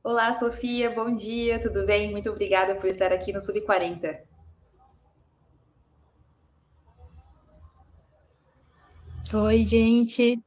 Olá, 0.09 0.33
Sofia, 0.33 0.89
bom 0.89 1.13
dia, 1.13 1.61
tudo 1.61 1.85
bem? 1.85 2.09
Muito 2.09 2.31
obrigada 2.31 2.73
por 2.73 2.87
estar 2.87 3.13
aqui 3.13 3.31
no 3.31 3.39
Sub 3.39 3.61
40. 3.61 4.19
Oi, 9.31 9.63
gente. 9.63 10.41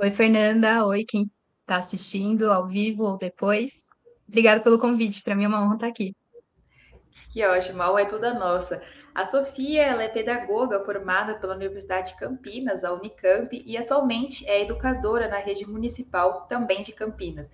Oi, 0.00 0.10
Fernanda. 0.10 0.86
Oi, 0.86 1.04
quem 1.06 1.30
está 1.60 1.80
assistindo 1.80 2.50
ao 2.50 2.66
vivo 2.66 3.02
ou 3.02 3.18
depois. 3.18 3.90
Obrigada 4.26 4.62
pelo 4.62 4.78
convite. 4.78 5.22
Para 5.22 5.34
mim 5.34 5.44
é 5.44 5.48
uma 5.48 5.62
honra 5.62 5.74
estar 5.74 5.88
aqui. 5.88 6.16
Que 7.30 7.44
ótimo, 7.44 7.82
a 7.82 7.92
honra 7.92 8.00
é 8.00 8.06
toda 8.06 8.32
nossa. 8.32 8.82
A 9.14 9.26
Sofia 9.26 9.82
ela 9.82 10.02
é 10.02 10.08
pedagoga 10.08 10.80
formada 10.80 11.34
pela 11.34 11.54
Universidade 11.54 12.12
de 12.12 12.18
Campinas, 12.18 12.84
a 12.84 12.94
Unicamp, 12.94 13.54
e 13.66 13.76
atualmente 13.76 14.48
é 14.48 14.62
educadora 14.62 15.28
na 15.28 15.40
rede 15.40 15.66
municipal 15.66 16.46
também 16.46 16.80
de 16.80 16.92
Campinas. 16.92 17.50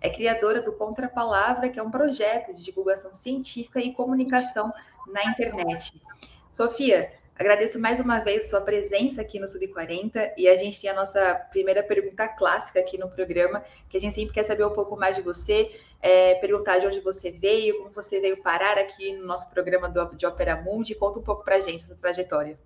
É 0.00 0.08
criadora 0.08 0.62
do 0.62 0.72
Contrapalavra, 0.72 1.68
que 1.68 1.78
é 1.78 1.82
um 1.82 1.90
projeto 1.90 2.54
de 2.54 2.64
divulgação 2.64 3.12
científica 3.12 3.78
e 3.80 3.92
comunicação 3.92 4.70
na 5.06 5.24
internet. 5.24 6.00
Sofia, 6.50 7.12
agradeço 7.38 7.78
mais 7.78 8.00
uma 8.00 8.18
vez 8.18 8.48
sua 8.48 8.60
presença 8.60 9.20
aqui 9.20 9.38
no 9.38 9.46
Sub40 9.46 10.32
e 10.36 10.48
a 10.48 10.56
gente 10.56 10.80
tem 10.80 10.90
a 10.90 10.94
nossa 10.94 11.34
primeira 11.50 11.82
pergunta 11.82 12.26
clássica 12.28 12.80
aqui 12.80 12.96
no 12.98 13.10
programa, 13.10 13.62
que 13.88 13.96
a 13.96 14.00
gente 14.00 14.14
sempre 14.14 14.34
quer 14.34 14.42
saber 14.42 14.64
um 14.64 14.72
pouco 14.72 14.96
mais 14.96 15.16
de 15.16 15.22
você, 15.22 15.70
é, 16.00 16.34
perguntar 16.36 16.78
de 16.78 16.86
onde 16.86 17.00
você 17.00 17.30
veio, 17.30 17.78
como 17.78 17.90
você 17.90 18.20
veio 18.20 18.42
parar 18.42 18.78
aqui 18.78 19.12
no 19.16 19.26
nosso 19.26 19.50
programa 19.50 19.88
do, 19.88 20.16
de 20.16 20.26
Opera 20.26 20.56
Mundi. 20.56 20.94
Conta 20.94 21.18
um 21.18 21.22
pouco 21.22 21.44
para 21.44 21.56
a 21.56 21.60
gente 21.60 21.84
essa 21.84 21.94
trajetória. 21.94 22.58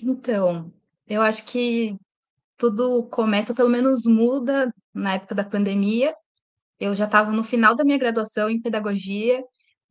Então, 0.00 0.72
eu 1.08 1.20
acho 1.20 1.44
que 1.44 1.98
tudo 2.58 3.08
começa, 3.10 3.52
ou 3.52 3.56
pelo 3.56 3.70
menos 3.70 4.04
muda, 4.06 4.72
na 4.94 5.14
época 5.14 5.34
da 5.34 5.44
pandemia. 5.44 6.14
Eu 6.80 6.94
já 6.96 7.06
estava 7.06 7.32
no 7.32 7.44
final 7.44 7.74
da 7.74 7.84
minha 7.84 7.98
graduação 7.98 8.50
em 8.50 8.60
pedagogia 8.60 9.42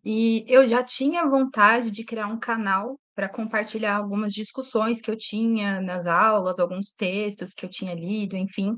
e 0.05 0.45
eu 0.47 0.65
já 0.67 0.83
tinha 0.83 1.27
vontade 1.27 1.91
de 1.91 2.03
criar 2.05 2.27
um 2.27 2.39
canal 2.39 2.99
para 3.15 3.29
compartilhar 3.29 3.97
algumas 3.97 4.33
discussões 4.33 5.01
que 5.01 5.11
eu 5.11 5.17
tinha 5.17 5.81
nas 5.81 6.07
aulas, 6.07 6.59
alguns 6.59 6.93
textos 6.93 7.53
que 7.53 7.65
eu 7.65 7.69
tinha 7.69 7.95
lido, 7.95 8.37
enfim. 8.37 8.77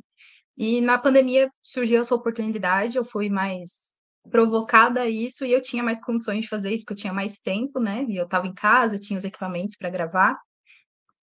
E 0.58 0.82
na 0.82 0.98
pandemia 0.98 1.50
surgiu 1.64 2.02
essa 2.02 2.16
oportunidade, 2.16 2.98
eu 2.98 3.04
fui 3.04 3.30
mais 3.30 3.94
provocada 4.32 5.02
a 5.02 5.10
isso 5.10 5.46
e 5.46 5.52
eu 5.52 5.62
tinha 5.62 5.84
mais 5.84 6.04
condições 6.04 6.42
de 6.42 6.50
fazer 6.50 6.72
isso, 6.72 6.86
porque 6.86 6.94
eu 6.94 7.04
tinha 7.04 7.14
mais 7.14 7.40
tempo, 7.40 7.80
né? 7.80 8.06
E 8.10 8.18
eu 8.18 8.26
estava 8.26 8.48
em 8.48 8.54
casa, 8.54 8.98
tinha 8.98 9.18
os 9.18 9.26
equipamentos 9.26 9.76
para 9.78 9.90
gravar. 9.90 10.38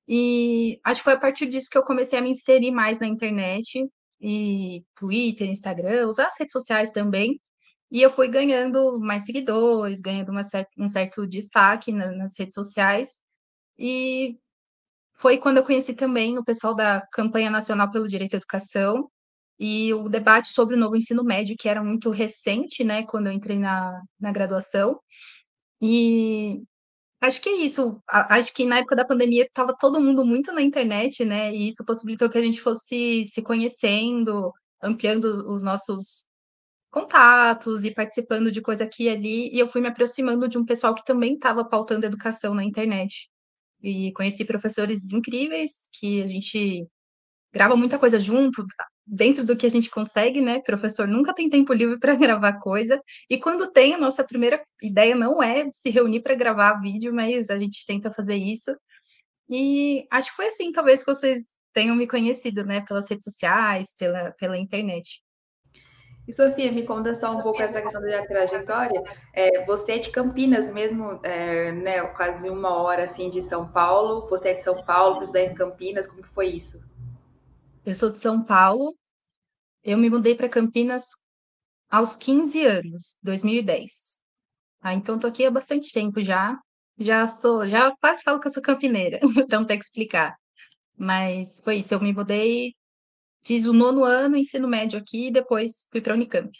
E 0.07 0.79
acho 0.83 0.99
que 0.99 1.05
foi 1.05 1.13
a 1.13 1.19
partir 1.19 1.47
disso 1.47 1.69
que 1.69 1.77
eu 1.77 1.83
comecei 1.83 2.17
a 2.19 2.21
me 2.21 2.29
inserir 2.29 2.71
mais 2.71 2.99
na 2.99 3.07
internet, 3.07 3.87
e 4.21 4.83
Twitter, 4.95 5.49
Instagram, 5.49 6.07
usar 6.07 6.27
as 6.27 6.39
redes 6.39 6.51
sociais 6.51 6.91
também. 6.91 7.39
E 7.91 8.01
eu 8.01 8.09
fui 8.09 8.27
ganhando 8.27 8.99
mais 8.99 9.25
seguidores, 9.25 10.01
ganhando 10.01 10.31
cer 10.43 10.67
um 10.77 10.87
certo 10.87 11.27
destaque 11.27 11.91
na, 11.91 12.11
nas 12.11 12.37
redes 12.37 12.55
sociais. 12.55 13.21
E 13.77 14.37
foi 15.15 15.37
quando 15.37 15.57
eu 15.57 15.63
conheci 15.63 15.93
também 15.93 16.37
o 16.37 16.43
pessoal 16.43 16.75
da 16.75 17.01
Campanha 17.11 17.49
Nacional 17.49 17.91
pelo 17.91 18.07
Direito 18.07 18.35
à 18.35 18.37
Educação 18.37 19.09
e 19.59 19.93
o 19.93 20.09
debate 20.09 20.49
sobre 20.49 20.75
o 20.75 20.79
novo 20.79 20.95
ensino 20.97 21.23
médio, 21.23 21.55
que 21.57 21.69
era 21.69 21.83
muito 21.83 22.09
recente, 22.11 22.83
né, 22.83 23.03
quando 23.03 23.27
eu 23.27 23.33
entrei 23.33 23.59
na, 23.59 24.01
na 24.19 24.31
graduação. 24.31 24.99
E 25.81 26.61
Acho 27.25 27.41
que 27.41 27.49
é 27.49 27.53
isso. 27.53 27.99
Acho 28.07 28.53
que 28.53 28.65
na 28.65 28.77
época 28.77 28.95
da 28.95 29.03
pandemia 29.05 29.43
estava 29.45 29.75
todo 29.75 29.99
mundo 29.99 30.23
muito 30.23 30.51
na 30.53 30.61
internet, 30.61 31.25
né? 31.25 31.51
E 31.53 31.69
isso 31.69 31.83
possibilitou 31.83 32.29
que 32.29 32.37
a 32.37 32.41
gente 32.41 32.61
fosse 32.61 33.25
se 33.25 33.41
conhecendo, 33.41 34.53
ampliando 34.81 35.25
os 35.47 35.63
nossos 35.63 36.27
contatos 36.91 37.85
e 37.85 37.91
participando 37.93 38.51
de 38.51 38.61
coisa 38.61 38.85
aqui 38.85 39.05
e 39.05 39.09
ali. 39.09 39.55
E 39.55 39.59
eu 39.59 39.67
fui 39.67 39.81
me 39.81 39.87
aproximando 39.87 40.47
de 40.47 40.57
um 40.59 40.65
pessoal 40.65 40.95
que 40.95 41.05
também 41.05 41.35
estava 41.35 41.65
pautando 41.65 42.05
educação 42.05 42.53
na 42.53 42.63
internet. 42.63 43.29
E 43.81 44.13
conheci 44.13 44.45
professores 44.45 45.11
incríveis 45.13 45.89
que 45.93 46.21
a 46.23 46.27
gente 46.27 46.87
grava 47.53 47.75
muita 47.77 47.99
coisa 47.99 48.19
junto, 48.19 48.65
dentro 49.05 49.43
do 49.43 49.55
que 49.55 49.65
a 49.65 49.69
gente 49.69 49.89
consegue, 49.89 50.41
né? 50.41 50.59
Professor 50.59 51.07
nunca 51.07 51.33
tem 51.33 51.49
tempo 51.49 51.73
livre 51.73 51.99
para 51.99 52.15
gravar 52.15 52.59
coisa, 52.59 53.01
e 53.29 53.37
quando 53.37 53.71
tem, 53.71 53.93
a 53.93 53.97
nossa 53.97 54.23
primeira 54.23 54.63
ideia 54.81 55.15
não 55.15 55.41
é 55.41 55.69
se 55.71 55.89
reunir 55.89 56.21
para 56.21 56.35
gravar 56.35 56.81
vídeo, 56.81 57.13
mas 57.13 57.49
a 57.49 57.57
gente 57.59 57.85
tenta 57.85 58.09
fazer 58.09 58.35
isso. 58.35 58.75
E 59.49 60.07
acho 60.11 60.31
que 60.31 60.35
foi 60.35 60.47
assim, 60.47 60.71
talvez, 60.71 61.03
que 61.03 61.13
vocês 61.13 61.55
tenham 61.73 61.95
me 61.95 62.07
conhecido, 62.07 62.63
né? 62.65 62.81
Pelas 62.81 63.09
redes 63.09 63.25
sociais, 63.25 63.95
pela, 63.97 64.31
pela 64.39 64.57
internet. 64.57 65.21
E 66.27 66.33
Sofia, 66.33 66.71
me 66.71 66.83
conta 66.83 67.13
só 67.13 67.31
um 67.31 67.41
pouco 67.41 67.61
essa 67.61 67.79
questão 67.81 68.01
da 68.01 68.25
trajetória. 68.25 69.03
É, 69.31 69.63
você 69.65 69.93
é 69.93 69.97
de 69.99 70.09
Campinas 70.09 70.73
mesmo, 70.73 71.19
é, 71.23 71.71
né? 71.71 72.01
Quase 72.07 72.49
uma 72.49 72.75
hora 72.81 73.03
assim 73.03 73.29
de 73.29 73.41
São 73.43 73.67
Paulo. 73.67 74.25
Você 74.27 74.49
é 74.49 74.53
de 74.55 74.63
São 74.63 74.83
Paulo, 74.83 75.15
você 75.15 75.25
está 75.25 75.41
em 75.41 75.53
Campinas. 75.53 76.07
Como 76.07 76.23
que 76.23 76.29
foi 76.29 76.47
isso? 76.47 76.81
Eu 77.85 77.93
sou 77.93 78.09
de 78.09 78.19
São 78.19 78.43
Paulo. 78.43 78.95
Eu 79.83 79.97
me 79.97 80.09
mudei 80.09 80.33
para 80.33 80.49
Campinas 80.49 81.09
aos 81.89 82.15
15 82.15 82.65
anos, 82.65 83.17
2010. 83.21 84.21
Ah, 84.81 84.93
então 84.93 85.19
tô 85.19 85.27
aqui 85.27 85.45
há 85.45 85.51
bastante 85.51 85.91
tempo 85.91 86.23
já. 86.23 86.59
Já 86.97 87.27
sou, 87.27 87.67
já 87.67 87.95
quase 87.97 88.23
falo 88.23 88.39
que 88.39 88.47
eu 88.47 88.51
sou 88.51 88.63
campineira, 88.63 89.19
então 89.37 89.65
tem 89.65 89.77
que 89.77 89.83
explicar. 89.83 90.35
Mas 90.97 91.59
foi 91.63 91.77
isso, 91.77 91.93
eu 91.93 91.99
me 91.99 92.13
mudei 92.13 92.73
fiz 93.45 93.65
o 93.67 93.73
nono 93.73 94.03
ano, 94.03 94.35
ensino 94.35 94.67
médio 94.67 94.97
aqui, 94.97 95.27
e 95.27 95.31
depois 95.31 95.87
fui 95.91 96.01
para 96.01 96.13
a 96.13 96.15
Unicamp. 96.15 96.51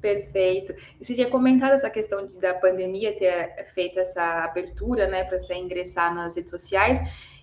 Perfeito. 0.00 0.74
Você 1.00 1.14
tinha 1.14 1.30
comentado 1.30 1.72
essa 1.72 1.90
questão 1.90 2.26
de, 2.26 2.38
da 2.38 2.54
pandemia 2.54 3.18
ter 3.18 3.64
feito 3.74 3.98
essa 3.98 4.44
abertura, 4.44 5.08
né, 5.08 5.24
para 5.24 5.38
você 5.38 5.54
ingressar 5.54 6.14
nas 6.14 6.36
redes 6.36 6.50
sociais. 6.50 6.98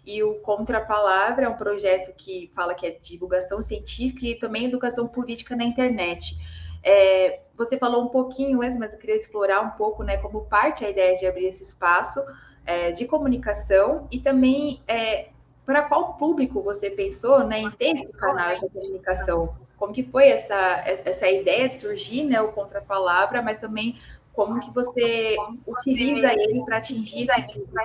E 0.06 0.22
o 0.24 0.36
Contra 0.36 0.78
a 0.78 0.86
Palavra 0.86 1.46
é 1.46 1.50
um 1.50 1.58
projeto 1.58 2.14
que 2.16 2.52
fala 2.54 2.76
que 2.76 2.86
é 2.86 2.92
divulgação 2.92 3.62
científica 3.62 4.26
e 4.26 4.36
também 4.36 4.66
educação 4.66 5.08
política 5.08 5.56
na 5.56 5.64
internet. 5.64 6.36
É, 6.84 7.40
você 7.56 7.78
falou 7.78 8.04
um 8.04 8.10
pouquinho 8.10 8.60
mas 8.60 8.94
eu 8.94 9.00
queria 9.00 9.16
explorar 9.16 9.62
um 9.62 9.72
pouco, 9.72 10.04
né, 10.04 10.18
como 10.18 10.46
parte 10.46 10.86
a 10.86 10.90
ideia 10.90 11.16
de 11.16 11.26
abrir 11.26 11.48
esse 11.48 11.64
espaço 11.64 12.24
é, 12.64 12.92
de 12.92 13.08
comunicação 13.08 14.08
e 14.12 14.20
também 14.20 14.80
é, 14.88 15.30
para 15.66 15.82
qual 15.82 16.14
público 16.14 16.62
você 16.62 16.92
pensou, 16.92 17.44
né, 17.44 17.60
em 17.60 17.72
ter 17.72 17.96
esses 17.96 18.14
canais 18.14 18.60
de 18.60 18.70
comunicação? 18.70 19.52
Como 19.78 19.92
que 19.92 20.04
foi 20.04 20.28
essa, 20.28 20.84
essa 20.86 21.28
ideia 21.28 21.68
de 21.68 21.74
surgir, 21.74 22.24
né, 22.24 22.40
o 22.40 22.52
Contra 22.52 22.80
a 22.80 22.84
Palavra, 22.84 23.42
mas 23.42 23.58
também 23.58 23.98
como 24.32 24.60
que 24.60 24.72
você 24.72 25.36
utiliza 25.66 26.32
ele 26.34 26.64
para 26.64 26.78
atingir 26.78 27.24
esse 27.24 27.42
público? 27.42 27.76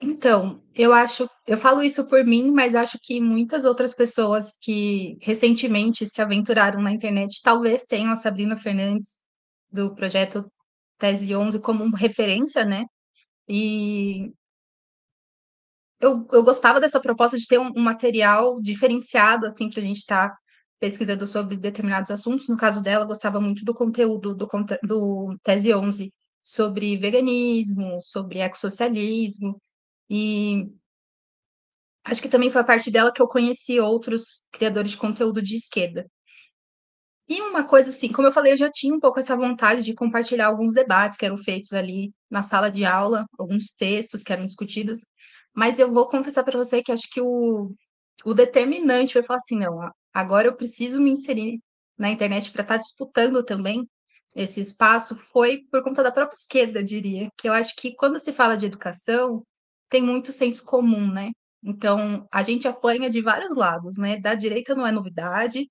Então, 0.00 0.62
eu 0.74 0.92
acho, 0.92 1.28
eu 1.46 1.56
falo 1.58 1.82
isso 1.82 2.06
por 2.06 2.24
mim, 2.24 2.52
mas 2.52 2.76
acho 2.76 2.98
que 3.02 3.20
muitas 3.20 3.64
outras 3.64 3.94
pessoas 3.94 4.56
que 4.56 5.18
recentemente 5.20 6.06
se 6.06 6.22
aventuraram 6.22 6.80
na 6.80 6.92
internet 6.92 7.40
talvez 7.42 7.84
tenham 7.84 8.12
a 8.12 8.16
Sabrina 8.16 8.54
Fernandes 8.54 9.18
do 9.70 9.94
projeto 9.94 10.50
Tese 10.98 11.34
11 11.34 11.60
como 11.60 11.94
referência, 11.96 12.64
né? 12.64 12.84
E 13.48 14.32
eu, 16.00 16.26
eu 16.32 16.42
gostava 16.44 16.80
dessa 16.80 17.00
proposta 17.00 17.36
de 17.36 17.46
ter 17.46 17.58
um, 17.58 17.72
um 17.76 17.82
material 17.82 18.60
diferenciado, 18.60 19.46
assim, 19.46 19.68
para 19.70 19.80
a 19.82 19.84
gente 19.84 19.98
estar 19.98 20.30
tá 20.30 20.38
pesquisando 20.78 21.26
sobre 21.26 21.56
determinados 21.56 22.10
assuntos. 22.10 22.48
No 22.48 22.56
caso 22.56 22.82
dela, 22.82 23.04
gostava 23.04 23.40
muito 23.40 23.64
do 23.64 23.74
conteúdo 23.74 24.34
do, 24.34 24.48
do 24.82 25.38
Tese 25.42 25.74
11 25.74 26.12
sobre 26.42 26.96
veganismo, 26.96 28.00
sobre 28.00 28.38
ecossocialismo, 28.38 29.60
e 30.08 30.68
acho 32.04 32.22
que 32.22 32.28
também 32.28 32.50
foi 32.50 32.60
a 32.60 32.64
parte 32.64 32.90
dela 32.90 33.12
que 33.12 33.20
eu 33.20 33.28
conheci 33.28 33.78
outros 33.80 34.44
criadores 34.52 34.92
de 34.92 34.96
conteúdo 34.96 35.42
de 35.42 35.56
esquerda. 35.56 36.06
E 37.28 37.42
uma 37.42 37.62
coisa 37.62 37.90
assim, 37.90 38.10
como 38.10 38.26
eu 38.26 38.32
falei, 38.32 38.52
eu 38.52 38.56
já 38.56 38.70
tinha 38.70 38.94
um 38.94 39.00
pouco 39.00 39.18
essa 39.18 39.36
vontade 39.36 39.82
de 39.82 39.94
compartilhar 39.94 40.46
alguns 40.46 40.72
debates 40.72 41.18
que 41.18 41.26
eram 41.26 41.36
feitos 41.36 41.72
ali 41.74 42.10
na 42.30 42.40
sala 42.42 42.70
de 42.70 42.86
aula, 42.86 43.26
alguns 43.38 43.70
textos 43.72 44.22
que 44.22 44.32
eram 44.32 44.46
discutidos, 44.46 45.00
mas 45.54 45.78
eu 45.78 45.92
vou 45.92 46.08
confessar 46.08 46.42
para 46.42 46.56
você 46.56 46.82
que 46.82 46.90
acho 46.90 47.08
que 47.10 47.20
o, 47.20 47.74
o 48.24 48.32
determinante 48.34 49.12
foi 49.12 49.22
falar 49.22 49.38
assim, 49.38 49.58
não, 49.58 49.78
agora 50.14 50.48
eu 50.48 50.56
preciso 50.56 51.02
me 51.02 51.10
inserir 51.10 51.60
na 51.98 52.10
internet 52.10 52.50
para 52.50 52.62
estar 52.62 52.76
tá 52.76 52.80
disputando 52.80 53.42
também 53.44 53.86
esse 54.36 54.60
espaço, 54.60 55.16
foi 55.18 55.64
por 55.70 55.82
conta 55.82 56.02
da 56.02 56.12
própria 56.12 56.36
esquerda, 56.36 56.80
eu 56.80 56.84
diria, 56.84 57.30
que 57.36 57.48
eu 57.48 57.52
acho 57.52 57.74
que 57.76 57.94
quando 57.94 58.18
se 58.18 58.32
fala 58.32 58.56
de 58.56 58.66
educação, 58.66 59.42
tem 59.88 60.02
muito 60.02 60.32
senso 60.32 60.64
comum, 60.64 61.10
né? 61.10 61.30
Então, 61.62 62.26
a 62.32 62.42
gente 62.42 62.68
apanha 62.68 63.10
de 63.10 63.20
vários 63.20 63.56
lados, 63.56 63.98
né? 63.98 64.18
Da 64.18 64.34
direita 64.34 64.74
não 64.74 64.86
é 64.86 64.92
novidade, 64.92 65.68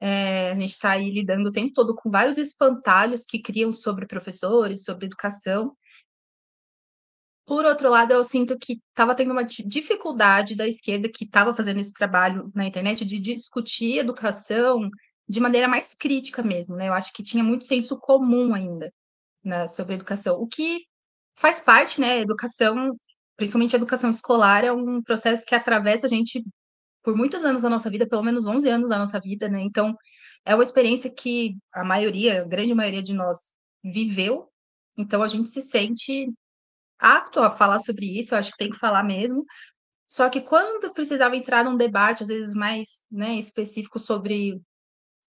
é, 0.00 0.50
a 0.50 0.54
gente 0.54 0.70
está 0.70 0.92
aí 0.92 1.10
lidando 1.10 1.48
o 1.48 1.52
tempo 1.52 1.72
todo 1.72 1.94
com 1.94 2.10
vários 2.10 2.36
espantalhos 2.38 3.24
que 3.24 3.40
criam 3.40 3.72
sobre 3.72 4.06
professores, 4.06 4.84
sobre 4.84 5.06
educação. 5.06 5.74
Por 7.46 7.64
outro 7.64 7.90
lado, 7.90 8.12
eu 8.12 8.24
sinto 8.24 8.58
que 8.58 8.80
estava 8.90 9.14
tendo 9.14 9.30
uma 9.30 9.44
dificuldade 9.44 10.54
da 10.56 10.66
esquerda 10.66 11.08
que 11.08 11.24
estava 11.24 11.54
fazendo 11.54 11.78
esse 11.80 11.92
trabalho 11.92 12.50
na 12.54 12.66
internet 12.66 13.04
de 13.04 13.18
discutir 13.18 13.98
educação 13.98 14.90
de 15.28 15.40
maneira 15.40 15.68
mais 15.68 15.94
crítica 15.94 16.42
mesmo, 16.42 16.76
né? 16.76 16.88
Eu 16.88 16.94
acho 16.94 17.12
que 17.12 17.22
tinha 17.22 17.42
muito 17.44 17.64
senso 17.64 17.98
comum 17.98 18.54
ainda 18.54 18.92
né, 19.44 19.66
sobre 19.68 19.94
educação, 19.94 20.40
o 20.40 20.46
que 20.46 20.84
faz 21.36 21.60
parte, 21.60 22.00
né? 22.00 22.20
Educação 22.20 22.96
principalmente 23.36 23.76
a 23.76 23.78
educação 23.78 24.10
escolar, 24.10 24.64
é 24.64 24.72
um 24.72 25.02
processo 25.02 25.44
que 25.46 25.54
atravessa 25.54 26.06
a 26.06 26.08
gente 26.08 26.44
por 27.02 27.16
muitos 27.16 27.44
anos 27.44 27.62
da 27.62 27.70
nossa 27.70 27.88
vida, 27.90 28.06
pelo 28.08 28.22
menos 28.22 28.46
11 28.46 28.68
anos 28.68 28.88
da 28.90 28.98
nossa 28.98 29.20
vida, 29.20 29.48
né? 29.48 29.60
Então, 29.62 29.96
é 30.44 30.54
uma 30.54 30.64
experiência 30.64 31.10
que 31.10 31.56
a 31.72 31.84
maioria, 31.84 32.42
a 32.42 32.44
grande 32.44 32.74
maioria 32.74 33.02
de 33.02 33.14
nós 33.14 33.52
viveu, 33.84 34.48
então 34.96 35.22
a 35.22 35.28
gente 35.28 35.48
se 35.48 35.62
sente 35.62 36.32
apto 36.98 37.40
a 37.40 37.50
falar 37.50 37.78
sobre 37.78 38.18
isso, 38.18 38.34
eu 38.34 38.38
acho 38.38 38.52
que 38.52 38.58
tem 38.58 38.70
que 38.70 38.78
falar 38.78 39.04
mesmo. 39.04 39.44
Só 40.08 40.28
que 40.30 40.40
quando 40.40 40.92
precisava 40.92 41.36
entrar 41.36 41.64
num 41.64 41.76
debate, 41.76 42.22
às 42.22 42.28
vezes 42.28 42.54
mais 42.54 43.04
né, 43.10 43.34
específico 43.34 43.98
sobre 43.98 44.60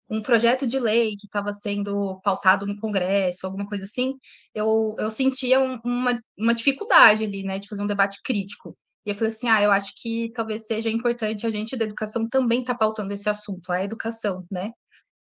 um 0.09 0.21
projeto 0.21 0.67
de 0.67 0.79
lei 0.79 1.15
que 1.17 1.25
estava 1.25 1.51
sendo 1.53 2.19
pautado 2.23 2.65
no 2.65 2.77
Congresso, 2.79 3.45
alguma 3.45 3.67
coisa 3.67 3.83
assim, 3.83 4.15
eu, 4.53 4.95
eu 4.99 5.09
sentia 5.09 5.59
um, 5.59 5.79
uma, 5.83 6.19
uma 6.37 6.53
dificuldade 6.53 7.23
ali, 7.23 7.43
né, 7.43 7.59
de 7.59 7.67
fazer 7.67 7.83
um 7.83 7.87
debate 7.87 8.19
crítico. 8.23 8.77
E 9.05 9.09
eu 9.09 9.15
falei 9.15 9.29
assim, 9.29 9.49
ah, 9.49 9.61
eu 9.61 9.71
acho 9.71 9.93
que 9.97 10.31
talvez 10.33 10.65
seja 10.65 10.89
importante 10.89 11.45
a 11.45 11.51
gente 11.51 11.75
da 11.75 11.85
educação 11.85 12.27
também 12.27 12.61
estar 12.61 12.73
tá 12.73 12.79
pautando 12.79 13.13
esse 13.13 13.29
assunto, 13.29 13.71
a 13.71 13.83
educação, 13.83 14.45
né? 14.49 14.71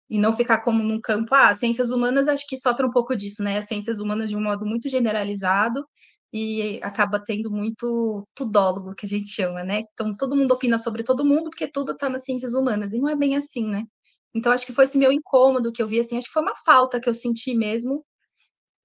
E 0.09 0.19
não 0.19 0.33
ficar 0.33 0.59
como 0.61 0.83
num 0.83 1.01
campo, 1.01 1.33
ah, 1.33 1.53
ciências 1.55 1.91
humanas 1.91 2.27
acho 2.27 2.45
que 2.47 2.57
sofre 2.57 2.85
um 2.85 2.91
pouco 2.91 3.15
disso, 3.15 3.43
né? 3.43 3.57
As 3.57 3.67
ciências 3.67 3.99
humanas 3.99 4.29
de 4.29 4.37
um 4.37 4.41
modo 4.43 4.65
muito 4.65 4.89
generalizado 4.89 5.85
e 6.33 6.79
acaba 6.83 7.19
tendo 7.19 7.51
muito 7.51 8.27
tudólogo, 8.35 8.95
que 8.95 9.05
a 9.05 9.09
gente 9.09 9.29
chama, 9.29 9.63
né? 9.63 9.83
Então 9.93 10.11
todo 10.17 10.35
mundo 10.35 10.53
opina 10.53 10.77
sobre 10.77 11.03
todo 11.03 11.25
mundo 11.25 11.49
porque 11.49 11.67
tudo 11.67 11.93
está 11.93 12.09
nas 12.09 12.23
ciências 12.23 12.53
humanas, 12.53 12.93
e 12.93 12.99
não 12.99 13.09
é 13.09 13.15
bem 13.15 13.35
assim, 13.35 13.65
né? 13.65 13.83
Então, 14.33 14.51
acho 14.51 14.65
que 14.65 14.73
foi 14.73 14.85
esse 14.85 14.97
meu 14.97 15.11
incômodo 15.11 15.71
que 15.71 15.81
eu 15.81 15.87
vi, 15.87 15.99
assim, 15.99 16.17
acho 16.17 16.27
que 16.27 16.33
foi 16.33 16.43
uma 16.43 16.55
falta 16.65 16.99
que 17.01 17.09
eu 17.09 17.13
senti 17.13 17.55
mesmo, 17.55 18.05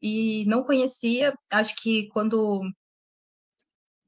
e 0.02 0.44
não 0.46 0.64
conhecia. 0.64 1.32
Acho 1.50 1.74
que 1.76 2.08
quando 2.10 2.62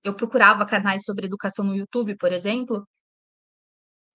eu 0.04 0.14
procurava 0.14 0.66
canais 0.66 1.04
sobre 1.04 1.26
educação 1.26 1.64
no 1.64 1.74
YouTube, 1.76 2.16
por 2.16 2.32
exemplo, 2.32 2.84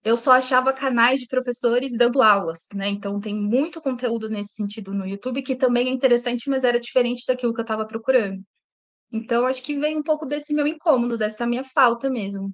eu 0.04 0.16
só 0.16 0.32
achava 0.32 0.72
canais 0.72 1.20
de 1.20 1.26
professores 1.26 1.96
dando 1.96 2.22
aulas, 2.22 2.68
né? 2.74 2.88
Então 2.88 3.18
tem 3.20 3.34
muito 3.34 3.80
conteúdo 3.80 4.28
nesse 4.28 4.54
sentido 4.54 4.92
no 4.92 5.06
YouTube 5.06 5.42
que 5.42 5.56
também 5.56 5.88
é 5.88 5.90
interessante, 5.90 6.48
mas 6.50 6.62
era 6.64 6.78
diferente 6.78 7.24
daquilo 7.26 7.54
que 7.54 7.60
eu 7.60 7.62
estava 7.64 7.86
procurando. 7.86 8.42
Então 9.12 9.46
acho 9.46 9.62
que 9.62 9.78
vem 9.78 9.98
um 9.98 10.02
pouco 10.04 10.26
desse 10.26 10.54
meu 10.54 10.66
incômodo, 10.66 11.18
dessa 11.18 11.46
minha 11.46 11.64
falta 11.64 12.10
mesmo. 12.10 12.52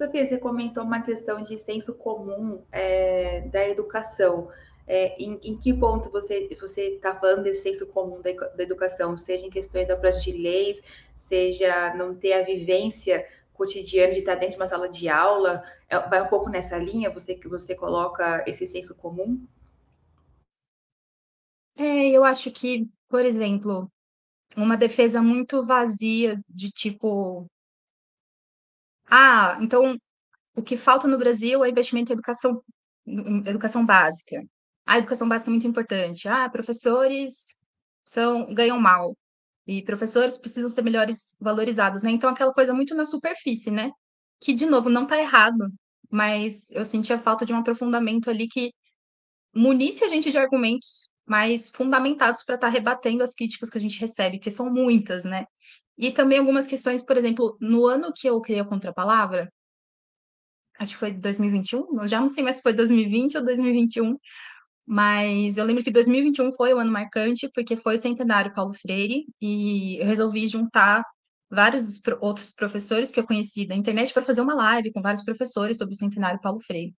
Sofia, 0.00 0.24
você 0.24 0.38
comentou 0.38 0.82
uma 0.82 1.02
questão 1.02 1.42
de 1.42 1.58
senso 1.58 1.94
comum 1.98 2.64
é, 2.72 3.42
da 3.48 3.68
educação. 3.68 4.48
É, 4.86 5.14
em, 5.22 5.38
em, 5.44 5.58
que 5.58 5.74
ponto 5.74 6.10
você 6.10 6.48
está 6.48 7.14
falando 7.14 7.42
desse 7.42 7.64
senso 7.64 7.86
comum 7.92 8.22
da, 8.22 8.32
da, 8.32 8.62
educação, 8.62 9.14
seja 9.14 9.46
em 9.46 9.50
questões 9.50 9.88
da 9.88 9.96
prática 9.96 10.32
de 10.32 10.38
leis, 10.38 10.82
seja 11.14 11.94
não 11.94 12.14
ter 12.14 12.32
a 12.32 12.42
vivência 12.42 13.26
cotidiana 13.52 14.14
de 14.14 14.20
estar 14.20 14.36
dentro 14.36 14.52
de 14.52 14.56
uma 14.56 14.66
sala 14.66 14.88
de 14.88 15.06
aula, 15.06 15.62
é, 15.86 15.98
vai 16.08 16.22
um 16.22 16.28
pouco 16.28 16.48
nessa 16.48 16.78
linha, 16.78 17.10
você 17.10 17.34
que 17.34 17.46
você 17.46 17.74
coloca 17.74 18.42
esse 18.48 18.66
senso 18.66 18.96
comum? 18.96 19.46
É, 21.76 22.08
eu 22.08 22.24
acho 22.24 22.50
que, 22.50 22.88
por 23.06 23.22
exemplo, 23.22 23.86
uma 24.56 24.78
defesa 24.78 25.20
muito 25.20 25.62
vazia 25.62 26.40
de 26.48 26.70
tipo 26.70 27.46
ah, 29.10 29.58
então 29.60 29.98
o 30.54 30.62
que 30.62 30.76
falta 30.76 31.08
no 31.08 31.18
Brasil 31.18 31.64
é 31.64 31.70
investimento 31.70 32.12
em 32.12 32.14
educação, 32.14 32.62
educação 33.46 33.84
básica. 33.84 34.42
A 34.86 34.98
educação 34.98 35.28
básica 35.28 35.50
é 35.50 35.52
muito 35.52 35.66
importante. 35.66 36.28
Ah, 36.28 36.48
professores 36.48 37.58
são 38.04 38.52
ganham 38.54 38.80
mal 38.80 39.16
e 39.66 39.82
professores 39.82 40.38
precisam 40.38 40.70
ser 40.70 40.82
melhores 40.82 41.36
valorizados, 41.40 42.02
né? 42.02 42.10
Então 42.10 42.30
aquela 42.30 42.52
coisa 42.52 42.74
muito 42.74 42.94
na 42.94 43.04
superfície, 43.04 43.70
né? 43.70 43.90
Que 44.40 44.52
de 44.52 44.66
novo 44.66 44.88
não 44.88 45.04
está 45.04 45.18
errado, 45.18 45.68
mas 46.10 46.70
eu 46.72 46.84
senti 46.84 47.12
a 47.12 47.18
falta 47.18 47.44
de 47.46 47.52
um 47.52 47.58
aprofundamento 47.58 48.30
ali 48.30 48.48
que 48.48 48.72
munisse 49.54 50.04
a 50.04 50.08
gente 50.08 50.30
de 50.30 50.38
argumentos 50.38 51.10
mais 51.26 51.70
fundamentados 51.70 52.42
para 52.42 52.56
estar 52.56 52.68
tá 52.68 52.72
rebatendo 52.72 53.22
as 53.22 53.34
críticas 53.34 53.70
que 53.70 53.78
a 53.78 53.80
gente 53.80 54.00
recebe, 54.00 54.38
que 54.38 54.50
são 54.50 54.70
muitas, 54.70 55.24
né? 55.24 55.46
E 56.00 56.10
também 56.10 56.38
algumas 56.38 56.66
questões, 56.66 57.02
por 57.02 57.18
exemplo, 57.18 57.58
no 57.60 57.86
ano 57.86 58.10
que 58.16 58.26
eu 58.26 58.40
criei 58.40 58.60
a 58.60 58.64
Contrapalavra, 58.64 59.52
acho 60.78 60.92
que 60.92 60.98
foi 60.98 61.12
2021, 61.12 62.00
eu 62.00 62.08
já 62.08 62.18
não 62.18 62.26
sei 62.26 62.42
mais 62.42 62.56
se 62.56 62.62
foi 62.62 62.72
2020 62.72 63.36
ou 63.36 63.44
2021, 63.44 64.16
mas 64.86 65.58
eu 65.58 65.64
lembro 65.66 65.84
que 65.84 65.90
2021 65.90 66.52
foi 66.52 66.72
o 66.72 66.78
ano 66.78 66.90
marcante, 66.90 67.50
porque 67.54 67.76
foi 67.76 67.96
o 67.96 67.98
centenário 67.98 68.54
Paulo 68.54 68.72
Freire, 68.72 69.26
e 69.42 69.98
eu 70.00 70.06
resolvi 70.06 70.46
juntar 70.46 71.04
vários 71.50 72.00
outros 72.22 72.50
professores 72.52 73.10
que 73.10 73.20
eu 73.20 73.26
conheci 73.26 73.66
da 73.66 73.74
internet 73.74 74.14
para 74.14 74.22
fazer 74.22 74.40
uma 74.40 74.54
live 74.54 74.92
com 74.92 75.02
vários 75.02 75.22
professores 75.22 75.76
sobre 75.76 75.94
o 75.94 75.98
centenário 75.98 76.40
Paulo 76.40 76.60
Freire. 76.60 76.94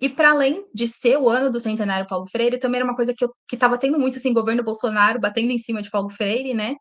E 0.00 0.08
para 0.08 0.30
além 0.30 0.66
de 0.74 0.88
ser 0.88 1.16
o 1.16 1.28
ano 1.28 1.48
do 1.48 1.60
centenário 1.60 2.08
Paulo 2.08 2.26
Freire, 2.28 2.58
também 2.58 2.80
era 2.80 2.84
uma 2.88 2.96
coisa 2.96 3.14
que 3.14 3.54
estava 3.54 3.78
tendo 3.78 4.00
muito 4.00 4.16
assim, 4.18 4.32
governo 4.32 4.64
Bolsonaro 4.64 5.20
batendo 5.20 5.52
em 5.52 5.58
cima 5.58 5.80
de 5.80 5.90
Paulo 5.90 6.08
Freire, 6.10 6.54
né? 6.54 6.74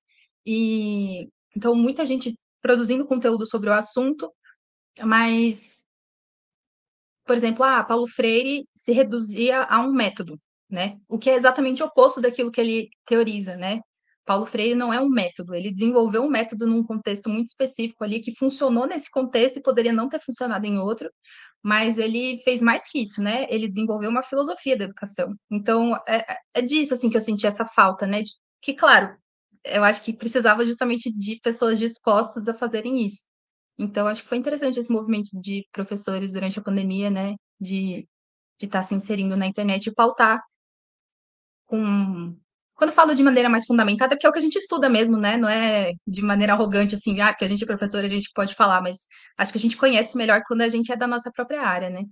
E 0.45 1.27
então 1.55 1.75
muita 1.75 2.05
gente 2.05 2.35
produzindo 2.61 3.05
conteúdo 3.05 3.45
sobre 3.45 3.69
o 3.69 3.73
assunto, 3.73 4.31
mas, 5.01 5.85
por 7.25 7.35
exemplo, 7.35 7.63
ah, 7.63 7.83
Paulo 7.83 8.07
Freire 8.07 8.65
se 8.73 8.91
reduzia 8.91 9.63
a 9.63 9.79
um 9.79 9.91
método, 9.93 10.37
né? 10.69 10.97
O 11.07 11.17
que 11.17 11.29
é 11.29 11.35
exatamente 11.35 11.83
oposto 11.83 12.21
daquilo 12.21 12.51
que 12.51 12.61
ele 12.61 12.89
teoriza, 13.05 13.55
né? 13.55 13.81
Paulo 14.25 14.45
Freire 14.45 14.75
não 14.75 14.93
é 14.93 14.99
um 15.01 15.09
método, 15.09 15.55
ele 15.55 15.71
desenvolveu 15.71 16.21
um 16.21 16.29
método 16.29 16.67
num 16.67 16.83
contexto 16.83 17.29
muito 17.29 17.47
específico 17.47 18.03
ali 18.03 18.19
que 18.19 18.35
funcionou 18.35 18.85
nesse 18.85 19.09
contexto 19.09 19.57
e 19.57 19.63
poderia 19.63 19.91
não 19.91 20.07
ter 20.07 20.19
funcionado 20.19 20.67
em 20.67 20.77
outro, 20.77 21.09
mas 21.63 21.97
ele 21.97 22.37
fez 22.43 22.61
mais 22.61 22.89
que 22.89 23.01
isso, 23.01 23.21
né? 23.23 23.47
Ele 23.49 23.67
desenvolveu 23.67 24.09
uma 24.09 24.21
filosofia 24.21 24.77
da 24.77 24.85
educação. 24.85 25.35
Então, 25.51 25.95
é, 26.07 26.37
é 26.53 26.61
disso 26.61 26.93
assim 26.93 27.09
que 27.09 27.17
eu 27.17 27.21
senti 27.21 27.47
essa 27.47 27.65
falta, 27.65 28.05
né? 28.05 28.21
De, 28.21 28.31
que, 28.61 28.73
claro, 28.73 29.17
eu 29.65 29.83
acho 29.83 30.03
que 30.03 30.13
precisava 30.13 30.65
justamente 30.65 31.11
de 31.11 31.39
pessoas 31.41 31.79
dispostas 31.79 32.47
a 32.47 32.53
fazerem 32.53 33.05
isso. 33.05 33.25
Então, 33.77 34.07
acho 34.07 34.23
que 34.23 34.29
foi 34.29 34.37
interessante 34.37 34.79
esse 34.79 34.91
movimento 34.91 35.29
de 35.41 35.65
professores 35.71 36.33
durante 36.33 36.59
a 36.59 36.63
pandemia, 36.63 37.09
né? 37.09 37.35
De 37.59 38.07
de 38.59 38.65
estar 38.65 38.79
tá 38.79 38.83
se 38.83 38.93
inserindo 38.93 39.37
na 39.37 39.47
internet 39.47 39.87
e 39.87 39.93
pautar 39.93 40.41
com 41.65 42.35
quando 42.75 42.93
falo 42.93 43.13
de 43.13 43.21
maneira 43.21 43.49
mais 43.49 43.65
fundamentada, 43.65 44.15
porque 44.15 44.25
é 44.25 44.29
o 44.29 44.31
que 44.31 44.39
a 44.39 44.41
gente 44.41 44.55
estuda 44.57 44.87
mesmo, 44.89 45.17
né? 45.17 45.35
Não 45.35 45.49
é 45.49 45.91
de 46.07 46.21
maneira 46.21 46.53
arrogante, 46.53 46.95
assim, 46.95 47.19
ah, 47.19 47.33
porque 47.33 47.43
a 47.43 47.47
gente 47.47 47.61
é 47.63 47.67
professor, 47.67 48.05
a 48.05 48.07
gente 48.07 48.31
pode 48.33 48.55
falar, 48.55 48.81
mas 48.81 49.05
acho 49.37 49.51
que 49.51 49.57
a 49.57 49.61
gente 49.61 49.75
conhece 49.75 50.15
melhor 50.17 50.41
quando 50.47 50.61
a 50.61 50.69
gente 50.69 50.89
é 50.91 50.95
da 50.95 51.05
nossa 51.05 51.29
própria 51.31 51.61
área, 51.61 51.89
né? 51.89 52.03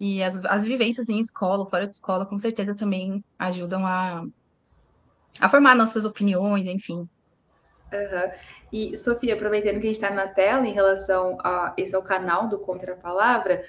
E 0.00 0.22
as, 0.22 0.36
as 0.46 0.64
vivências 0.64 1.08
em 1.08 1.20
escola, 1.20 1.64
fora 1.66 1.86
de 1.86 1.94
escola, 1.94 2.26
com 2.26 2.36
certeza 2.38 2.74
também 2.74 3.24
ajudam 3.38 3.86
a, 3.86 4.24
a 5.40 5.48
formar 5.48 5.74
nossas 5.74 6.04
opiniões, 6.04 6.66
enfim. 6.66 7.08
Uhum. 7.92 8.30
E, 8.72 8.96
Sofia, 8.96 9.34
aproveitando 9.34 9.80
que 9.80 9.86
a 9.86 9.92
gente 9.92 9.92
está 9.92 10.10
na 10.10 10.26
tela 10.28 10.66
em 10.66 10.72
relação 10.72 11.38
a 11.42 11.72
esse 11.76 11.94
é 11.94 11.98
o 11.98 12.02
canal 12.02 12.48
do 12.48 12.58
Contra 12.58 12.92
a 12.92 12.96
Palavra, 12.96 13.64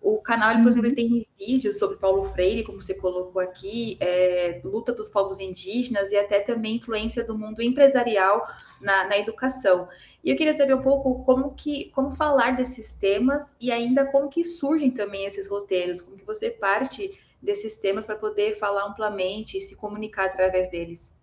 o 0.00 0.18
canal, 0.18 0.52
ele, 0.52 0.62
por 0.62 0.68
exemplo, 0.68 0.88
uhum. 0.88 0.94
tem 0.94 1.26
vídeos 1.38 1.78
sobre 1.78 1.96
Paulo 1.96 2.24
Freire, 2.26 2.62
como 2.62 2.80
você 2.80 2.94
colocou 2.94 3.42
aqui, 3.42 3.96
é, 4.00 4.60
luta 4.64 4.92
dos 4.92 5.08
povos 5.08 5.40
indígenas 5.40 6.12
e 6.12 6.16
até 6.16 6.40
também 6.40 6.76
influência 6.76 7.24
do 7.24 7.36
mundo 7.36 7.60
empresarial 7.60 8.46
na, 8.80 9.08
na, 9.08 9.18
educação. 9.18 9.88
E 10.22 10.30
eu 10.30 10.36
queria 10.36 10.54
saber 10.54 10.74
um 10.74 10.82
pouco 10.82 11.24
como 11.24 11.52
que, 11.54 11.90
como 11.90 12.12
falar 12.12 12.56
desses 12.56 12.92
temas 12.92 13.56
e 13.60 13.72
ainda 13.72 14.06
como 14.06 14.28
que 14.28 14.44
surgem 14.44 14.90
também 14.90 15.24
esses 15.24 15.48
roteiros, 15.48 16.00
como 16.00 16.16
que 16.16 16.24
você 16.24 16.48
parte 16.50 17.18
desses 17.40 17.76
temas 17.76 18.06
para 18.06 18.16
poder 18.16 18.58
falar 18.58 18.84
amplamente 18.86 19.56
e 19.56 19.60
se 19.60 19.76
comunicar 19.76 20.26
através 20.26 20.70
deles. 20.70 21.16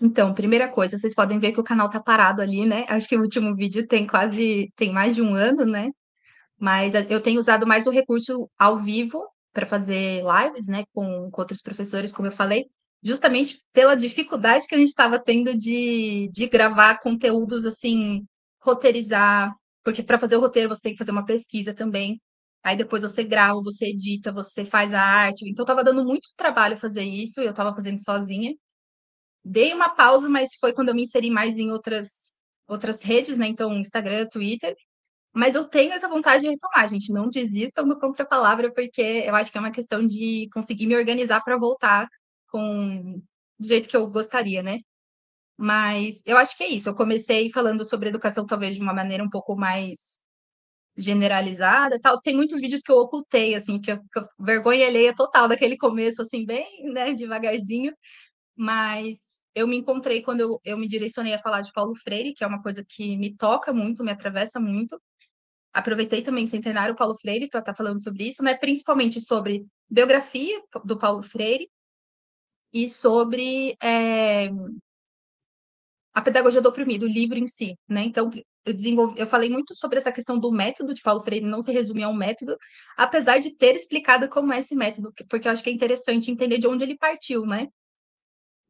Então, 0.00 0.34
primeira 0.34 0.68
coisa, 0.68 0.98
vocês 0.98 1.14
podem 1.14 1.38
ver 1.38 1.52
que 1.52 1.60
o 1.60 1.64
canal 1.64 1.88
tá 1.88 2.00
parado 2.00 2.42
ali, 2.42 2.66
né? 2.66 2.84
Acho 2.88 3.08
que 3.08 3.16
o 3.16 3.22
último 3.22 3.54
vídeo 3.54 3.86
tem 3.86 4.06
quase, 4.06 4.72
tem 4.76 4.92
mais 4.92 5.14
de 5.14 5.22
um 5.22 5.34
ano, 5.34 5.64
né? 5.64 5.90
Mas 6.58 6.94
eu 6.94 7.22
tenho 7.22 7.38
usado 7.38 7.66
mais 7.66 7.86
o 7.86 7.90
recurso 7.90 8.48
ao 8.58 8.78
vivo 8.78 9.22
para 9.52 9.66
fazer 9.66 10.22
lives, 10.22 10.68
né, 10.68 10.84
com, 10.92 11.30
com, 11.30 11.40
outros 11.40 11.62
professores, 11.62 12.12
como 12.12 12.28
eu 12.28 12.32
falei, 12.32 12.66
justamente 13.02 13.62
pela 13.72 13.94
dificuldade 13.94 14.66
que 14.66 14.74
a 14.74 14.78
gente 14.78 14.88
estava 14.88 15.18
tendo 15.18 15.54
de, 15.54 16.28
de 16.30 16.46
gravar 16.46 16.98
conteúdos 16.98 17.64
assim, 17.64 18.26
roteirizar, 18.62 19.54
porque 19.82 20.02
para 20.02 20.18
fazer 20.18 20.36
o 20.36 20.40
roteiro 20.40 20.68
você 20.68 20.82
tem 20.82 20.92
que 20.92 20.98
fazer 20.98 21.12
uma 21.12 21.24
pesquisa 21.24 21.72
também. 21.72 22.20
Aí 22.66 22.76
depois 22.76 23.02
você 23.02 23.22
grava, 23.22 23.60
você 23.62 23.86
edita, 23.90 24.32
você 24.32 24.64
faz 24.64 24.92
a 24.92 25.00
arte. 25.00 25.48
Então 25.48 25.62
estava 25.62 25.84
dando 25.84 26.04
muito 26.04 26.30
trabalho 26.36 26.76
fazer 26.76 27.04
isso, 27.04 27.40
eu 27.40 27.50
estava 27.50 27.72
fazendo 27.72 28.02
sozinha. 28.02 28.56
Dei 29.44 29.72
uma 29.74 29.90
pausa, 29.90 30.28
mas 30.28 30.56
foi 30.60 30.72
quando 30.72 30.88
eu 30.90 30.94
me 30.96 31.02
inseri 31.04 31.30
mais 31.30 31.58
em 31.58 31.70
outras 31.70 32.36
outras 32.68 33.02
redes, 33.04 33.38
né? 33.38 33.46
Então, 33.46 33.72
Instagram, 33.74 34.26
Twitter. 34.28 34.74
Mas 35.34 35.54
eu 35.54 35.64
tenho 35.68 35.92
essa 35.92 36.08
vontade 36.08 36.42
de 36.44 36.50
retomar, 36.50 36.88
gente. 36.88 37.12
Não 37.12 37.30
desistam 37.30 37.86
do 37.88 37.98
contra-palavra, 37.98 38.72
porque 38.74 39.02
eu 39.26 39.36
acho 39.36 39.52
que 39.52 39.58
é 39.58 39.60
uma 39.60 39.72
questão 39.72 40.04
de 40.06 40.48
conseguir 40.52 40.86
me 40.86 40.96
organizar 40.96 41.42
para 41.42 41.58
voltar 41.58 42.08
com 42.50 43.22
do 43.58 43.68
jeito 43.68 43.88
que 43.88 43.96
eu 43.96 44.08
gostaria, 44.08 44.62
né? 44.62 44.80
Mas 45.58 46.22
eu 46.26 46.36
acho 46.38 46.56
que 46.56 46.64
é 46.64 46.68
isso. 46.70 46.88
Eu 46.88 46.94
comecei 46.96 47.50
falando 47.50 47.84
sobre 47.84 48.08
educação, 48.10 48.46
talvez 48.46 48.76
de 48.76 48.82
uma 48.82 48.94
maneira 48.94 49.24
um 49.24 49.30
pouco 49.30 49.56
mais 49.56 50.22
generalizada, 50.96 51.98
tal. 52.00 52.20
Tem 52.20 52.34
muitos 52.34 52.60
vídeos 52.60 52.82
que 52.82 52.90
eu 52.92 52.96
ocultei, 52.98 53.54
assim, 53.54 53.80
que 53.80 53.92
eu, 53.92 53.98
que 54.00 54.20
vergonha 54.38 54.86
alheia 54.86 55.14
total 55.14 55.48
daquele 55.48 55.76
começo, 55.76 56.22
assim, 56.22 56.44
bem, 56.44 56.84
né, 56.92 57.12
devagarzinho. 57.14 57.92
Mas 58.56 59.40
eu 59.54 59.66
me 59.66 59.76
encontrei 59.76 60.22
quando 60.22 60.40
eu, 60.40 60.60
eu 60.64 60.78
me 60.78 60.88
direcionei 60.88 61.34
a 61.34 61.38
falar 61.38 61.62
de 61.62 61.72
Paulo 61.72 61.94
Freire, 61.94 62.34
que 62.34 62.44
é 62.44 62.46
uma 62.46 62.62
coisa 62.62 62.84
que 62.88 63.16
me 63.18 63.36
toca 63.36 63.72
muito, 63.72 64.04
me 64.04 64.12
atravessa 64.12 64.60
muito 64.60 65.00
aproveitei 65.76 66.22
também 66.22 66.44
o 66.44 66.48
centenário 66.48 66.96
Paulo 66.96 67.14
Freire 67.14 67.48
para 67.48 67.60
estar 67.60 67.72
tá 67.72 67.76
falando 67.76 68.02
sobre 68.02 68.26
isso, 68.26 68.42
né? 68.42 68.54
principalmente 68.54 69.20
sobre 69.20 69.66
biografia 69.90 70.58
do 70.86 70.98
Paulo 70.98 71.22
Freire 71.22 71.68
e 72.72 72.88
sobre 72.88 73.76
é, 73.82 74.48
a 76.16 76.22
pedagogia 76.22 76.60
do 76.60 76.68
oprimido, 76.68 77.04
o 77.04 77.08
livro 77.08 77.38
em 77.38 77.46
si, 77.46 77.76
né? 77.88 78.04
Então, 78.04 78.30
eu 78.64 78.72
desenvolvi, 78.72 79.20
eu 79.20 79.26
falei 79.26 79.50
muito 79.50 79.76
sobre 79.76 79.98
essa 79.98 80.10
questão 80.10 80.38
do 80.38 80.50
método 80.50 80.94
de 80.94 81.02
Paulo 81.02 81.20
Freire, 81.20 81.44
não 81.44 81.60
se 81.60 81.70
resumir 81.72 82.04
a 82.04 82.08
um 82.08 82.14
método, 82.16 82.56
apesar 82.96 83.38
de 83.38 83.54
ter 83.54 83.74
explicado 83.76 84.28
como 84.28 84.52
é 84.52 84.58
esse 84.60 84.74
método, 84.74 85.12
porque 85.28 85.46
eu 85.46 85.52
acho 85.52 85.62
que 85.62 85.70
é 85.70 85.72
interessante 85.72 86.30
entender 86.30 86.58
de 86.58 86.66
onde 86.66 86.84
ele 86.84 86.96
partiu, 86.96 87.44
né? 87.44 87.68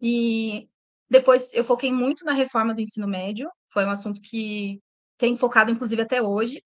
E 0.01 0.69
depois 1.09 1.55
eu 1.55 1.65
foquei 1.65 1.93
muito 1.93 2.25
na 2.25 2.33
reforma 2.33 2.75
do 2.75 2.81
ensino 2.81 3.07
médio, 3.07 3.49
foi 3.73 3.85
um 3.85 3.91
assunto 3.91 4.21
que 4.21 4.81
tem 5.19 5.37
focado, 5.37 5.71
inclusive, 5.71 6.03
até 6.03 6.21
hoje, 6.21 6.61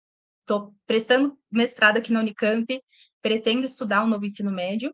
Estou 0.50 0.74
prestando 0.84 1.38
mestrado 1.48 1.98
aqui 1.98 2.12
na 2.12 2.18
Unicamp, 2.18 2.66
pretendo 3.22 3.64
estudar 3.64 4.02
o 4.02 4.06
um 4.06 4.08
novo 4.08 4.24
ensino 4.24 4.50
médio. 4.50 4.92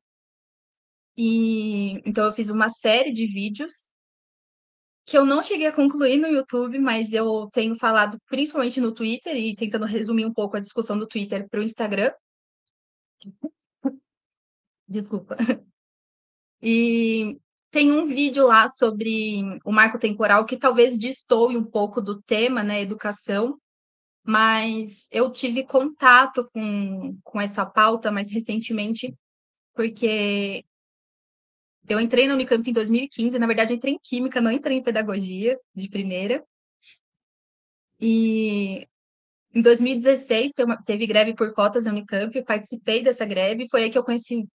E 1.17 1.93
então 2.07 2.27
eu 2.27 2.33
fiz 2.33 2.51
uma 2.51 2.69
série 2.69 3.11
de 3.11 3.25
vídeos 3.25 3.91
que 5.07 5.17
eu 5.17 5.25
não 5.25 5.41
cheguei 5.41 5.69
a 5.69 5.73
concluir 5.73 6.19
no 6.19 6.27
YouTube, 6.27 6.81
mas 6.81 7.13
eu 7.13 7.49
tenho 7.53 7.77
falado 7.77 8.19
principalmente 8.27 8.81
no 8.81 8.93
Twitter 8.93 9.37
e 9.37 9.55
tentando 9.55 9.87
resumir 9.87 10.27
um 10.27 10.33
pouco 10.33 10.57
a 10.57 10.61
discussão 10.61 10.99
do 10.99 11.07
Twitter 11.07 11.49
para 11.49 11.61
o 11.61 11.63
Instagram. 11.63 12.13
Desculpa. 14.89 15.37
E 16.61 17.39
tem 17.71 17.93
um 17.93 18.05
vídeo 18.05 18.47
lá 18.47 18.67
sobre 18.69 19.43
o 19.65 19.71
marco 19.71 19.99
temporal 19.99 20.45
que 20.45 20.57
talvez 20.57 20.99
destoe 20.99 21.57
um 21.57 21.65
pouco 21.65 22.01
do 22.01 22.21
tema, 22.23 22.65
né, 22.65 22.81
educação, 22.81 23.61
mas 24.25 25.09
eu 25.13 25.31
tive 25.31 25.65
contato 25.65 26.49
com, 26.53 27.17
com 27.23 27.41
essa 27.41 27.65
pauta 27.65 28.11
mais 28.11 28.33
recentemente, 28.33 29.15
porque 29.75 30.65
eu 31.89 32.01
entrei 32.01 32.27
na 32.27 32.35
Unicamp 32.35 32.69
em 32.69 32.73
2015, 32.73 33.39
na 33.39 33.47
verdade 33.47 33.75
entrei 33.75 33.95
em 33.95 33.99
Química, 34.03 34.41
não 34.41 34.51
entrei 34.53 34.79
em 34.79 34.83
Pedagogia 34.83 35.59
de 35.75 35.89
primeira. 35.89 36.45
E 38.01 38.87
em 39.55 39.63
2016 39.63 40.53
teve 40.85 41.07
greve 41.07 41.35
por 41.35 41.53
cotas 41.55 41.85
na 41.85 41.93
Unicamp, 41.93 42.37
eu 42.37 42.45
participei 42.45 43.03
dessa 43.03 43.25
greve, 43.25 43.69
foi 43.69 43.85
aí 43.85 43.91
que 43.91 43.99
eu 43.99 44.05
conheci 44.05 44.47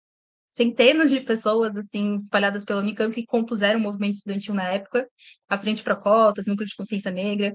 centenas 0.50 1.10
de 1.10 1.20
pessoas 1.20 1.76
assim 1.76 2.14
espalhadas 2.14 2.64
pela 2.64 2.80
Unicamp 2.80 3.14
que 3.14 3.26
compuseram 3.26 3.80
o 3.80 3.82
movimento 3.82 4.14
estudantil 4.16 4.54
na 4.54 4.68
época, 4.68 5.08
a 5.48 5.56
Frente 5.58 5.82
para 5.82 5.96
Cotas, 5.96 6.46
Núcleo 6.46 6.68
de 6.68 6.76
Consciência 6.76 7.10
Negra, 7.10 7.54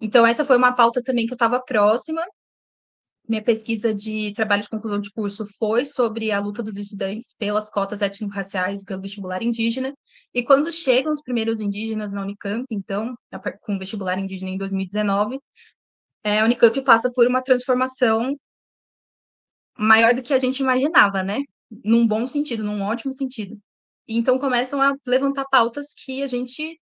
então, 0.00 0.26
essa 0.26 0.44
foi 0.44 0.56
uma 0.56 0.74
pauta 0.74 1.02
também 1.02 1.26
que 1.26 1.32
eu 1.32 1.36
estava 1.36 1.60
próxima. 1.60 2.22
Minha 3.28 3.42
pesquisa 3.42 3.92
de 3.92 4.32
trabalho 4.34 4.62
de 4.62 4.68
conclusão 4.68 5.00
de 5.00 5.10
curso 5.10 5.44
foi 5.58 5.84
sobre 5.84 6.30
a 6.30 6.38
luta 6.38 6.62
dos 6.62 6.76
estudantes 6.76 7.34
pelas 7.36 7.68
cotas 7.68 8.00
étnico-raciais 8.00 8.84
pelo 8.84 9.02
vestibular 9.02 9.42
indígena. 9.42 9.92
E 10.32 10.42
quando 10.44 10.70
chegam 10.70 11.10
os 11.10 11.22
primeiros 11.22 11.60
indígenas 11.60 12.12
na 12.12 12.22
Unicamp, 12.22 12.66
então, 12.70 13.16
com 13.62 13.74
o 13.74 13.78
vestibular 13.78 14.18
indígena 14.18 14.50
em 14.50 14.58
2019, 14.58 15.40
é, 16.22 16.40
a 16.40 16.44
Unicamp 16.44 16.80
passa 16.82 17.10
por 17.12 17.26
uma 17.26 17.42
transformação 17.42 18.36
maior 19.78 20.14
do 20.14 20.22
que 20.22 20.32
a 20.32 20.38
gente 20.38 20.60
imaginava, 20.60 21.22
né? 21.22 21.40
Num 21.84 22.06
bom 22.06 22.26
sentido, 22.26 22.62
num 22.62 22.82
ótimo 22.82 23.12
sentido. 23.12 23.58
Então 24.08 24.38
começam 24.38 24.80
a 24.80 24.94
levantar 25.06 25.44
pautas 25.50 25.92
que 25.92 26.22
a 26.22 26.26
gente 26.26 26.80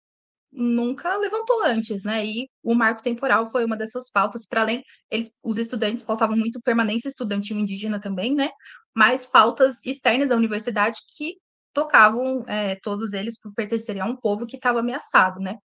nunca 0.52 1.16
levantou 1.16 1.64
antes, 1.64 2.04
né? 2.04 2.25
E 2.25 2.49
o 2.62 2.75
marco 2.75 3.02
temporal 3.02 3.47
foi 3.50 3.64
uma 3.64 3.76
dessas 3.76 4.11
pautas, 4.11 4.47
para 4.47 4.62
além, 4.62 4.85
eles, 5.11 5.35
os 5.42 5.59
estudantes 5.59 6.02
pautavam 6.02 6.37
muito 6.37 6.61
permanência 6.61 7.09
estudantil 7.09 7.59
indígena 7.59 8.00
também, 8.00 8.35
né? 8.35 8.50
Mas 8.94 9.25
pautas 9.26 9.80
externas 9.85 10.30
à 10.30 10.37
universidade 10.37 11.00
que 11.16 11.37
tocavam 11.73 12.44
é, 12.47 12.76
todos 12.82 13.12
eles 13.14 13.38
por 13.40 13.52
pertencerem 13.54 14.02
a 14.02 14.06
um 14.06 14.16
povo 14.16 14.47
que 14.47 14.56
estava 14.56 14.80
ameaçado, 14.80 15.40
né? 15.40 15.56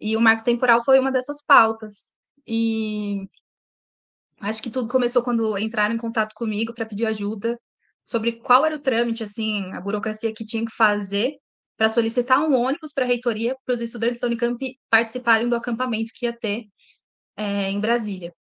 E 0.00 0.16
o 0.16 0.20
marco 0.20 0.44
temporal 0.44 0.84
foi 0.84 0.98
uma 1.00 1.12
dessas 1.12 1.44
pautas. 1.44 2.12
E 2.46 3.28
acho 4.40 4.62
que 4.62 4.70
tudo 4.70 4.88
começou 4.88 5.22
quando 5.22 5.58
entraram 5.58 5.94
em 5.94 5.98
contato 5.98 6.32
comigo 6.34 6.72
para 6.74 6.86
pedir 6.86 7.06
ajuda 7.06 7.58
sobre 8.04 8.32
qual 8.32 8.64
era 8.64 8.76
o 8.76 8.80
trâmite, 8.80 9.22
assim, 9.24 9.70
a 9.72 9.80
burocracia 9.80 10.32
que 10.32 10.44
tinha 10.44 10.64
que 10.64 10.72
fazer 10.74 11.36
para 11.78 11.88
solicitar 11.88 12.40
um 12.40 12.54
ônibus 12.54 12.92
para 12.92 13.04
a 13.04 13.06
reitoria 13.06 13.56
para 13.64 13.72
os 13.72 13.80
estudantes 13.80 14.18
da 14.18 14.26
Unicamp 14.26 14.58
participarem 14.90 15.48
do 15.48 15.54
acampamento 15.54 16.10
que 16.12 16.26
ia 16.26 16.36
ter 16.36 16.66
é, 17.36 17.70
em 17.70 17.80
Brasília. 17.80 18.34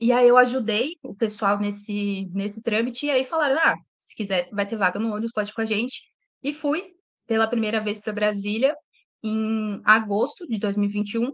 E 0.00 0.10
aí 0.10 0.26
eu 0.26 0.36
ajudei 0.38 0.96
o 1.02 1.14
pessoal 1.14 1.58
nesse, 1.58 2.26
nesse 2.32 2.62
trâmite, 2.62 3.06
e 3.06 3.10
aí 3.10 3.24
falaram: 3.24 3.56
ah, 3.58 3.76
se 4.00 4.16
quiser, 4.16 4.48
vai 4.50 4.66
ter 4.66 4.76
vaga 4.76 4.98
no 4.98 5.10
ônibus, 5.10 5.32
pode 5.32 5.50
ir 5.50 5.52
com 5.52 5.60
a 5.60 5.66
gente. 5.66 6.02
E 6.42 6.52
fui 6.52 6.94
pela 7.26 7.46
primeira 7.46 7.80
vez 7.80 8.00
para 8.00 8.12
Brasília 8.12 8.74
em 9.22 9.80
agosto 9.84 10.46
de 10.46 10.58
2021. 10.58 11.32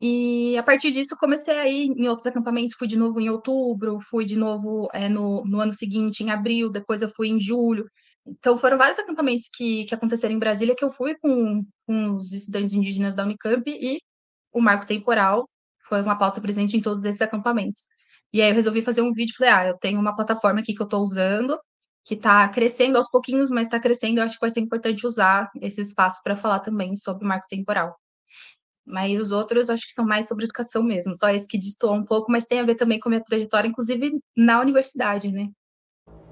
E 0.00 0.56
a 0.58 0.62
partir 0.62 0.90
disso 0.90 1.16
comecei 1.16 1.56
a 1.58 1.68
ir 1.68 1.90
em 1.96 2.08
outros 2.08 2.26
acampamentos, 2.26 2.74
fui 2.76 2.88
de 2.88 2.96
novo 2.96 3.20
em 3.20 3.30
outubro, 3.30 4.00
fui 4.00 4.24
de 4.24 4.36
novo 4.36 4.88
é, 4.92 5.08
no, 5.08 5.44
no 5.44 5.60
ano 5.60 5.72
seguinte, 5.72 6.24
em 6.24 6.30
abril, 6.30 6.70
depois 6.70 7.02
eu 7.02 7.08
fui 7.10 7.28
em 7.28 7.38
julho. 7.38 7.86
Então 8.26 8.56
foram 8.56 8.78
vários 8.78 8.98
acampamentos 8.98 9.48
que, 9.52 9.84
que 9.84 9.94
aconteceram 9.94 10.34
em 10.34 10.38
Brasília 10.38 10.76
que 10.76 10.84
eu 10.84 10.90
fui 10.90 11.16
com, 11.18 11.64
com 11.86 12.14
os 12.14 12.32
estudantes 12.32 12.74
indígenas 12.74 13.14
da 13.14 13.24
Unicamp 13.24 13.68
e 13.68 14.00
o 14.52 14.60
marco 14.60 14.86
temporal 14.86 15.48
foi 15.88 16.00
uma 16.00 16.16
pauta 16.16 16.40
presente 16.40 16.76
em 16.76 16.80
todos 16.80 17.04
esses 17.04 17.20
acampamentos. 17.20 17.88
E 18.32 18.40
aí 18.40 18.50
eu 18.50 18.54
resolvi 18.54 18.82
fazer 18.82 19.02
um 19.02 19.12
vídeo, 19.12 19.34
falei, 19.36 19.52
ah, 19.52 19.66
eu 19.68 19.78
tenho 19.78 20.00
uma 20.00 20.14
plataforma 20.14 20.60
aqui 20.60 20.74
que 20.74 20.80
eu 20.82 20.86
estou 20.86 21.02
usando, 21.02 21.58
que 22.04 22.14
está 22.14 22.48
crescendo 22.48 22.96
aos 22.96 23.10
pouquinhos, 23.10 23.50
mas 23.50 23.66
está 23.66 23.78
crescendo, 23.80 24.18
eu 24.18 24.24
acho 24.24 24.34
que 24.34 24.40
vai 24.40 24.50
ser 24.50 24.60
importante 24.60 25.06
usar 25.06 25.50
esse 25.60 25.80
espaço 25.82 26.20
para 26.22 26.36
falar 26.36 26.60
também 26.60 26.96
sobre 26.96 27.24
o 27.24 27.28
marco 27.28 27.46
temporal. 27.48 27.96
Mas 28.84 29.20
os 29.20 29.30
outros 29.32 29.70
acho 29.70 29.86
que 29.86 29.92
são 29.92 30.04
mais 30.04 30.26
sobre 30.28 30.44
educação 30.44 30.82
mesmo, 30.82 31.14
só 31.16 31.28
esse 31.30 31.46
que 31.48 31.58
destoa 31.58 31.92
um 31.92 32.04
pouco, 32.04 32.32
mas 32.32 32.46
tem 32.46 32.60
a 32.60 32.64
ver 32.64 32.74
também 32.74 32.98
com 32.98 33.08
a 33.08 33.10
minha 33.10 33.22
trajetória, 33.22 33.68
inclusive 33.68 34.18
na 34.36 34.60
universidade, 34.60 35.30
né? 35.30 35.48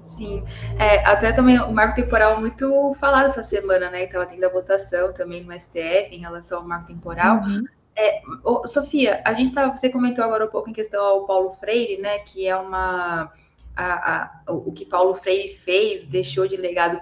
Sim, 0.03 0.43
é, 0.79 1.05
até 1.05 1.31
também 1.31 1.59
o 1.59 1.71
marco 1.71 1.95
temporal 1.95 2.39
muito 2.39 2.93
falado 2.95 3.25
essa 3.25 3.43
semana, 3.43 3.89
né? 3.89 4.03
Estava 4.03 4.25
tendo 4.25 4.43
a 4.43 4.49
votação 4.49 5.13
também 5.13 5.43
no 5.43 5.53
STF 5.59 6.09
em 6.11 6.19
relação 6.19 6.59
ao 6.59 6.67
marco 6.67 6.87
temporal. 6.87 7.41
Uhum. 7.43 7.63
É, 7.95 8.21
Sofia, 8.65 9.21
a 9.23 9.33
gente 9.33 9.53
tava, 9.53 9.75
você 9.75 9.89
comentou 9.89 10.23
agora 10.23 10.45
um 10.45 10.49
pouco 10.49 10.69
em 10.69 10.73
questão 10.73 11.03
ao 11.03 11.25
Paulo 11.25 11.51
Freire, 11.51 12.01
né? 12.01 12.19
Que 12.19 12.47
é 12.47 12.55
uma 12.55 13.31
a, 13.75 14.41
a, 14.47 14.51
o 14.51 14.71
que 14.71 14.85
Paulo 14.85 15.15
Freire 15.15 15.49
fez, 15.49 16.05
deixou 16.05 16.47
de 16.47 16.57
legado 16.57 17.01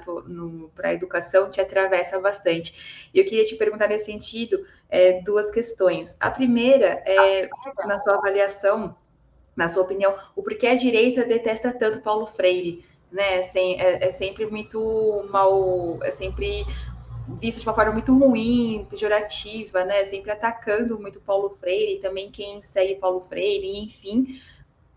para 0.76 0.90
a 0.90 0.94
educação, 0.94 1.50
te 1.50 1.60
atravessa 1.60 2.20
bastante. 2.20 3.10
E 3.14 3.20
eu 3.20 3.26
queria 3.26 3.44
te 3.44 3.56
perguntar 3.56 3.88
nesse 3.88 4.06
sentido 4.06 4.66
é, 4.90 5.22
duas 5.22 5.52
questões. 5.52 6.16
A 6.20 6.30
primeira 6.30 7.02
é, 7.06 7.50
na 7.86 7.98
sua 7.98 8.16
avaliação, 8.16 8.94
na 9.58 9.68
sua 9.68 9.84
opinião, 9.84 10.16
o 10.36 10.44
porquê 10.44 10.68
a 10.68 10.76
direita 10.76 11.26
detesta 11.26 11.72
tanto 11.74 12.02
Paulo 12.02 12.28
Freire, 12.28 12.86
né? 13.12 13.40
É, 13.56 14.08
é 14.08 14.12
sempre 14.12 14.46
muito 14.46 15.28
mal, 15.30 16.00
é 16.04 16.12
sempre 16.12 16.66
visto 17.40 17.62
de 17.62 17.68
uma 17.68 17.76
forma 17.76 17.92
muito 17.92 18.18
ruim, 18.18 18.88
pejorativa, 18.90 19.84
né? 19.86 20.04
Sempre 20.04 20.32
atacando 20.32 21.00
muito 21.00 21.20
Paulo 21.20 21.58
Freire 21.60 21.96
e 21.96 22.00
também 22.00 22.32
quem 22.32 22.62
segue 22.62 22.96
Paulo 22.96 23.22
Freire, 23.22 23.80
enfim. 23.80 24.40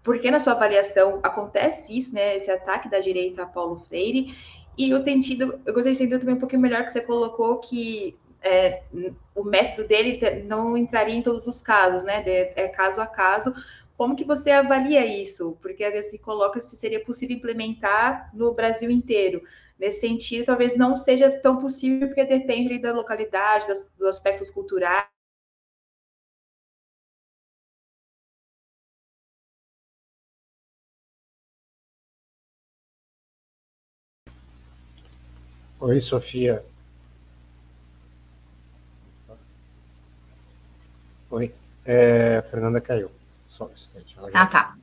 Por 0.02 0.18
que 0.18 0.30
na 0.30 0.38
sua 0.38 0.54
avaliação 0.54 1.20
acontece 1.22 1.96
isso, 1.96 2.14
né? 2.14 2.36
Esse 2.36 2.50
ataque 2.50 2.88
da 2.88 2.98
direita 3.00 3.42
a 3.42 3.46
Paulo 3.46 3.76
Freire? 3.88 4.34
E 4.76 4.92
o 4.94 5.04
sentido, 5.04 5.60
eu 5.66 5.74
gostaria 5.74 5.96
de 5.96 6.02
entender 6.02 6.18
também 6.18 6.34
um 6.34 6.40
pouquinho 6.40 6.62
melhor 6.62 6.84
que 6.84 6.92
você 6.92 7.00
colocou 7.02 7.58
que 7.58 8.16
é, 8.42 8.82
o 9.34 9.44
método 9.44 9.86
dele 9.86 10.42
não 10.44 10.76
entraria 10.76 11.14
em 11.14 11.22
todos 11.22 11.46
os 11.46 11.60
casos, 11.60 12.02
né? 12.02 12.22
É 12.26 12.68
caso 12.68 13.00
a 13.00 13.06
caso. 13.06 13.54
Como 13.96 14.16
que 14.16 14.24
você 14.24 14.50
avalia 14.50 15.04
isso? 15.06 15.56
Porque 15.62 15.84
às 15.84 15.94
vezes 15.94 16.10
se 16.10 16.18
coloca 16.18 16.58
se 16.60 16.76
seria 16.76 17.04
possível 17.04 17.36
implementar 17.36 18.30
no 18.34 18.52
Brasil 18.52 18.90
inteiro. 18.90 19.42
Nesse 19.78 20.00
sentido, 20.00 20.46
talvez 20.46 20.76
não 20.76 20.96
seja 20.96 21.30
tão 21.30 21.58
possível, 21.58 22.08
porque 22.08 22.24
depende 22.24 22.78
da 22.78 22.92
localidade, 22.92 23.68
das, 23.68 23.92
dos 23.96 24.08
aspectos 24.08 24.50
culturais. 24.50 25.06
Oi, 35.80 36.00
Sofia. 36.00 36.64
Oi. 41.30 41.52
É, 41.84 42.42
Fernanda 42.42 42.80
caiu. 42.80 43.10
Só 43.52 43.66
um 43.66 43.72
instante. 43.72 44.16
Ah, 44.32 44.46
tá. 44.46 44.76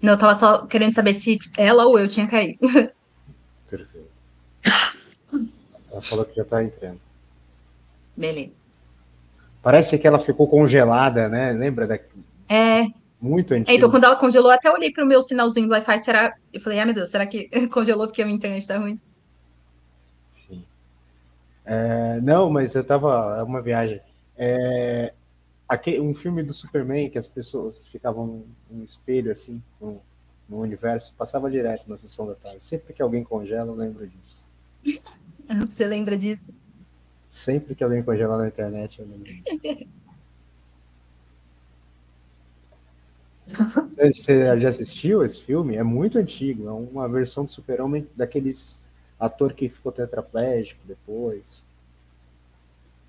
Não, 0.00 0.12
eu 0.12 0.18
tava 0.18 0.34
só 0.34 0.66
querendo 0.66 0.94
saber 0.94 1.14
se 1.14 1.36
ela 1.56 1.84
ou 1.84 1.98
eu 1.98 2.08
tinha 2.08 2.26
caído. 2.26 2.58
Perfeito. 3.68 4.10
Ela 5.90 6.00
falou 6.00 6.24
que 6.24 6.36
já 6.36 6.42
está 6.42 6.62
entrando. 6.62 7.00
Beleza. 8.16 8.52
Parece 9.62 9.98
que 9.98 10.06
ela 10.06 10.18
ficou 10.18 10.48
congelada, 10.48 11.28
né? 11.28 11.52
Lembra 11.52 11.86
da. 11.86 11.98
É. 12.48 12.86
Muito 13.20 13.54
antiga. 13.54 13.70
É, 13.70 13.76
então, 13.76 13.90
quando 13.90 14.04
ela 14.04 14.16
congelou, 14.16 14.50
até 14.50 14.70
olhei 14.70 14.92
para 14.92 15.04
o 15.04 15.06
meu 15.06 15.22
sinalzinho 15.22 15.68
do 15.68 15.72
Wi-Fi. 15.72 15.98
Será. 16.02 16.34
Eu 16.52 16.60
falei, 16.60 16.80
ah, 16.80 16.86
meu 16.86 16.94
Deus, 16.94 17.10
será 17.10 17.26
que 17.26 17.48
congelou 17.68 18.06
porque 18.06 18.22
a 18.22 18.24
minha 18.24 18.36
internet 18.36 18.62
está 18.62 18.78
ruim? 18.78 19.00
Sim. 20.30 20.64
É, 21.64 22.20
não, 22.20 22.50
mas 22.50 22.74
eu 22.74 22.82
tava. 22.82 23.36
É 23.38 23.42
uma 23.42 23.62
viagem. 23.62 24.00
É, 24.36 25.12
um 26.00 26.14
filme 26.14 26.42
do 26.42 26.52
Superman 26.52 27.10
que 27.10 27.18
as 27.18 27.26
pessoas 27.26 27.88
ficavam 27.88 28.44
num 28.70 28.84
espelho 28.84 29.32
assim, 29.32 29.62
no, 29.80 30.00
no 30.48 30.60
universo, 30.60 31.14
passava 31.16 31.50
direto 31.50 31.88
na 31.88 31.96
sessão 31.96 32.26
da 32.26 32.34
tarde. 32.34 32.62
Sempre 32.62 32.92
que 32.92 33.02
alguém 33.02 33.24
congela, 33.24 33.72
eu 33.72 33.76
lembro 33.76 34.06
disso. 34.06 34.44
Você 35.68 35.86
lembra 35.86 36.16
disso? 36.16 36.52
Sempre 37.30 37.74
que 37.74 37.82
alguém 37.82 38.02
congela 38.02 38.36
na 38.38 38.48
internet, 38.48 39.00
eu 39.00 39.06
lembro. 39.06 39.32
Você 43.96 44.60
já 44.60 44.68
assistiu 44.68 45.24
esse 45.24 45.40
filme? 45.42 45.76
É 45.76 45.82
muito 45.82 46.18
antigo, 46.18 46.68
é 46.68 46.72
uma 46.72 47.08
versão 47.08 47.44
do 47.44 47.50
Super-Homem 47.50 48.06
daqueles 48.14 48.84
ator 49.18 49.52
que 49.52 49.68
ficou 49.68 49.92
tetraplégico 49.92 50.80
depois. 50.86 51.42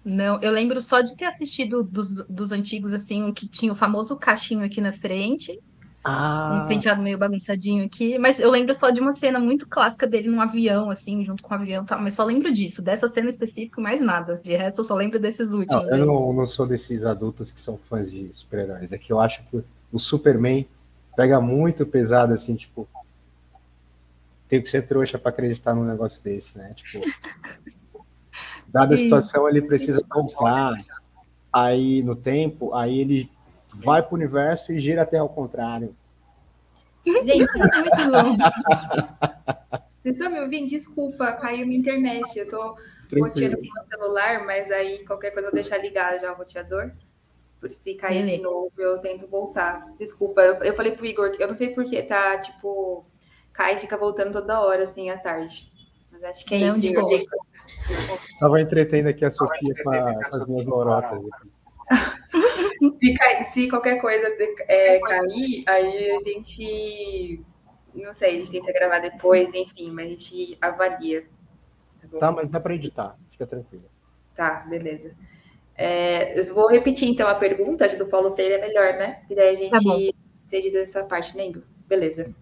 Não, 0.03 0.39
eu 0.41 0.51
lembro 0.51 0.81
só 0.81 1.01
de 1.01 1.15
ter 1.15 1.25
assistido 1.25 1.83
dos, 1.83 2.15
dos 2.27 2.51
antigos, 2.51 2.93
assim, 2.93 3.31
que 3.31 3.47
tinha 3.47 3.71
o 3.71 3.75
famoso 3.75 4.17
cachinho 4.17 4.63
aqui 4.63 4.81
na 4.81 4.91
frente, 4.91 5.59
ah. 6.03 6.63
Um 6.63 6.67
penteado 6.67 7.01
meio 7.01 7.17
bagunçadinho 7.17 7.85
aqui. 7.85 8.17
Mas 8.19 8.37
eu 8.37 8.51
lembro 8.51 8.75
só 8.75 8.89
de 8.89 8.99
uma 8.99 9.13
cena 9.13 9.39
muito 9.39 9.67
clássica 9.67 10.05
dele 10.05 10.27
num 10.27 10.41
avião, 10.41 10.89
assim, 10.89 11.23
junto 11.23 11.41
com 11.41 11.53
o 11.53 11.57
avião 11.57 11.83
e 11.83 11.85
tal. 11.85 12.01
Mas 12.01 12.15
só 12.15 12.25
lembro 12.25 12.51
disso, 12.51 12.81
dessa 12.81 13.07
cena 13.07 13.29
específica, 13.29 13.79
mais 13.81 14.01
nada. 14.01 14.39
De 14.43 14.55
resto, 14.55 14.81
eu 14.81 14.83
só 14.83 14.95
lembro 14.95 15.17
desses 15.17 15.53
últimos. 15.53 15.85
Não, 15.85 15.97
eu 15.97 16.05
não, 16.05 16.33
não, 16.33 16.45
sou 16.45 16.67
desses 16.67 17.05
adultos 17.05 17.51
que 17.51 17.61
são 17.61 17.77
fãs 17.89 18.11
de 18.11 18.29
super-heróis. 18.33 18.91
É 18.91 18.97
que 18.97 19.13
eu 19.13 19.19
acho 19.19 19.43
que 19.45 19.63
o 19.91 19.99
Superman 19.99 20.67
pega 21.15 21.39
muito 21.39 21.85
pesado, 21.85 22.33
assim, 22.33 22.55
tipo. 22.55 22.87
Tenho 24.49 24.61
que 24.61 24.69
ser 24.69 24.85
trouxa 24.85 25.17
para 25.17 25.29
acreditar 25.29 25.73
num 25.73 25.85
negócio 25.85 26.21
desse, 26.21 26.57
né? 26.57 26.73
Tipo. 26.75 27.05
dada 28.73 28.95
a 28.95 28.97
situação, 28.97 29.47
ele 29.47 29.61
precisa 29.61 30.03
voltar 30.09 30.75
aí 31.51 32.01
no 32.01 32.15
tempo, 32.15 32.73
aí 32.73 32.99
ele 32.99 33.29
vai 33.73 34.01
para 34.01 34.11
o 34.11 34.15
universo 34.15 34.73
e 34.73 34.79
gira 34.79 35.03
até 35.03 35.17
ao 35.17 35.29
contrário. 35.29 35.95
Gente, 37.05 37.43
isso 37.43 37.57
é 37.57 37.79
muito 37.79 38.11
bom. 38.11 38.37
Vocês 40.03 40.15
estão 40.15 40.31
me 40.31 40.41
ouvindo? 40.41 40.67
Desculpa, 40.67 41.31
caiu 41.33 41.65
minha 41.65 41.79
internet. 41.79 42.37
Eu 42.37 42.45
estou 42.45 42.75
roteando 43.17 43.57
com 43.57 43.79
o 43.79 43.83
celular, 43.83 44.45
mas 44.45 44.69
aí 44.69 45.05
qualquer 45.05 45.31
coisa 45.31 45.47
eu 45.47 45.51
vou 45.51 45.61
deixar 45.61 45.77
ligado 45.77 46.19
já 46.19 46.33
o 46.33 46.35
roteador. 46.35 46.91
Por 47.59 47.71
se 47.71 47.93
cair 47.95 48.25
de 48.25 48.37
novo, 48.39 48.73
eu 48.77 48.97
tento 48.97 49.25
voltar. 49.27 49.87
Desculpa, 49.97 50.41
eu, 50.41 50.55
eu 50.55 50.75
falei 50.75 50.91
pro 50.91 51.05
Igor, 51.05 51.33
eu 51.39 51.47
não 51.47 51.55
sei 51.55 51.69
porque 51.69 52.01
tá, 52.03 52.37
tipo, 52.37 53.05
cai 53.53 53.75
e 53.75 53.77
fica 53.77 53.97
voltando 53.97 54.33
toda 54.33 54.59
hora, 54.59 54.83
assim, 54.83 55.09
à 55.09 55.17
tarde. 55.17 55.71
Mas 56.11 56.23
acho 56.23 56.45
que 56.45 56.55
é 56.55 56.59
não, 56.59 56.67
isso, 56.67 56.85
Igor. 56.85 57.09
Tava 58.39 58.61
entretendo 58.61 59.07
aqui 59.07 59.25
a 59.25 59.31
Sofia 59.31 59.73
com, 59.83 59.89
a, 59.89 60.29
com 60.29 60.35
as 60.35 60.47
minhas 60.47 60.67
lorotas. 60.67 61.21
se, 62.99 63.13
cai, 63.13 63.43
se 63.43 63.69
qualquer 63.69 63.99
coisa 64.01 64.27
é, 64.67 64.99
cair, 64.99 65.63
aí 65.67 66.11
a 66.11 66.19
gente. 66.19 67.41
Não 67.93 68.13
sei, 68.13 68.29
a 68.29 68.39
gente 68.39 68.51
tenta 68.51 68.73
gravar 68.73 68.99
depois, 68.99 69.53
enfim, 69.53 69.91
mas 69.91 70.07
a 70.07 70.09
gente 70.09 70.57
avalia. 70.61 71.25
Tá, 72.11 72.17
tá 72.19 72.31
mas 72.31 72.49
dá 72.49 72.59
para 72.59 72.75
editar, 72.75 73.17
fica 73.31 73.45
tranquilo. 73.45 73.85
Tá, 74.35 74.65
beleza. 74.67 75.15
É, 75.75 76.39
eu 76.39 76.53
vou 76.53 76.69
repetir 76.69 77.09
então 77.09 77.27
a 77.27 77.35
pergunta, 77.35 77.85
a 77.85 77.87
do 77.87 78.07
Paulo 78.07 78.31
Freire 78.31 78.55
é 78.55 78.61
melhor, 78.61 78.93
né? 78.93 79.23
E 79.29 79.35
daí 79.35 79.49
a 79.49 79.55
gente 79.55 79.71
tá 79.71 79.79
se 80.45 80.57
edita 80.57 80.79
essa 80.79 81.03
parte, 81.03 81.35
né, 81.35 81.51
Beleza. 81.87 82.33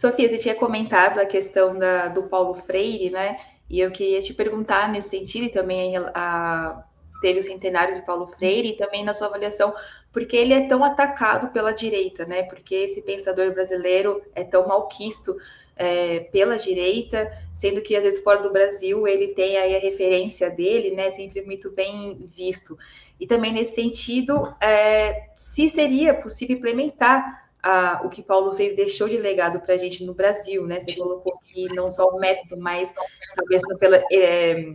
Sofia, 0.00 0.30
você 0.30 0.38
tinha 0.38 0.54
comentado 0.54 1.18
a 1.18 1.26
questão 1.26 1.78
da, 1.78 2.08
do 2.08 2.22
Paulo 2.22 2.54
Freire, 2.54 3.10
né? 3.10 3.36
E 3.68 3.80
eu 3.80 3.90
queria 3.90 4.22
te 4.22 4.32
perguntar 4.32 4.90
nesse 4.90 5.10
sentido, 5.10 5.44
e 5.44 5.50
também 5.50 5.94
a, 5.94 6.10
a, 6.14 6.84
teve 7.20 7.40
o 7.40 7.42
centenário 7.42 7.94
de 7.94 8.00
Paulo 8.00 8.26
Freire, 8.26 8.70
e 8.70 8.76
também 8.78 9.04
na 9.04 9.12
sua 9.12 9.26
avaliação, 9.26 9.74
porque 10.10 10.34
ele 10.34 10.54
é 10.54 10.66
tão 10.66 10.82
atacado 10.82 11.52
pela 11.52 11.72
direita, 11.72 12.24
né? 12.24 12.44
Porque 12.44 12.76
esse 12.76 13.02
pensador 13.02 13.52
brasileiro 13.52 14.22
é 14.34 14.42
tão 14.42 14.66
malquisto 14.66 15.36
é, 15.76 16.20
pela 16.32 16.56
direita, 16.56 17.30
sendo 17.52 17.82
que 17.82 17.94
às 17.94 18.02
vezes 18.02 18.24
fora 18.24 18.40
do 18.42 18.50
Brasil 18.50 19.06
ele 19.06 19.28
tem 19.34 19.58
aí 19.58 19.76
a 19.76 19.80
referência 19.80 20.48
dele, 20.48 20.92
né, 20.92 21.10
sempre 21.10 21.42
muito 21.42 21.70
bem 21.72 22.26
visto. 22.26 22.74
E 23.20 23.26
também 23.26 23.52
nesse 23.52 23.74
sentido, 23.74 24.50
é, 24.62 25.28
se 25.36 25.68
seria 25.68 26.14
possível 26.14 26.56
implementar 26.56 27.49
a, 27.62 28.02
o 28.04 28.08
que 28.08 28.22
Paulo 28.22 28.54
Freire 28.54 28.74
deixou 28.74 29.08
de 29.08 29.16
legado 29.16 29.60
para 29.60 29.74
a 29.74 29.78
gente 29.78 30.04
no 30.04 30.14
Brasil, 30.14 30.66
né? 30.66 30.80
Você 30.80 30.94
colocou 30.94 31.38
que 31.40 31.66
não 31.74 31.90
só 31.90 32.06
o 32.06 32.18
método, 32.18 32.56
mas 32.56 32.94
talvez 33.36 33.62
pela 33.78 34.02
é, 34.12 34.74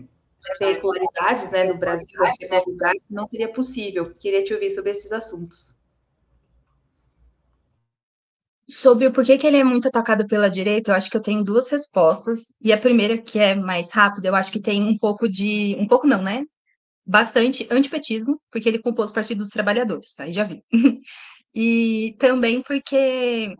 peculiaridades 0.59 1.51
né, 1.51 1.71
do 1.71 1.77
Brasil, 1.77 2.17
não 3.09 3.27
seria 3.27 3.51
possível. 3.51 4.13
Queria 4.13 4.43
te 4.43 4.53
ouvir 4.53 4.69
sobre 4.69 4.91
esses 4.91 5.11
assuntos. 5.11 5.73
Sobre 8.67 9.05
o 9.05 9.13
porquê 9.13 9.37
que 9.37 9.45
ele 9.45 9.57
é 9.57 9.63
muito 9.63 9.87
atacado 9.87 10.25
pela 10.27 10.49
direita, 10.49 10.91
eu 10.91 10.95
acho 10.95 11.09
que 11.09 11.17
eu 11.17 11.21
tenho 11.21 11.43
duas 11.43 11.69
respostas. 11.69 12.55
E 12.59 12.73
a 12.73 12.77
primeira, 12.77 13.17
que 13.17 13.37
é 13.37 13.53
mais 13.53 13.91
rápida, 13.91 14.27
eu 14.27 14.35
acho 14.35 14.51
que 14.51 14.59
tem 14.59 14.83
um 14.83 14.97
pouco 14.97 15.29
de. 15.29 15.75
Um 15.79 15.87
pouco 15.87 16.07
não, 16.07 16.21
né? 16.23 16.43
Bastante 17.05 17.67
antipetismo, 17.69 18.41
porque 18.51 18.67
ele 18.67 18.81
compôs 18.81 19.11
o 19.11 19.13
Partido 19.13 19.39
dos 19.39 19.51
Trabalhadores, 19.51 20.19
aí 20.19 20.33
já 20.33 20.43
vi. 20.43 20.63
e 21.55 22.15
também 22.19 22.61
porque, 22.61 23.55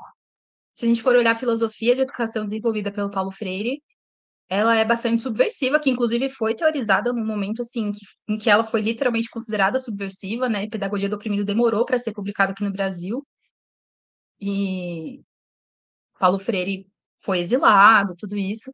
se 0.76 0.86
a 0.86 0.88
gente 0.88 1.02
for 1.02 1.16
olhar 1.16 1.32
a 1.32 1.36
filosofia 1.36 1.96
de 1.96 2.02
educação 2.02 2.46
desenvolvida 2.46 2.92
pelo 2.92 3.12
Paulo 3.12 3.32
Freire, 3.32 3.82
ela 4.50 4.76
é 4.76 4.86
bastante 4.86 5.24
subversiva, 5.24 5.80
que 5.80 5.90
inclusive 5.90 6.30
foi 6.30 6.56
teorizada 6.56 7.12
num 7.14 7.26
momento 7.26 7.62
assim 7.62 7.92
que, 7.92 8.00
em 8.30 8.38
que 8.38 8.50
ela 8.50 8.64
foi 8.64 8.82
literalmente 8.82 9.30
considerada 9.30 9.80
subversiva, 9.80 10.50
né? 10.50 10.70
Pedagogia 10.70 11.10
do 11.10 11.16
Oprimido 11.16 11.46
demorou 11.46 11.86
para 11.86 11.98
ser 12.00 12.14
publicado 12.14 12.52
aqui 12.52 12.64
no 12.64 12.72
Brasil. 12.72 13.26
E 14.40 15.22
Paulo 16.20 16.40
Freire 16.40 16.88
foi 17.20 17.40
exilado, 17.40 18.16
tudo 18.18 18.38
isso. 18.38 18.72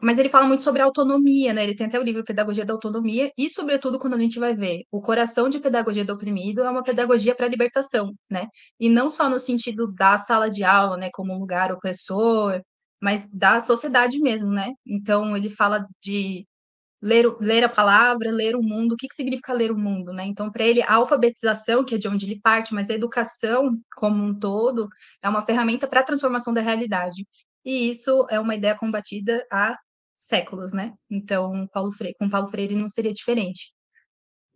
Mas 0.00 0.18
ele 0.18 0.28
fala 0.28 0.46
muito 0.46 0.62
sobre 0.62 0.80
autonomia, 0.80 1.52
né? 1.52 1.64
Ele 1.64 1.74
tem 1.74 1.86
até 1.86 1.98
o 1.98 2.02
livro 2.02 2.24
Pedagogia 2.24 2.64
da 2.64 2.72
Autonomia, 2.72 3.32
e, 3.36 3.50
sobretudo, 3.50 3.98
quando 3.98 4.14
a 4.14 4.18
gente 4.18 4.38
vai 4.38 4.54
ver 4.54 4.84
o 4.92 5.00
coração 5.00 5.48
de 5.48 5.58
pedagogia 5.58 6.04
do 6.04 6.12
oprimido, 6.12 6.62
é 6.62 6.70
uma 6.70 6.84
pedagogia 6.84 7.34
para 7.34 7.46
a 7.46 7.48
libertação, 7.48 8.14
né? 8.30 8.46
E 8.78 8.88
não 8.88 9.10
só 9.10 9.28
no 9.28 9.40
sentido 9.40 9.92
da 9.92 10.16
sala 10.16 10.48
de 10.48 10.62
aula, 10.62 10.96
né, 10.96 11.10
como 11.12 11.34
um 11.34 11.38
lugar 11.38 11.72
opressor, 11.72 12.60
mas 13.00 13.28
da 13.32 13.60
sociedade 13.60 14.20
mesmo, 14.20 14.50
né? 14.50 14.72
Então 14.86 15.36
ele 15.36 15.50
fala 15.50 15.86
de 16.02 16.46
ler, 17.02 17.26
ler 17.40 17.64
a 17.64 17.68
palavra, 17.68 18.30
ler 18.30 18.56
o 18.56 18.62
mundo. 18.62 18.92
O 18.92 18.96
que, 18.96 19.08
que 19.08 19.14
significa 19.14 19.52
ler 19.52 19.70
o 19.72 19.78
mundo, 19.78 20.12
né? 20.12 20.24
Então, 20.26 20.50
para 20.50 20.64
ele, 20.64 20.82
a 20.82 20.94
alfabetização, 20.94 21.84
que 21.84 21.94
é 21.96 21.98
de 21.98 22.08
onde 22.08 22.26
ele 22.26 22.40
parte, 22.40 22.74
mas 22.74 22.90
a 22.90 22.94
educação 22.94 23.78
como 23.96 24.22
um 24.24 24.38
todo, 24.38 24.88
é 25.22 25.28
uma 25.28 25.42
ferramenta 25.42 25.86
para 25.88 26.00
a 26.00 26.04
transformação 26.04 26.52
da 26.54 26.60
realidade. 26.60 27.26
E 27.64 27.90
isso 27.90 28.26
é 28.30 28.40
uma 28.40 28.54
ideia 28.54 28.76
combatida 28.76 29.44
há 29.52 29.76
séculos, 30.18 30.72
né? 30.72 30.94
Então, 31.08 31.66
Paulo 31.72 31.92
Freire, 31.92 32.16
com 32.18 32.28
Paulo 32.28 32.48
Freire 32.48 32.74
não 32.74 32.88
seria 32.88 33.12
diferente. 33.12 33.72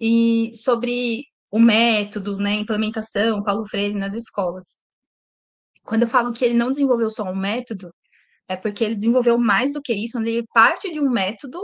E 0.00 0.52
sobre 0.56 1.24
o 1.50 1.60
método, 1.60 2.36
né, 2.38 2.54
implementação, 2.54 3.42
Paulo 3.42 3.64
Freire 3.66 3.94
nas 3.94 4.14
escolas. 4.14 4.78
Quando 5.84 6.02
eu 6.02 6.08
falo 6.08 6.32
que 6.32 6.44
ele 6.44 6.54
não 6.54 6.70
desenvolveu 6.70 7.10
só 7.10 7.24
um 7.24 7.36
método, 7.36 7.92
é 8.48 8.56
porque 8.56 8.84
ele 8.84 8.96
desenvolveu 8.96 9.38
mais 9.38 9.72
do 9.72 9.82
que 9.82 9.92
isso, 9.94 10.18
ele 10.18 10.44
parte 10.52 10.90
de 10.90 11.00
um 11.00 11.10
método 11.10 11.58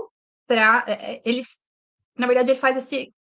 para 0.47 0.85
é, 0.87 1.15
é, 1.17 1.23
ele 1.25 1.43
na 2.17 2.27
verdade 2.27 2.51
ele 2.51 2.59
faz 2.59 2.77
esse 2.77 3.13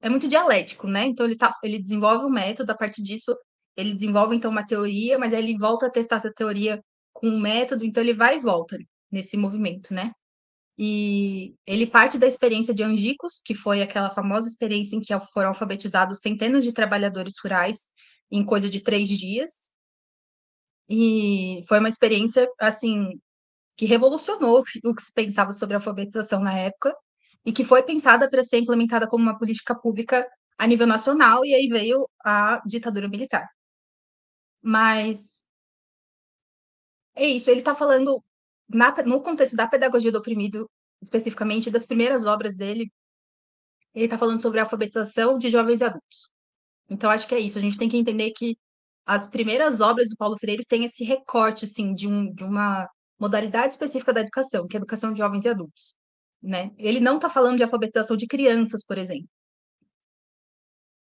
é 0.00 0.08
muito 0.10 0.28
dialético, 0.28 0.86
né? 0.86 1.06
Então 1.06 1.26
ele 1.26 1.36
tá, 1.36 1.52
ele 1.62 1.78
desenvolve 1.78 2.26
um 2.26 2.30
método, 2.30 2.70
a 2.72 2.76
partir 2.76 3.02
disso 3.02 3.36
ele 3.76 3.94
desenvolve 3.94 4.36
então 4.36 4.50
uma 4.50 4.66
teoria, 4.66 5.18
mas 5.18 5.32
aí 5.32 5.42
ele 5.42 5.58
volta 5.58 5.86
a 5.86 5.90
testar 5.90 6.16
essa 6.16 6.32
teoria 6.32 6.82
com 7.12 7.28
um 7.28 7.40
método, 7.40 7.84
então 7.84 8.02
ele 8.02 8.14
vai 8.14 8.36
e 8.36 8.40
volta 8.40 8.76
nesse 9.14 9.36
movimento, 9.36 9.94
né? 9.94 10.12
E 10.76 11.54
ele 11.64 11.86
parte 11.86 12.18
da 12.18 12.26
experiência 12.26 12.74
de 12.74 12.82
Angicos, 12.82 13.40
que 13.44 13.54
foi 13.54 13.80
aquela 13.80 14.10
famosa 14.10 14.48
experiência 14.48 14.96
em 14.96 15.00
que 15.00 15.18
foram 15.32 15.50
alfabetizados 15.50 16.18
centenas 16.18 16.64
de 16.64 16.72
trabalhadores 16.72 17.34
rurais 17.42 17.92
em 18.30 18.44
coisa 18.44 18.68
de 18.68 18.80
três 18.80 19.08
dias, 19.08 19.72
e 20.88 21.60
foi 21.68 21.78
uma 21.78 21.88
experiência, 21.88 22.46
assim, 22.60 23.20
que 23.76 23.86
revolucionou 23.86 24.62
o 24.84 24.94
que 24.94 25.02
se 25.02 25.12
pensava 25.12 25.52
sobre 25.52 25.76
alfabetização 25.76 26.40
na 26.40 26.58
época 26.58 26.94
e 27.44 27.52
que 27.52 27.64
foi 27.64 27.82
pensada 27.82 28.28
para 28.28 28.42
ser 28.42 28.58
implementada 28.58 29.08
como 29.08 29.22
uma 29.22 29.38
política 29.38 29.74
pública 29.74 30.28
a 30.58 30.66
nível 30.66 30.86
nacional, 30.86 31.44
e 31.44 31.54
aí 31.54 31.68
veio 31.68 32.08
a 32.24 32.60
ditadura 32.66 33.08
militar. 33.08 33.48
Mas 34.62 35.44
é 37.14 37.26
isso, 37.26 37.50
ele 37.50 37.60
está 37.60 37.74
falando 37.74 38.22
na, 38.68 38.94
no 39.04 39.22
contexto 39.22 39.56
da 39.56 39.66
pedagogia 39.66 40.12
do 40.12 40.18
oprimido, 40.18 40.68
especificamente 41.02 41.70
das 41.70 41.86
primeiras 41.86 42.24
obras 42.24 42.56
dele, 42.56 42.90
ele 43.94 44.06
está 44.06 44.18
falando 44.18 44.40
sobre 44.40 44.58
a 44.58 44.62
alfabetização 44.62 45.38
de 45.38 45.50
jovens 45.50 45.80
e 45.80 45.84
adultos. 45.84 46.30
Então, 46.88 47.10
acho 47.10 47.26
que 47.28 47.34
é 47.34 47.40
isso. 47.40 47.58
A 47.58 47.60
gente 47.60 47.78
tem 47.78 47.88
que 47.88 47.96
entender 47.96 48.32
que 48.32 48.56
as 49.06 49.26
primeiras 49.26 49.80
obras 49.80 50.08
do 50.08 50.16
Paulo 50.16 50.36
Freire 50.38 50.64
têm 50.66 50.84
esse 50.84 51.04
recorte, 51.04 51.64
assim, 51.66 51.94
de, 51.94 52.08
um, 52.08 52.32
de 52.32 52.44
uma 52.44 52.88
modalidade 53.18 53.74
específica 53.74 54.12
da 54.12 54.20
educação, 54.20 54.66
que 54.66 54.76
é 54.76 54.78
a 54.78 54.82
educação 54.82 55.12
de 55.12 55.18
jovens 55.18 55.44
e 55.44 55.48
adultos, 55.48 55.94
né? 56.42 56.70
Ele 56.76 57.00
não 57.00 57.16
está 57.16 57.28
falando 57.28 57.56
de 57.56 57.62
alfabetização 57.62 58.16
de 58.16 58.26
crianças, 58.26 58.84
por 58.84 58.98
exemplo. 58.98 59.28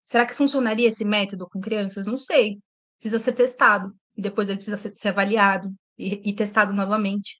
Será 0.02 0.26
que 0.26 0.34
funcionaria 0.34 0.88
esse 0.88 1.04
método 1.04 1.48
com 1.48 1.60
crianças? 1.60 2.06
Não 2.06 2.16
sei. 2.16 2.58
Precisa 2.98 3.18
ser 3.18 3.32
testado, 3.32 3.94
depois 4.16 4.48
ele 4.48 4.58
precisa 4.58 4.76
ser 4.76 5.08
avaliado 5.08 5.72
e, 5.96 6.30
e 6.30 6.34
testado 6.34 6.72
novamente. 6.72 7.39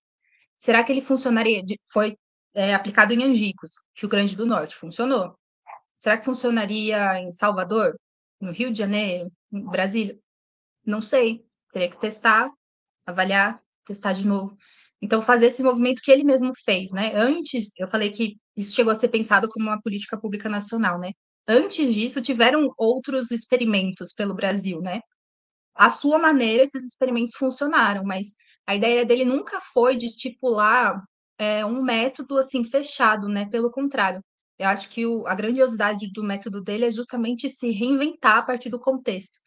Será 0.61 0.85
que 0.85 0.93
ele 0.93 1.01
funcionaria? 1.01 1.63
De, 1.63 1.81
foi 1.91 2.19
é, 2.53 2.75
aplicado 2.75 3.15
em 3.15 3.25
Angicos, 3.25 3.83
Rio 3.97 4.11
Grande 4.11 4.37
do 4.37 4.45
Norte, 4.45 4.77
funcionou. 4.77 5.35
Será 5.97 6.19
que 6.19 6.25
funcionaria 6.27 7.19
em 7.19 7.31
Salvador, 7.33 7.99
no 8.39 8.53
Rio 8.53 8.71
de 8.71 8.79
Janeiro, 8.79 9.33
em 9.51 9.65
Brasília? 9.65 10.19
Não 10.85 11.01
sei, 11.01 11.43
teria 11.73 11.89
que 11.89 11.99
testar, 11.99 12.51
avaliar, 13.07 13.59
testar 13.87 14.13
de 14.13 14.27
novo. 14.27 14.55
Então, 15.01 15.23
fazer 15.23 15.47
esse 15.47 15.63
movimento 15.63 16.03
que 16.03 16.11
ele 16.11 16.25
mesmo 16.25 16.53
fez, 16.63 16.93
né? 16.93 17.15
Antes, 17.15 17.71
eu 17.79 17.89
falei 17.89 18.11
que 18.11 18.37
isso 18.55 18.75
chegou 18.75 18.93
a 18.93 18.97
ser 18.97 19.09
pensado 19.09 19.49
como 19.49 19.67
uma 19.67 19.81
política 19.81 20.21
pública 20.21 20.47
nacional, 20.51 20.99
né? 20.99 21.13
Antes 21.49 21.95
disso, 21.95 22.21
tiveram 22.21 22.69
outros 22.77 23.31
experimentos 23.31 24.13
pelo 24.13 24.35
Brasil, 24.35 24.83
né? 24.83 25.01
À 25.75 25.91
sua 25.91 26.19
maneira, 26.19 26.63
esses 26.63 26.85
experimentos 26.85 27.35
funcionaram, 27.37 28.05
mas 28.05 28.35
a 28.67 28.75
ideia 28.75 29.05
dele 29.05 29.25
nunca 29.25 29.61
foi 29.61 29.97
de 29.97 30.07
estipular 30.07 31.03
é, 31.39 31.65
um 31.65 31.83
método 31.83 32.39
assim 32.39 32.65
fechado, 32.65 33.29
né? 33.29 33.47
Pelo 33.49 33.71
contrário, 33.71 34.23
eu 34.59 34.69
acho 34.69 34.89
que 34.91 35.07
o, 35.07 35.27
a 35.27 35.35
grandiosidade 35.35 36.11
do 36.13 36.23
método 36.23 36.63
dele 36.63 36.87
é 36.87 36.91
justamente 36.91 37.49
se 37.51 37.71
reinventar 37.71 38.39
a 38.39 38.43
partir 38.43 38.69
do 38.71 38.79
contexto 38.81 39.41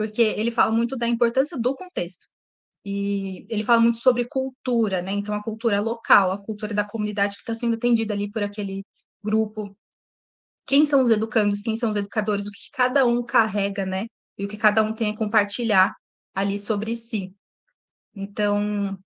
porque 0.00 0.22
ele 0.22 0.50
fala 0.50 0.72
muito 0.72 0.96
da 0.96 1.06
importância 1.06 1.58
do 1.58 1.74
contexto. 1.76 2.26
E 2.84 3.46
ele 3.50 3.62
fala 3.62 3.80
muito 3.82 3.98
sobre 3.98 4.24
cultura, 4.26 5.02
né? 5.02 5.12
Então, 5.12 5.34
a 5.34 5.42
cultura 5.42 5.78
local, 5.78 6.32
a 6.32 6.38
cultura 6.42 6.72
da 6.72 6.82
comunidade 6.84 7.34
que 7.34 7.42
está 7.42 7.54
sendo 7.54 7.74
atendida 7.76 8.14
ali 8.14 8.30
por 8.30 8.42
aquele 8.42 8.82
grupo. 9.22 9.76
Quem 10.66 10.86
são 10.86 11.02
os 11.02 11.10
educandos, 11.10 11.62
quem 11.62 11.76
são 11.76 11.90
os 11.90 11.98
educadores, 11.98 12.46
o 12.46 12.50
que 12.50 12.70
cada 12.72 13.04
um 13.06 13.22
carrega, 13.22 13.84
né? 13.84 14.06
E 14.40 14.44
o 14.44 14.48
que 14.48 14.56
cada 14.56 14.82
um 14.82 14.94
tem 14.94 15.12
a 15.12 15.16
compartilhar 15.16 15.94
ali 16.34 16.58
sobre 16.58 16.96
si. 16.96 17.34
Então, 18.14 18.98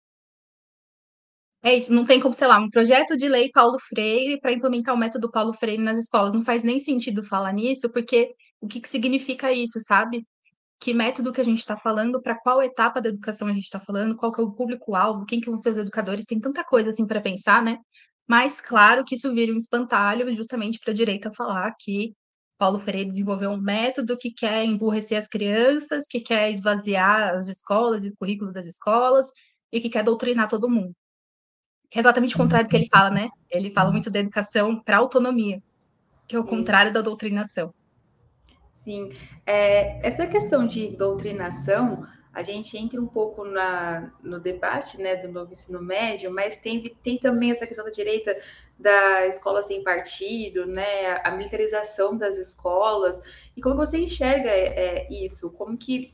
é 1.61 1.75
isso, 1.75 1.93
não 1.93 2.05
tem 2.05 2.21
como, 2.21 2.35
sei 2.35 2.47
lá, 2.47 2.59
um 2.59 2.71
projeto 2.71 3.17
de 3.17 3.29
lei 3.29 3.51
Paulo 3.51 3.77
Freire 3.79 4.41
para 4.41 4.53
implementar 4.53 4.95
o 4.95 4.99
método 4.99 5.31
Paulo 5.31 5.53
Freire 5.53 5.83
nas 5.83 5.99
escolas. 5.99 6.33
Não 6.33 6.43
faz 6.43 6.63
nem 6.63 6.79
sentido 6.79 7.21
falar 7.23 7.53
nisso, 7.53 7.91
porque 7.91 8.35
o 8.61 8.69
que, 8.69 8.81
que 8.81 8.89
significa 8.89 9.51
isso, 9.51 9.81
sabe? 9.81 10.25
que 10.81 10.93
método 10.93 11.33
que 11.33 11.41
a 11.41 11.45
gente 11.45 11.61
está 11.61 11.77
falando, 11.77 12.21
para 12.21 12.39
qual 12.39 12.63
etapa 12.63 13.01
da 13.01 13.09
educação 13.09 13.49
a 13.49 13.53
gente 13.53 13.65
está 13.65 13.81
falando, 13.81 14.17
qual 14.17 14.31
que 14.31 14.41
é 14.41 14.45
o 14.45 14.53
público-alvo, 14.53 15.25
quem 15.25 15.41
que 15.41 15.47
vão 15.47 15.57
ser 15.57 15.71
os 15.71 15.79
educadores, 15.79 16.27
tem 16.27 16.39
tanta 16.39 16.63
coisa 16.63 16.91
assim 16.91 17.07
para 17.07 17.23
pensar, 17.23 17.63
né? 17.63 17.79
Mas 18.29 18.61
claro 18.61 19.03
que 19.05 19.15
isso 19.15 19.33
vira 19.35 19.53
um 19.53 19.57
espantalho 19.57 20.35
justamente 20.35 20.79
para 20.79 20.93
a 20.93 20.95
direita 20.95 21.31
falar 21.33 21.75
que 21.79 22.15
Paulo 22.57 22.79
Freire 22.79 23.09
desenvolveu 23.09 23.51
um 23.51 23.61
método 23.61 24.17
que 24.17 24.31
quer 24.31 24.65
emburrecer 24.65 25.19
as 25.19 25.27
crianças, 25.27 26.07
que 26.09 26.21
quer 26.21 26.51
esvaziar 26.51 27.35
as 27.35 27.49
escolas 27.49 28.05
e 28.05 28.09
o 28.09 28.17
currículo 28.17 28.53
das 28.53 28.67
escolas 28.67 29.27
e 29.73 29.81
que 29.81 29.91
quer 29.91 30.05
doutrinar 30.05 30.49
todo 30.49 30.71
mundo. 30.71 30.95
Que 31.91 31.99
é 31.99 32.01
exatamente 32.01 32.35
o 32.35 32.39
contrário 32.39 32.67
do 32.67 32.71
que 32.71 32.77
ele 32.77 32.89
fala, 32.91 33.11
né? 33.11 33.29
Ele 33.51 33.73
fala 33.73 33.91
muito 33.91 34.11
da 34.11 34.21
educação 34.21 34.81
para 34.81 34.99
autonomia, 34.99 35.63
que 36.29 36.37
é 36.37 36.39
o 36.39 36.45
contrário 36.45 36.93
da 36.93 37.01
doutrinação. 37.01 37.75
Sim, 38.71 39.13
é, 39.47 40.07
essa 40.07 40.27
questão 40.27 40.67
de 40.67 40.97
doutrinação, 40.97 42.07
a 42.35 42.43
gente 42.43 42.77
entra 42.77 43.01
um 43.01 43.07
pouco 43.07 43.45
na, 43.45 44.13
no 44.23 44.41
debate 44.41 45.01
né, 45.01 45.17
do 45.17 45.29
novo 45.29 45.53
ensino 45.53 45.81
médio, 45.81 46.31
mas 46.33 46.57
tem, 46.57 46.95
tem 47.03 47.17
também 47.17 47.53
essa 47.53 47.67
questão 47.67 47.85
da 47.85 47.93
direita 47.93 48.37
da 48.77 49.27
escola 49.27 49.63
sem 49.63 49.85
partido, 49.85 50.67
né, 50.67 51.21
a 51.23 51.31
militarização 51.31 52.17
das 52.17 52.37
escolas, 52.37 53.49
e 53.57 53.63
como 53.63 53.77
você 53.77 53.99
enxerga 53.99 54.51
é, 54.51 55.07
isso? 55.11 55.53
Como 55.53 55.79
que, 55.79 56.13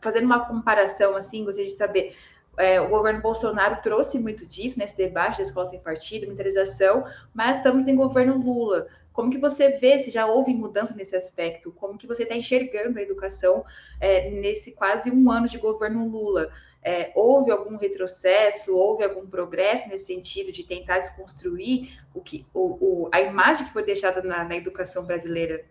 fazendo 0.00 0.24
uma 0.24 0.46
comparação 0.46 1.16
assim, 1.16 1.44
gostaria 1.44 1.68
de 1.68 1.76
saber, 1.76 2.16
é, 2.56 2.80
o 2.80 2.88
governo 2.88 3.20
Bolsonaro 3.20 3.80
trouxe 3.82 4.18
muito 4.18 4.46
disso 4.46 4.78
nesse 4.78 4.96
debate 4.96 5.38
da 5.38 5.42
escola 5.44 5.66
sem 5.66 5.80
partido, 5.80 6.26
militarização, 6.26 7.04
mas 7.34 7.56
estamos 7.56 7.88
em 7.88 7.96
governo 7.96 8.36
Lula. 8.36 8.86
Como 9.18 9.32
que 9.32 9.38
você 9.38 9.70
vê 9.70 9.98
se 9.98 10.12
já 10.12 10.26
houve 10.26 10.54
mudança 10.54 10.94
nesse 10.94 11.16
aspecto? 11.16 11.72
Como 11.72 11.98
que 11.98 12.06
você 12.06 12.22
está 12.22 12.36
enxergando 12.36 13.00
a 13.00 13.02
educação 13.02 13.64
é, 14.00 14.30
nesse 14.30 14.76
quase 14.76 15.10
um 15.10 15.28
ano 15.28 15.48
de 15.48 15.58
governo 15.58 16.06
Lula? 16.06 16.52
É, 16.80 17.10
houve 17.16 17.50
algum 17.50 17.76
retrocesso, 17.76 18.76
houve 18.76 19.02
algum 19.02 19.26
progresso 19.26 19.88
nesse 19.88 20.06
sentido 20.06 20.52
de 20.52 20.62
tentar 20.62 21.00
desconstruir 21.00 22.00
o 22.14 22.20
que, 22.20 22.46
o, 22.54 23.06
o 23.06 23.10
a 23.12 23.20
imagem 23.20 23.66
que 23.66 23.72
foi 23.72 23.84
deixada 23.84 24.22
na, 24.22 24.44
na 24.44 24.54
educação 24.54 25.04
brasileira? 25.04 25.66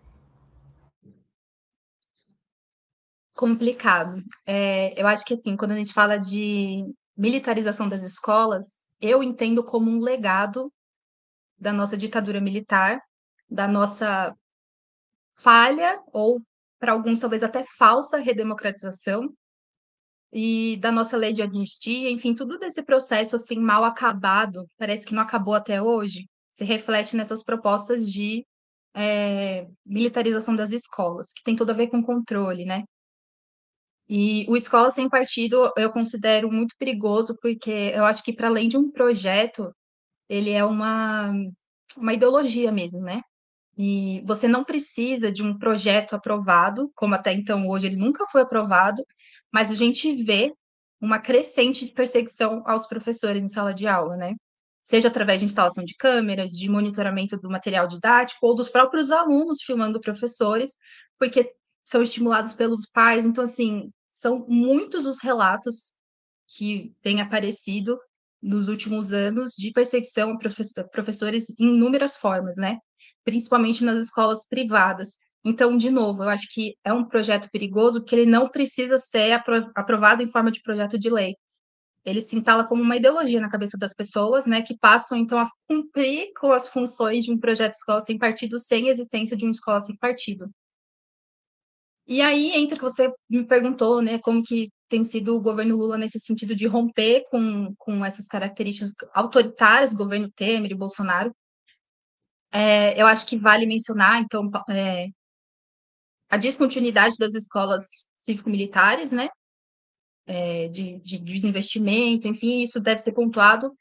Complicado. 3.34 4.22
É, 4.46 5.02
eu 5.02 5.08
acho 5.08 5.24
que 5.24 5.34
assim, 5.34 5.56
quando 5.56 5.72
a 5.72 5.78
gente 5.78 5.94
fala 5.94 6.18
de 6.18 6.84
militarização 7.16 7.88
das 7.88 8.04
escolas, 8.04 8.90
eu 9.00 9.24
entendo 9.24 9.64
como 9.64 9.90
um 9.90 10.02
legado 10.02 10.70
da 11.58 11.72
nossa 11.72 11.96
ditadura 11.96 12.42
militar, 12.42 13.00
da 13.50 13.68
nossa 13.68 14.36
falha, 15.36 16.02
ou 16.12 16.42
para 16.80 16.92
alguns 16.92 17.20
talvez 17.20 17.44
até 17.44 17.64
falsa 17.64 18.18
redemocratização, 18.18 19.34
e 20.32 20.78
da 20.78 20.92
nossa 20.92 21.16
lei 21.18 21.34
de 21.34 21.42
anistia, 21.42 22.10
enfim, 22.10 22.34
tudo 22.34 22.60
desse 22.60 22.84
processo 22.84 23.36
assim 23.36 23.60
mal 23.60 23.84
acabado, 23.84 24.70
parece 24.78 25.06
que 25.06 25.16
não 25.16 25.22
acabou 25.24 25.54
até 25.54 25.82
hoje, 25.82 26.28
se 26.52 26.66
reflete 26.66 27.16
nessas 27.16 27.44
propostas 27.44 28.12
de 28.12 28.46
é, 28.94 29.68
militarização 29.86 30.56
das 30.56 30.72
escolas, 30.72 31.32
que 31.34 31.44
tem 31.44 31.56
tudo 31.56 31.72
a 31.72 31.76
ver 31.76 31.88
com 31.88 32.04
controle, 32.04 32.66
né? 32.66 32.84
E 34.10 34.46
o 34.50 34.56
Escola 34.56 34.90
Sem 34.90 35.10
Partido 35.10 35.72
eu 35.78 35.92
considero 35.92 36.52
muito 36.52 36.76
perigoso, 36.78 37.38
porque 37.42 37.92
eu 37.94 38.06
acho 38.06 38.24
que, 38.24 38.34
para 38.34 38.48
além 38.48 38.68
de 38.70 38.78
um 38.78 38.90
projeto, 38.92 39.74
ele 40.30 40.52
é 40.52 40.64
uma, 40.64 41.32
uma 41.96 42.14
ideologia 42.14 42.72
mesmo, 42.72 43.02
né? 43.02 43.22
E 43.78 44.22
você 44.26 44.48
não 44.48 44.64
precisa 44.64 45.32
de 45.32 45.44
um 45.44 45.58
projeto 45.58 46.16
aprovado, 46.16 46.92
como 46.96 47.14
até 47.16 47.32
então 47.34 47.68
hoje 47.68 47.88
ele 47.88 47.96
nunca 47.96 48.26
foi 48.26 48.42
aprovado, 48.42 49.04
mas 49.54 49.72
a 49.72 49.76
gente 49.76 50.16
vê 50.24 50.52
uma 51.00 51.20
crescente 51.20 51.86
de 51.86 51.92
perseguição 51.94 52.64
aos 52.66 52.88
professores 52.88 53.44
em 53.44 53.48
sala 53.48 53.74
de 53.74 53.88
aula, 53.88 54.18
né? 54.18 54.34
Seja 54.82 55.10
através 55.10 55.42
de 55.42 55.46
instalação 55.46 55.84
de 55.84 55.96
câmeras, 55.96 56.52
de 56.52 56.70
monitoramento 56.70 57.38
do 57.38 57.50
material 57.50 57.88
didático, 57.88 58.46
ou 58.48 58.56
dos 58.56 58.70
próprios 58.70 59.12
alunos 59.12 59.62
filmando 59.62 60.02
professores, 60.02 60.78
porque 61.20 61.54
são 61.84 62.02
estimulados 62.02 62.54
pelos 62.54 62.88
pais. 62.88 63.26
Então, 63.26 63.44
assim, 63.44 63.92
são 64.10 64.46
muitos 64.48 65.06
os 65.06 65.22
relatos 65.22 65.94
que 66.48 66.96
têm 67.02 67.22
aparecido 67.22 68.00
nos 68.42 68.68
últimos 68.70 69.14
anos 69.14 69.54
de 69.58 69.72
perseguição 69.72 70.32
a 70.32 70.84
professores 70.92 71.50
em 71.60 71.76
inúmeras 71.76 72.18
formas, 72.18 72.56
né? 72.56 72.80
Principalmente 73.24 73.84
nas 73.84 74.00
escolas 74.00 74.46
privadas. 74.48 75.20
Então, 75.44 75.78
de 75.78 75.90
novo, 75.90 76.24
eu 76.24 76.30
acho 76.30 76.48
que 76.50 76.76
é 76.84 76.92
um 76.92 77.06
projeto 77.06 77.50
perigoso 77.52 78.04
que 78.04 78.16
ele 78.16 78.26
não 78.30 78.50
precisa 78.50 78.98
ser 78.98 79.32
aprovado 79.76 80.22
em 80.22 80.28
forma 80.28 80.52
de 80.52 80.62
projeto 80.62 80.98
de 80.98 81.10
lei. 81.10 81.36
Ele 82.04 82.22
se 82.22 82.38
instala 82.38 82.64
como 82.66 82.82
uma 82.82 82.96
ideologia 82.96 83.42
na 83.42 83.50
cabeça 83.50 83.78
das 83.78 83.94
pessoas, 83.94 84.46
né, 84.46 84.62
que 84.62 84.78
passam 84.78 85.18
então 85.18 85.38
a 85.38 85.46
cumprir 85.68 86.32
com 86.40 86.52
as 86.52 86.70
funções 86.70 87.26
de 87.26 87.32
um 87.32 87.38
projeto 87.40 87.72
de 87.72 87.78
escola 87.78 88.02
sem 88.02 88.18
partido 88.18 88.60
sem 88.60 88.88
existência 88.88 89.36
de 89.36 89.46
uma 89.46 89.52
escola 89.52 89.82
sem 89.82 89.96
partido. 89.98 90.50
E 92.08 92.22
aí 92.22 92.52
entra 92.56 92.78
que 92.78 92.84
você 92.84 93.12
me 93.30 93.46
perguntou, 93.46 94.02
né, 94.02 94.18
como 94.20 94.42
que 94.42 94.72
tem 94.88 95.04
sido 95.04 95.36
o 95.36 95.42
governo 95.42 95.76
Lula 95.76 95.98
nesse 95.98 96.20
sentido 96.20 96.56
de 96.56 96.66
romper 96.66 97.24
com, 97.30 97.74
com 97.78 98.06
essas 98.06 98.28
características 98.28 98.94
autoritárias 99.14 99.94
governo 99.94 100.32
Temer 100.32 100.72
e 100.72 100.76
Bolsonaro. 100.76 101.36
É, 102.52 103.00
eu 103.00 103.06
acho 103.06 103.26
que 103.26 103.38
vale 103.38 103.66
mencionar, 103.66 104.22
então, 104.22 104.50
é, 104.70 105.08
a 106.30 106.38
descontinuidade 106.38 107.16
das 107.18 107.34
escolas 107.36 108.10
cívico-militares, 108.16 109.12
né, 109.12 109.30
é, 110.26 110.68
de, 110.68 111.00
de 111.00 111.20
desinvestimento, 111.20 112.28
enfim, 112.28 112.64
isso 112.64 112.80
deve 112.80 113.00
ser 113.00 113.14
pontuado, 113.14 113.74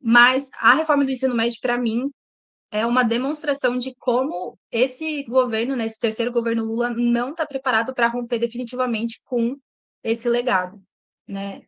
mas 0.00 0.48
a 0.54 0.74
reforma 0.74 1.04
do 1.04 1.10
ensino 1.10 1.34
médio, 1.34 1.58
para 1.60 1.76
mim, 1.76 2.10
é 2.70 2.86
uma 2.86 3.02
demonstração 3.02 3.76
de 3.76 3.94
como 3.96 4.56
esse 4.70 5.24
governo, 5.24 5.74
né, 5.74 5.86
esse 5.86 5.98
terceiro 5.98 6.30
governo 6.30 6.64
Lula, 6.64 6.90
não 6.90 7.30
está 7.30 7.44
preparado 7.44 7.92
para 7.92 8.08
romper 8.08 8.38
definitivamente 8.38 9.20
com 9.24 9.58
esse 10.02 10.28
legado, 10.28 10.80
né? 11.26 11.62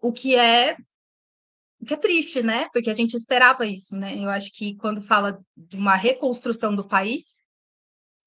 O 0.00 0.12
que 0.12 0.36
é 0.36 0.76
o 1.82 1.84
que 1.84 1.94
é 1.94 1.96
triste, 1.96 2.42
né? 2.42 2.68
Porque 2.72 2.88
a 2.88 2.94
gente 2.94 3.14
esperava 3.14 3.66
isso, 3.66 3.96
né? 3.96 4.16
Eu 4.16 4.30
acho 4.30 4.52
que 4.52 4.76
quando 4.76 5.02
fala 5.02 5.38
de 5.56 5.76
uma 5.76 5.96
reconstrução 5.96 6.74
do 6.76 6.86
país, 6.86 7.42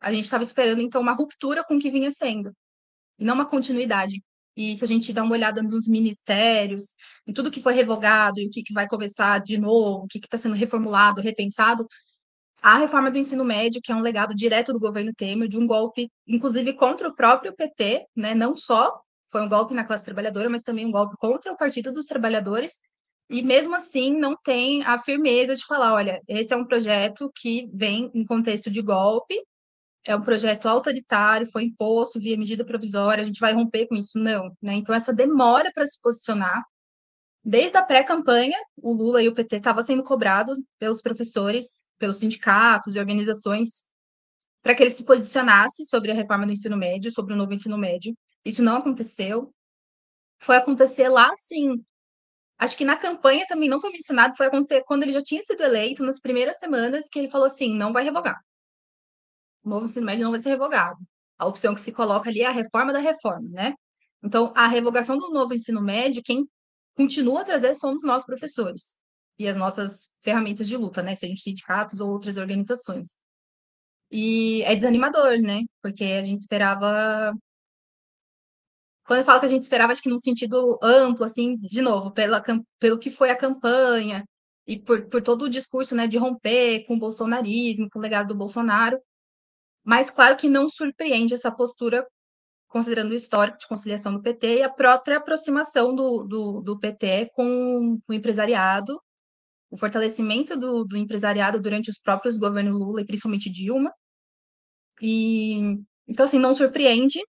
a 0.01 0.11
gente 0.11 0.25
estava 0.25 0.43
esperando 0.43 0.81
então 0.81 1.01
uma 1.01 1.13
ruptura 1.13 1.63
com 1.63 1.75
o 1.77 1.79
que 1.79 1.89
vinha 1.89 2.11
sendo, 2.11 2.51
e 3.17 3.23
não 3.23 3.33
uma 3.33 3.45
continuidade. 3.49 4.21
E 4.57 4.75
se 4.75 4.83
a 4.83 4.87
gente 4.87 5.13
dá 5.13 5.23
uma 5.23 5.33
olhada 5.33 5.63
nos 5.63 5.87
ministérios, 5.87 6.95
em 7.25 7.33
tudo 7.33 7.51
que 7.51 7.61
foi 7.61 7.73
revogado 7.73 8.39
e 8.39 8.47
o 8.47 8.49
que, 8.49 8.61
que 8.61 8.73
vai 8.73 8.87
começar 8.87 9.39
de 9.39 9.57
novo, 9.57 10.03
o 10.03 10.07
que 10.07 10.17
está 10.17 10.37
sendo 10.37 10.55
reformulado, 10.55 11.21
repensado, 11.21 11.87
a 12.61 12.77
reforma 12.77 13.11
do 13.11 13.17
ensino 13.17 13.43
médio, 13.43 13.81
que 13.81 13.91
é 13.91 13.95
um 13.95 14.01
legado 14.01 14.35
direto 14.35 14.73
do 14.73 14.79
governo 14.79 15.13
Temer, 15.13 15.47
de 15.47 15.57
um 15.57 15.67
golpe, 15.67 16.09
inclusive 16.27 16.73
contra 16.73 17.07
o 17.07 17.15
próprio 17.15 17.53
PT, 17.55 18.05
né? 18.15 18.33
não 18.33 18.55
só 18.55 19.01
foi 19.29 19.41
um 19.41 19.49
golpe 19.49 19.73
na 19.73 19.83
classe 19.83 20.05
trabalhadora, 20.05 20.49
mas 20.49 20.61
também 20.61 20.85
um 20.85 20.91
golpe 20.91 21.15
contra 21.17 21.51
o 21.51 21.57
Partido 21.57 21.91
dos 21.91 22.05
Trabalhadores, 22.05 22.81
e 23.29 23.41
mesmo 23.41 23.75
assim 23.75 24.17
não 24.17 24.35
tem 24.35 24.83
a 24.83 24.99
firmeza 24.99 25.55
de 25.55 25.65
falar, 25.65 25.93
olha, 25.93 26.21
esse 26.27 26.53
é 26.53 26.57
um 26.57 26.65
projeto 26.65 27.31
que 27.35 27.69
vem 27.73 28.11
em 28.13 28.23
contexto 28.23 28.69
de 28.69 28.81
golpe, 28.81 29.35
é 30.07 30.15
um 30.15 30.21
projeto 30.21 30.67
autoritário, 30.67 31.47
foi 31.47 31.63
imposto 31.63 32.19
via 32.19 32.37
medida 32.37 32.63
provisória, 32.63 33.21
a 33.21 33.25
gente 33.25 33.39
vai 33.39 33.53
romper 33.53 33.87
com 33.87 33.95
isso? 33.95 34.19
Não. 34.19 34.55
Né? 34.61 34.75
Então, 34.75 34.93
essa 34.93 35.11
demora 35.11 35.71
para 35.73 35.85
se 35.87 35.99
posicionar, 35.99 36.63
desde 37.43 37.77
a 37.77 37.83
pré-campanha, 37.83 38.57
o 38.77 38.93
Lula 38.93 39.21
e 39.23 39.27
o 39.27 39.33
PT 39.33 39.57
estavam 39.57 39.83
sendo 39.83 40.03
cobrados 40.03 40.59
pelos 40.77 41.01
professores, 41.01 41.87
pelos 41.97 42.17
sindicatos 42.17 42.95
e 42.95 42.99
organizações, 42.99 43.85
para 44.61 44.75
que 44.75 44.83
eles 44.83 44.93
se 44.93 45.03
posicionassem 45.03 45.85
sobre 45.85 46.11
a 46.11 46.15
reforma 46.15 46.45
do 46.45 46.51
ensino 46.51 46.77
médio, 46.77 47.11
sobre 47.11 47.33
o 47.33 47.37
novo 47.37 47.53
ensino 47.53 47.77
médio. 47.77 48.15
Isso 48.43 48.61
não 48.61 48.77
aconteceu. 48.77 49.51
Foi 50.39 50.55
acontecer 50.57 51.09
lá, 51.09 51.31
sim. 51.35 51.83
Acho 52.57 52.77
que 52.77 52.85
na 52.85 52.95
campanha 52.95 53.45
também 53.47 53.69
não 53.69 53.79
foi 53.81 53.91
mencionado, 53.91 54.35
foi 54.35 54.47
acontecer 54.47 54.83
quando 54.85 55.03
ele 55.03 55.11
já 55.11 55.21
tinha 55.21 55.43
sido 55.43 55.61
eleito, 55.61 56.03
nas 56.03 56.19
primeiras 56.19 56.57
semanas, 56.57 57.09
que 57.09 57.19
ele 57.19 57.27
falou 57.27 57.47
assim: 57.47 57.75
não 57.75 57.91
vai 57.91 58.03
revogar 58.03 58.39
o 59.65 59.69
novo 59.69 59.85
ensino 59.85 60.05
médio 60.05 60.23
não 60.23 60.31
vai 60.31 60.41
ser 60.41 60.49
revogado. 60.49 60.97
A 61.37 61.47
opção 61.47 61.73
que 61.73 61.81
se 61.81 61.91
coloca 61.91 62.29
ali 62.29 62.41
é 62.41 62.45
a 62.45 62.51
reforma 62.51 62.93
da 62.93 62.99
reforma, 62.99 63.49
né? 63.49 63.73
Então, 64.23 64.53
a 64.55 64.67
revogação 64.67 65.17
do 65.17 65.31
novo 65.31 65.53
ensino 65.53 65.81
médio, 65.81 66.21
quem 66.23 66.47
continua 66.95 67.41
a 67.41 67.43
trazer 67.43 67.75
somos 67.75 68.03
nós, 68.03 68.25
professores, 68.25 68.97
e 69.37 69.47
as 69.47 69.57
nossas 69.57 70.13
ferramentas 70.21 70.67
de 70.67 70.77
luta, 70.77 71.03
né? 71.03 71.15
Sejam 71.15 71.35
sindicatos 71.35 71.99
ou 71.99 72.09
outras 72.11 72.37
organizações. 72.37 73.19
E 74.11 74.61
é 74.63 74.75
desanimador, 74.75 75.39
né? 75.41 75.61
Porque 75.81 76.03
a 76.03 76.23
gente 76.23 76.39
esperava. 76.39 77.33
Quando 79.05 79.19
eu 79.19 79.25
falo 79.25 79.39
que 79.39 79.45
a 79.45 79.49
gente 79.49 79.61
esperava, 79.63 79.91
acho 79.91 80.01
que 80.01 80.09
num 80.09 80.17
sentido 80.17 80.79
amplo, 80.81 81.25
assim, 81.25 81.57
de 81.57 81.81
novo, 81.81 82.11
pela, 82.11 82.43
pelo 82.79 82.99
que 82.99 83.11
foi 83.11 83.29
a 83.29 83.37
campanha, 83.37 84.25
e 84.67 84.79
por, 84.79 85.07
por 85.07 85.21
todo 85.21 85.43
o 85.43 85.49
discurso 85.49 85.95
né, 85.95 86.07
de 86.07 86.17
romper 86.17 86.85
com 86.85 86.95
o 86.95 86.99
bolsonarismo, 86.99 87.89
com 87.89 87.99
o 87.99 88.01
legado 88.01 88.29
do 88.29 88.35
Bolsonaro, 88.35 88.99
mas, 89.85 90.09
claro 90.09 90.35
que 90.35 90.49
não 90.49 90.67
surpreende 90.67 91.35
essa 91.35 91.51
postura, 91.51 92.05
considerando 92.67 93.11
o 93.11 93.15
histórico 93.15 93.59
de 93.59 93.67
conciliação 93.67 94.13
do 94.13 94.21
PT 94.21 94.57
e 94.57 94.63
a 94.63 94.69
própria 94.69 95.17
aproximação 95.17 95.95
do, 95.95 96.23
do, 96.23 96.61
do 96.61 96.79
PT 96.79 97.31
com 97.35 97.99
o 98.07 98.13
empresariado, 98.13 98.99
o 99.69 99.77
fortalecimento 99.77 100.57
do, 100.57 100.83
do 100.83 100.97
empresariado 100.97 101.61
durante 101.61 101.91
os 101.91 101.99
próprios 101.99 102.37
governos 102.37 102.79
Lula 102.79 103.01
e 103.01 103.05
principalmente 103.05 103.51
Dilma. 103.51 103.93
E 105.01 105.77
então, 106.07 106.25
assim, 106.25 106.39
não 106.39 106.53
surpreende, 106.53 107.19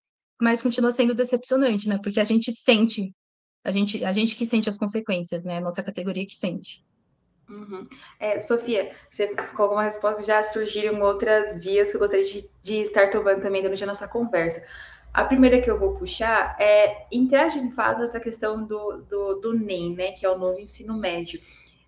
mas 0.40 0.62
continua 0.62 0.92
sendo 0.92 1.14
decepcionante, 1.14 1.88
né? 1.88 1.98
Porque 2.02 2.20
a 2.20 2.24
gente 2.24 2.54
sente, 2.54 3.12
a 3.64 3.70
gente, 3.70 4.04
a 4.04 4.12
gente 4.12 4.36
que 4.36 4.46
sente 4.46 4.68
as 4.68 4.78
consequências, 4.78 5.44
né? 5.44 5.60
Nossa 5.60 5.82
categoria 5.82 6.26
que 6.26 6.34
sente. 6.34 6.84
Uhum. 7.48 7.86
É, 8.18 8.40
Sofia, 8.40 8.90
você 9.08 9.28
com 9.28 9.62
alguma 9.62 9.84
resposta 9.84 10.22
já 10.22 10.42
surgiram 10.42 11.00
outras 11.00 11.62
vias 11.62 11.90
que 11.90 11.96
eu 11.96 12.00
gostaria 12.00 12.24
de, 12.24 12.50
de, 12.60 12.74
estar 12.80 13.08
tomando 13.10 13.40
também 13.40 13.62
durante 13.62 13.84
a 13.84 13.86
nossa 13.86 14.08
conversa. 14.08 14.64
A 15.14 15.24
primeira 15.24 15.60
que 15.60 15.70
eu 15.70 15.78
vou 15.78 15.96
puxar 15.96 16.56
é 16.60 17.06
entrar 17.10 17.56
em 17.56 17.70
fase 17.70 18.02
essa 18.02 18.20
questão 18.20 18.64
do, 18.64 18.98
do, 19.08 19.34
do, 19.36 19.54
NEM, 19.54 19.94
né, 19.94 20.12
que 20.12 20.26
é 20.26 20.30
o 20.30 20.36
novo 20.36 20.58
ensino 20.58 20.98
médio. 20.98 21.40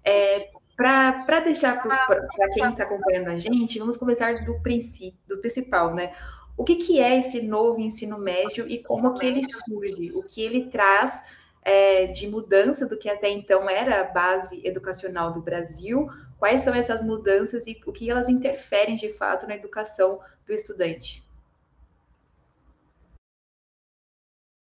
É, 0.04 0.48
Para 0.76 1.40
deixar 1.40 1.82
para 1.82 2.48
quem 2.54 2.68
está 2.70 2.84
acompanhando 2.84 3.28
a 3.28 3.36
gente, 3.36 3.80
vamos 3.80 3.96
começar 3.96 4.32
do 4.44 4.62
princípio, 4.62 5.18
do 5.26 5.38
principal, 5.38 5.92
né? 5.92 6.12
O 6.58 6.64
que, 6.64 6.74
que 6.74 7.00
é 7.00 7.16
esse 7.16 7.40
novo 7.40 7.80
ensino 7.80 8.18
médio 8.18 8.68
e 8.68 8.82
como 8.82 9.14
que 9.14 9.24
ele 9.24 9.42
surge? 9.48 10.10
O 10.12 10.24
que 10.24 10.42
ele 10.42 10.68
traz 10.68 11.24
é, 11.62 12.06
de 12.06 12.26
mudança 12.26 12.84
do 12.84 12.98
que 12.98 13.08
até 13.08 13.30
então 13.30 13.70
era 13.70 14.00
a 14.00 14.04
base 14.04 14.60
educacional 14.66 15.32
do 15.32 15.40
Brasil. 15.40 16.08
Quais 16.36 16.62
são 16.62 16.74
essas 16.74 17.00
mudanças 17.04 17.68
e 17.68 17.80
o 17.86 17.92
que 17.92 18.10
elas 18.10 18.28
interferem 18.28 18.96
de 18.96 19.12
fato 19.12 19.46
na 19.46 19.54
educação 19.54 20.20
do 20.44 20.52
estudante? 20.52 21.22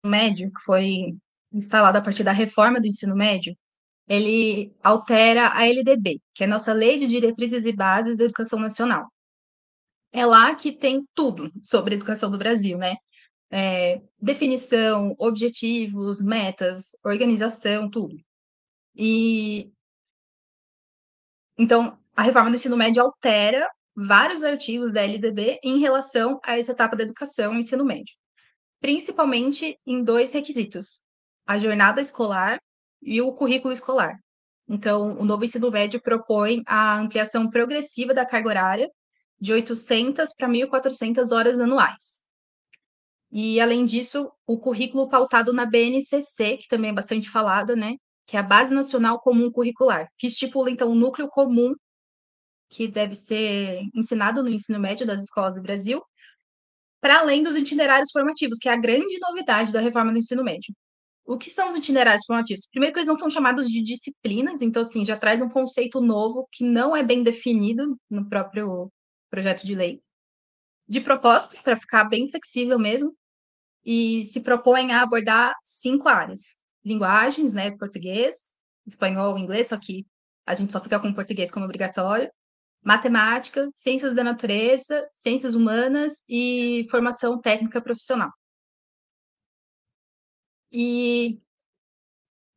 Médio, 0.05 0.51
que 0.53 0.61
foi 0.61 1.17
instalado 1.51 1.97
a 1.97 2.01
partir 2.01 2.23
da 2.23 2.31
reforma 2.31 2.79
do 2.79 2.85
ensino 2.85 3.15
médio, 3.15 3.57
ele 4.07 4.71
altera 4.83 5.49
a 5.49 5.65
LDB, 5.65 6.21
que 6.35 6.43
é 6.43 6.45
a 6.45 6.49
nossa 6.49 6.73
Lei 6.73 6.99
de 6.99 7.07
Diretrizes 7.07 7.65
e 7.65 7.75
Bases 7.75 8.15
da 8.15 8.25
Educação 8.25 8.59
Nacional. 8.59 9.11
É 10.11 10.25
lá 10.25 10.55
que 10.55 10.71
tem 10.71 11.05
tudo 11.13 11.51
sobre 11.61 11.93
a 11.93 11.97
educação 11.97 12.31
do 12.31 12.37
Brasil, 12.37 12.77
né? 12.77 12.95
É, 13.51 14.01
definição, 14.19 15.15
objetivos, 15.17 16.21
metas, 16.21 16.97
organização, 17.03 17.89
tudo. 17.89 18.17
E 18.95 19.71
então 21.57 21.97
a 22.15 22.23
reforma 22.23 22.49
do 22.49 22.55
ensino 22.55 22.77
médio 22.77 23.01
altera 23.03 23.69
vários 23.95 24.43
artigos 24.43 24.91
da 24.91 25.01
LDB 25.01 25.59
em 25.63 25.79
relação 25.79 26.39
a 26.43 26.57
essa 26.57 26.71
etapa 26.71 26.95
da 26.95 27.03
educação 27.03 27.53
e 27.53 27.59
ensino 27.59 27.83
médio, 27.85 28.15
principalmente 28.79 29.79
em 29.85 30.03
dois 30.03 30.33
requisitos: 30.33 31.03
a 31.47 31.57
jornada 31.57 32.01
escolar 32.01 32.59
e 33.01 33.21
o 33.21 33.31
currículo 33.33 33.73
escolar. 33.73 34.19
Então, 34.67 35.17
o 35.17 35.25
novo 35.25 35.45
ensino 35.45 35.71
médio 35.71 36.01
propõe 36.01 36.61
a 36.65 36.97
ampliação 36.97 37.49
progressiva 37.49 38.13
da 38.13 38.25
carga 38.25 38.49
horária 38.49 38.91
de 39.39 39.53
800 39.53 40.33
para 40.35 40.47
1.400 40.47 41.31
horas 41.31 41.59
anuais. 41.59 42.25
E, 43.31 43.59
além 43.59 43.85
disso, 43.85 44.31
o 44.45 44.57
currículo 44.57 45.09
pautado 45.09 45.51
na 45.53 45.65
BNCC, 45.65 46.57
que 46.57 46.67
também 46.67 46.91
é 46.91 46.93
bastante 46.93 47.29
falada, 47.29 47.75
né? 47.75 47.95
Que 48.25 48.37
é 48.37 48.39
a 48.39 48.43
Base 48.43 48.73
Nacional 48.73 49.19
Comum 49.19 49.51
Curricular, 49.51 50.07
que 50.17 50.27
estipula, 50.27 50.71
então, 50.71 50.89
o 50.89 50.95
núcleo 50.95 51.27
comum 51.29 51.73
que 52.69 52.87
deve 52.87 53.15
ser 53.15 53.81
ensinado 53.95 54.43
no 54.43 54.49
ensino 54.49 54.79
médio 54.79 55.05
das 55.05 55.21
escolas 55.21 55.55
do 55.55 55.61
Brasil, 55.61 56.01
para 56.99 57.19
além 57.19 57.43
dos 57.43 57.55
itinerários 57.55 58.11
formativos, 58.11 58.57
que 58.59 58.67
é 58.67 58.73
a 58.73 58.79
grande 58.79 59.17
novidade 59.21 59.71
da 59.71 59.79
reforma 59.79 60.11
do 60.11 60.17
ensino 60.17 60.43
médio. 60.43 60.73
O 61.25 61.37
que 61.37 61.49
são 61.49 61.67
os 61.67 61.75
itinerários 61.75 62.25
formativos? 62.25 62.67
Primeiro 62.69 62.93
que 62.93 62.99
eles 62.99 63.07
não 63.07 63.17
são 63.17 63.29
chamados 63.29 63.67
de 63.67 63.83
disciplinas, 63.83 64.61
então, 64.61 64.81
assim, 64.81 65.05
já 65.05 65.17
traz 65.17 65.41
um 65.41 65.49
conceito 65.49 66.01
novo 66.01 66.47
que 66.51 66.63
não 66.63 66.95
é 66.95 67.03
bem 67.03 67.23
definido 67.23 67.97
no 68.09 68.27
próprio 68.29 68.91
projeto 69.29 69.65
de 69.65 69.75
lei. 69.75 70.01
De 70.87 71.01
propósito, 71.01 71.61
para 71.63 71.75
ficar 71.75 72.05
bem 72.05 72.29
flexível 72.29 72.79
mesmo, 72.79 73.15
e 73.85 74.25
se 74.25 74.41
propõe 74.41 74.91
a 74.91 75.01
abordar 75.01 75.55
cinco 75.63 76.09
áreas. 76.09 76.57
Linguagens, 76.83 77.53
né, 77.53 77.71
português, 77.71 78.55
espanhol, 78.85 79.37
inglês, 79.37 79.67
só 79.67 79.77
que 79.77 80.05
a 80.45 80.53
gente 80.53 80.71
só 80.71 80.81
fica 80.81 80.99
com 80.99 81.13
português 81.13 81.51
como 81.51 81.65
obrigatório, 81.65 82.31
matemática, 82.81 83.69
ciências 83.73 84.13
da 84.13 84.23
natureza, 84.23 85.07
ciências 85.11 85.53
humanas 85.53 86.23
e 86.27 86.83
formação 86.89 87.39
técnica 87.39 87.81
profissional. 87.81 88.31
E 90.71 91.39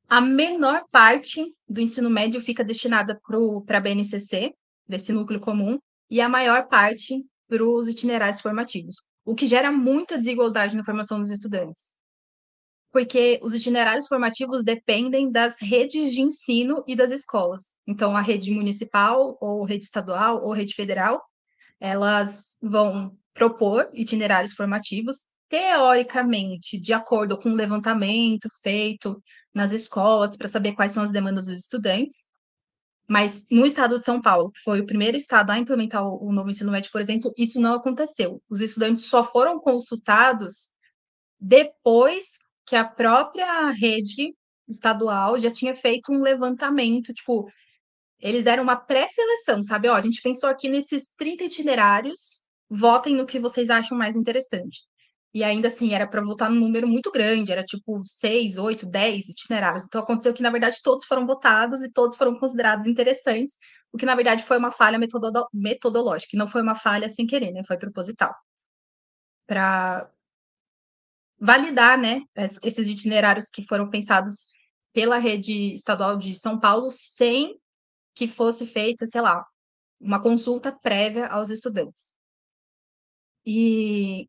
a 0.09 0.21
menor 0.21 0.85
parte 0.91 1.55
do 1.69 1.81
ensino 1.81 2.11
médio 2.11 2.41
fica 2.41 2.65
destinada 2.65 3.21
para 3.67 3.79
a 3.79 3.81
BNCC, 3.81 4.53
desse 4.87 5.13
núcleo 5.13 5.41
comum, 5.41 5.79
e 6.11 6.21
a 6.21 6.29
maior 6.29 6.69
parte 6.69 7.25
para 7.49 7.65
os 7.65 7.89
itinerários 7.89 8.41
formativos, 8.41 8.97
o 9.25 9.35
que 9.35 9.47
gera 9.47 9.71
muita 9.71 10.19
desigualdade 10.19 10.77
na 10.77 10.85
formação 10.85 11.19
dos 11.19 11.31
estudantes. 11.31 11.97
Porque 12.93 13.39
os 13.43 13.55
itinerários 13.55 14.09
formativos 14.09 14.65
dependem 14.65 15.31
das 15.31 15.61
redes 15.61 16.13
de 16.13 16.21
ensino 16.21 16.83
e 16.87 16.97
das 16.97 17.13
escolas. 17.13 17.77
Então, 17.87 18.17
a 18.17 18.21
rede 18.21 18.51
municipal, 18.51 19.39
ou 19.41 19.65
rede 19.65 19.85
estadual, 19.85 20.45
ou 20.45 20.53
rede 20.53 20.75
federal, 20.75 21.23
elas 21.79 22.57
vão 22.61 23.17
propor 23.33 23.89
itinerários 23.95 24.53
formativos 24.53 25.29
teoricamente, 25.49 26.79
de 26.79 26.93
acordo 26.93 27.37
com 27.37 27.51
o 27.51 27.55
levantamento 27.55 28.49
feito 28.63 29.21
nas 29.53 29.73
escolas 29.73 30.37
para 30.37 30.47
saber 30.47 30.73
quais 30.73 30.93
são 30.93 31.03
as 31.03 31.11
demandas 31.11 31.47
dos 31.47 31.59
estudantes. 31.59 32.29
Mas 33.11 33.45
no 33.51 33.67
estado 33.67 33.99
de 33.99 34.07
São 34.07 34.23
Paulo, 34.23 34.53
que 34.53 34.61
foi 34.61 34.81
o 34.81 34.87
primeiro 34.87 35.17
estado 35.17 35.51
a 35.51 35.59
implementar 35.59 36.07
o 36.07 36.33
novo 36.33 36.49
ensino 36.49 36.71
médio, 36.71 36.93
por 36.93 37.01
exemplo, 37.01 37.33
isso 37.37 37.61
não 37.61 37.75
aconteceu. 37.75 38.41
Os 38.49 38.61
estudantes 38.61 39.07
só 39.07 39.25
foram 39.25 39.59
consultados 39.59 40.73
depois 41.41 42.39
que 42.65 42.77
a 42.77 42.85
própria 42.85 43.73
rede 43.73 44.33
estadual 44.69 45.37
já 45.41 45.51
tinha 45.51 45.75
feito 45.75 46.13
um 46.13 46.23
levantamento, 46.23 47.13
tipo, 47.13 47.51
eles 48.21 48.47
eram 48.47 48.63
uma 48.63 48.77
pré-seleção, 48.77 49.61
sabe? 49.61 49.89
Ó, 49.89 49.97
a 49.97 50.01
gente 50.01 50.23
pensou 50.23 50.49
aqui 50.49 50.69
nesses 50.69 51.13
30 51.17 51.43
itinerários, 51.43 52.45
votem 52.71 53.17
no 53.17 53.27
que 53.27 53.41
vocês 53.41 53.71
acham 53.71 53.99
mais 53.99 54.15
interessante. 54.15 54.87
E 55.33 55.45
ainda 55.45 55.69
assim, 55.69 55.95
era 55.95 56.09
para 56.09 56.23
votar 56.23 56.51
num 56.51 56.59
número 56.59 56.89
muito 56.89 57.11
grande, 57.13 57.53
era 57.53 57.63
tipo 57.63 58.01
seis, 58.05 58.59
oito, 58.59 58.85
dez 58.85 59.29
itinerários. 59.29 59.85
Então 59.85 60.01
aconteceu 60.01 60.35
que, 60.35 60.43
na 60.43 60.51
verdade, 60.51 60.77
todos 60.83 61.05
foram 61.05 61.27
votados 61.27 61.83
e 61.83 61.93
todos 61.93 62.17
foram 62.17 62.39
considerados 62.39 62.87
interessantes, 62.87 63.57
o 63.93 63.97
que, 63.97 64.07
na 64.07 64.17
verdade, 64.17 64.43
foi 64.43 64.59
uma 64.59 64.71
falha 64.73 64.99
metodológica, 65.53 66.31
e 66.35 66.39
não 66.39 66.49
foi 66.49 66.63
uma 66.63 66.75
falha 66.75 67.09
sem 67.09 67.27
querer, 67.27 67.53
né? 67.53 67.63
Foi 67.65 67.79
proposital. 67.79 68.35
Para 69.47 70.11
validar, 71.39 71.99
né, 71.99 72.23
esses 72.63 72.89
itinerários 72.89 73.49
que 73.51 73.63
foram 73.63 73.89
pensados 73.89 74.53
pela 74.93 75.19
rede 75.19 75.73
estadual 75.75 76.17
de 76.17 76.35
São 76.35 76.59
Paulo 76.59 76.91
sem 76.91 77.59
que 78.15 78.29
fosse 78.29 78.67
feita, 78.67 79.07
sei 79.07 79.21
lá, 79.21 79.45
uma 80.01 80.21
consulta 80.21 80.73
prévia 80.73 81.27
aos 81.29 81.51
estudantes. 81.51 82.15
E 83.47 84.29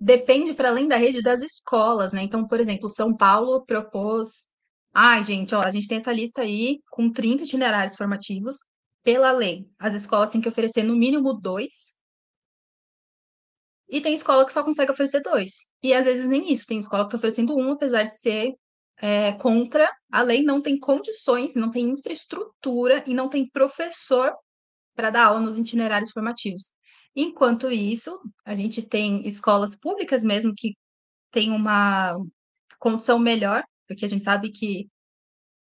depende 0.00 0.54
para 0.54 0.68
além 0.68 0.86
da 0.86 0.96
rede 0.96 1.22
das 1.22 1.42
escolas, 1.42 2.12
né? 2.12 2.22
Então, 2.22 2.46
por 2.46 2.60
exemplo, 2.60 2.88
São 2.88 3.14
Paulo 3.16 3.64
propôs, 3.64 4.48
ai, 4.94 5.24
gente, 5.24 5.54
ó, 5.54 5.60
a 5.60 5.70
gente 5.70 5.88
tem 5.88 5.98
essa 5.98 6.12
lista 6.12 6.42
aí 6.42 6.80
com 6.90 7.12
30 7.12 7.44
itinerários 7.44 7.96
formativos 7.96 8.58
pela 9.02 9.32
lei. 9.32 9.66
As 9.78 9.94
escolas 9.94 10.30
têm 10.30 10.40
que 10.40 10.48
oferecer 10.48 10.82
no 10.82 10.94
mínimo 10.94 11.32
dois. 11.32 11.98
E 13.88 14.00
tem 14.00 14.14
escola 14.14 14.44
que 14.44 14.52
só 14.52 14.62
consegue 14.62 14.92
oferecer 14.92 15.20
dois. 15.20 15.70
E 15.82 15.94
às 15.94 16.04
vezes 16.04 16.28
nem 16.28 16.52
isso. 16.52 16.66
Tem 16.66 16.78
escola 16.78 17.04
que 17.04 17.08
está 17.08 17.16
oferecendo 17.16 17.56
um, 17.56 17.72
apesar 17.72 18.02
de 18.02 18.18
ser 18.18 18.54
é, 19.00 19.32
contra 19.32 19.90
a 20.12 20.22
lei, 20.22 20.42
não 20.42 20.60
tem 20.60 20.78
condições, 20.78 21.54
não 21.54 21.70
tem 21.70 21.88
infraestrutura 21.88 23.02
e 23.06 23.14
não 23.14 23.28
tem 23.28 23.48
professor 23.48 24.32
para 24.94 25.10
dar 25.10 25.26
aula 25.26 25.40
nos 25.40 25.56
itinerários 25.56 26.10
formativos. 26.10 26.74
Enquanto 27.20 27.68
isso, 27.68 28.16
a 28.44 28.54
gente 28.54 28.80
tem 28.80 29.26
escolas 29.26 29.74
públicas 29.74 30.22
mesmo 30.22 30.54
que 30.56 30.76
têm 31.32 31.50
uma 31.50 32.16
condição 32.78 33.18
melhor, 33.18 33.64
porque 33.88 34.04
a 34.04 34.08
gente 34.08 34.22
sabe 34.22 34.52
que 34.52 34.88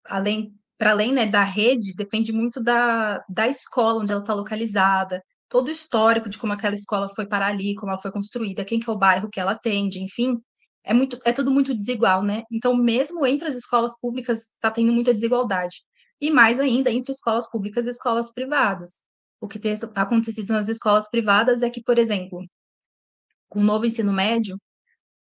além 0.05 0.53
para 0.77 0.91
além 0.91 1.13
né, 1.13 1.25
da 1.25 1.45
rede, 1.45 1.95
depende 1.95 2.33
muito 2.33 2.61
da, 2.61 3.23
da 3.29 3.47
escola 3.47 4.01
onde 4.01 4.11
ela 4.11 4.19
está 4.19 4.33
localizada, 4.33 5.23
todo 5.47 5.69
o 5.69 5.71
histórico 5.71 6.27
de 6.27 6.37
como 6.37 6.51
aquela 6.51 6.75
escola 6.75 7.07
foi 7.07 7.25
para 7.25 7.47
ali, 7.47 7.73
como 7.75 7.89
ela 7.89 8.01
foi 8.01 8.11
construída, 8.11 8.65
quem 8.65 8.77
que 8.77 8.89
é 8.89 8.93
o 8.93 8.97
bairro 8.97 9.29
que 9.29 9.39
ela 9.39 9.53
atende, 9.53 10.03
enfim, 10.03 10.37
é 10.83 10.93
muito, 10.93 11.17
é 11.23 11.31
tudo 11.31 11.51
muito 11.51 11.73
desigual, 11.73 12.21
né? 12.21 12.43
Então, 12.51 12.75
mesmo 12.75 13.25
entre 13.25 13.47
as 13.47 13.55
escolas 13.55 13.97
públicas, 13.97 14.49
está 14.49 14.69
tendo 14.69 14.91
muita 14.91 15.13
desigualdade. 15.13 15.77
E 16.19 16.29
mais 16.29 16.59
ainda 16.59 16.91
entre 16.91 17.13
escolas 17.13 17.49
públicas 17.49 17.85
e 17.85 17.91
escolas 17.91 18.33
privadas. 18.33 19.04
O 19.39 19.47
que 19.47 19.59
tem 19.59 19.75
acontecido 19.93 20.53
nas 20.53 20.67
escolas 20.69 21.09
privadas 21.09 21.61
é 21.61 21.69
que, 21.69 21.81
por 21.83 21.97
exemplo, 21.97 22.45
com 23.49 23.59
o 23.59 23.63
novo 23.63 23.85
ensino 23.85 24.11
médio 24.11 24.59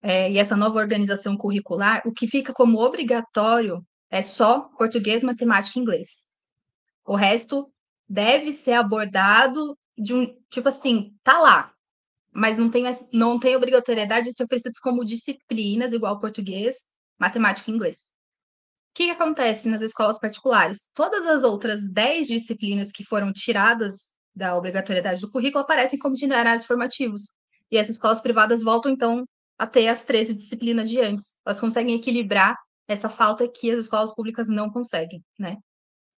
é, 0.02 0.30
e 0.30 0.38
essa 0.38 0.56
nova 0.56 0.78
organização 0.78 1.36
curricular, 1.36 2.02
o 2.06 2.12
que 2.12 2.26
fica 2.26 2.52
como 2.52 2.80
obrigatório 2.80 3.84
é 4.10 4.20
só 4.20 4.60
português, 4.76 5.22
matemática 5.22 5.78
e 5.78 5.82
inglês. 5.82 6.32
O 7.04 7.16
resto 7.16 7.72
deve 8.08 8.52
ser 8.52 8.72
abordado 8.72 9.76
de 9.96 10.14
um 10.14 10.26
tipo 10.50 10.68
assim, 10.68 11.14
tá 11.22 11.38
lá, 11.38 11.72
mas 12.32 12.58
não 12.58 12.70
tem, 12.70 12.84
não 13.12 13.38
tem 13.38 13.56
obrigatoriedade 13.56 14.28
de 14.28 14.34
ser 14.34 14.44
oferecidos 14.44 14.78
como 14.78 15.04
disciplinas, 15.04 15.92
igual 15.92 16.18
português, 16.18 16.86
matemática 17.18 17.70
e 17.70 17.74
inglês. 17.74 18.10
O 18.92 18.94
que, 18.94 19.06
que 19.06 19.10
acontece 19.10 19.70
nas 19.70 19.80
escolas 19.80 20.18
particulares? 20.18 20.90
Todas 20.94 21.24
as 21.24 21.44
outras 21.44 21.90
10 21.90 22.26
disciplinas 22.26 22.92
que 22.92 23.02
foram 23.02 23.32
tiradas 23.32 24.12
da 24.34 24.54
obrigatoriedade 24.54 25.22
do 25.22 25.30
currículo 25.30 25.64
aparecem 25.64 25.98
como 25.98 26.14
itinerários 26.14 26.66
formativos. 26.66 27.34
E 27.70 27.78
essas 27.78 27.96
escolas 27.96 28.20
privadas 28.20 28.62
voltam, 28.62 28.92
então, 28.92 29.24
a 29.58 29.66
ter 29.66 29.88
as 29.88 30.04
13 30.04 30.34
disciplinas 30.34 30.90
de 30.90 31.00
antes. 31.00 31.38
Elas 31.46 31.58
conseguem 31.58 31.94
equilibrar 31.96 32.54
essa 32.86 33.08
falta 33.08 33.48
que 33.48 33.70
as 33.70 33.78
escolas 33.78 34.14
públicas 34.14 34.48
não 34.48 34.70
conseguem, 34.70 35.24
né? 35.38 35.56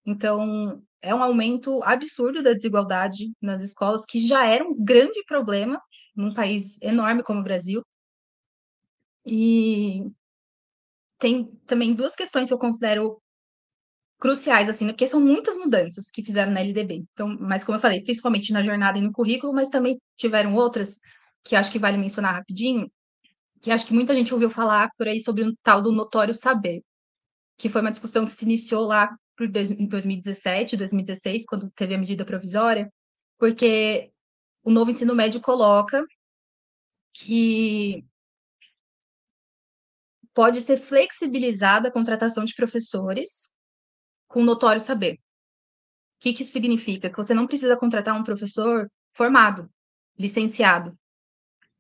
Então, 0.04 0.82
é 1.00 1.14
um 1.14 1.22
aumento 1.22 1.80
absurdo 1.84 2.42
da 2.42 2.54
desigualdade 2.54 3.32
nas 3.40 3.62
escolas, 3.62 4.04
que 4.04 4.18
já 4.18 4.48
era 4.48 4.64
um 4.64 4.74
grande 4.76 5.22
problema 5.26 5.80
num 6.16 6.34
país 6.34 6.82
enorme 6.82 7.22
como 7.22 7.38
o 7.38 7.44
Brasil. 7.44 7.84
E 9.24 10.10
tem 11.24 11.46
também 11.66 11.94
duas 11.94 12.14
questões 12.14 12.48
que 12.48 12.54
eu 12.54 12.58
considero 12.58 13.18
cruciais, 14.18 14.68
assim, 14.68 14.88
porque 14.88 15.06
são 15.06 15.18
muitas 15.18 15.56
mudanças 15.56 16.10
que 16.10 16.22
fizeram 16.22 16.52
na 16.52 16.60
LDB. 16.60 17.02
Então, 17.14 17.34
mas 17.40 17.64
como 17.64 17.76
eu 17.76 17.80
falei, 17.80 18.02
principalmente 18.02 18.52
na 18.52 18.62
jornada 18.62 18.98
e 18.98 19.00
no 19.00 19.10
currículo, 19.10 19.54
mas 19.54 19.70
também 19.70 19.98
tiveram 20.18 20.54
outras 20.54 21.00
que 21.42 21.56
acho 21.56 21.72
que 21.72 21.78
vale 21.78 21.96
mencionar 21.96 22.34
rapidinho, 22.34 22.92
que 23.62 23.70
acho 23.70 23.86
que 23.86 23.94
muita 23.94 24.14
gente 24.14 24.34
ouviu 24.34 24.50
falar 24.50 24.90
por 24.98 25.08
aí 25.08 25.18
sobre 25.18 25.42
um 25.42 25.54
tal 25.62 25.80
do 25.80 25.92
notório 25.92 26.34
saber, 26.34 26.82
que 27.56 27.70
foi 27.70 27.80
uma 27.80 27.90
discussão 27.90 28.26
que 28.26 28.30
se 28.30 28.44
iniciou 28.44 28.86
lá 28.86 29.08
em 29.78 29.88
2017, 29.88 30.76
2016, 30.76 31.46
quando 31.46 31.70
teve 31.70 31.94
a 31.94 31.98
medida 31.98 32.24
provisória, 32.26 32.92
porque 33.38 34.10
o 34.62 34.70
novo 34.70 34.90
ensino 34.90 35.14
médio 35.14 35.40
coloca 35.40 36.04
que 37.14 38.04
pode 40.34 40.60
ser 40.60 40.76
flexibilizada 40.76 41.88
a 41.88 41.92
contratação 41.92 42.44
de 42.44 42.54
professores 42.54 43.54
com 44.28 44.42
notório 44.42 44.80
saber. 44.80 45.14
O 45.14 45.18
que, 46.20 46.32
que 46.32 46.42
isso 46.42 46.52
significa? 46.52 47.08
Que 47.08 47.16
você 47.16 47.32
não 47.32 47.46
precisa 47.46 47.76
contratar 47.76 48.18
um 48.18 48.24
professor 48.24 48.90
formado, 49.12 49.70
licenciado. 50.18 50.98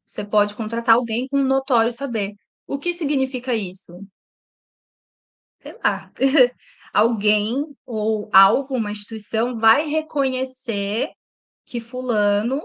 Você 0.04 0.24
pode 0.24 0.54
contratar 0.54 0.94
alguém 0.94 1.26
com 1.28 1.38
notório 1.38 1.92
saber. 1.92 2.34
O 2.66 2.78
que 2.78 2.92
significa 2.92 3.54
isso? 3.54 4.06
Sei 5.56 5.76
lá. 5.82 6.12
alguém 6.94 7.76
ou 7.84 8.30
algo, 8.32 8.76
uma 8.76 8.92
instituição, 8.92 9.58
vai 9.58 9.88
reconhecer 9.88 11.10
que 11.64 11.80
fulano 11.80 12.62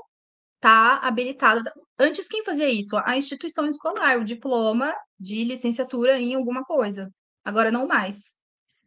está 0.56 0.98
habilitado. 0.98 1.72
Antes, 2.00 2.28
quem 2.28 2.44
fazia 2.44 2.70
isso? 2.70 2.98
A 2.98 3.18
instituição 3.18 3.68
escolar, 3.68 4.18
o 4.18 4.24
diploma 4.24 4.96
de 5.20 5.44
licenciatura 5.44 6.18
em 6.20 6.34
alguma 6.34 6.64
coisa. 6.64 7.14
Agora, 7.44 7.72
não 7.72 7.88
mais. 7.88 8.34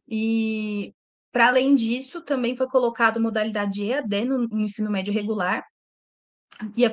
E, 0.08 0.94
para 1.30 1.48
além 1.48 1.74
disso, 1.74 2.22
também 2.22 2.56
foi 2.56 2.66
colocado 2.68 3.20
modalidade 3.20 3.84
EAD 3.84 4.24
no, 4.24 4.48
no 4.48 4.60
ensino 4.60 4.90
médio 4.90 5.12
regular 5.12 5.62
e 6.76 6.84
a 6.84 6.90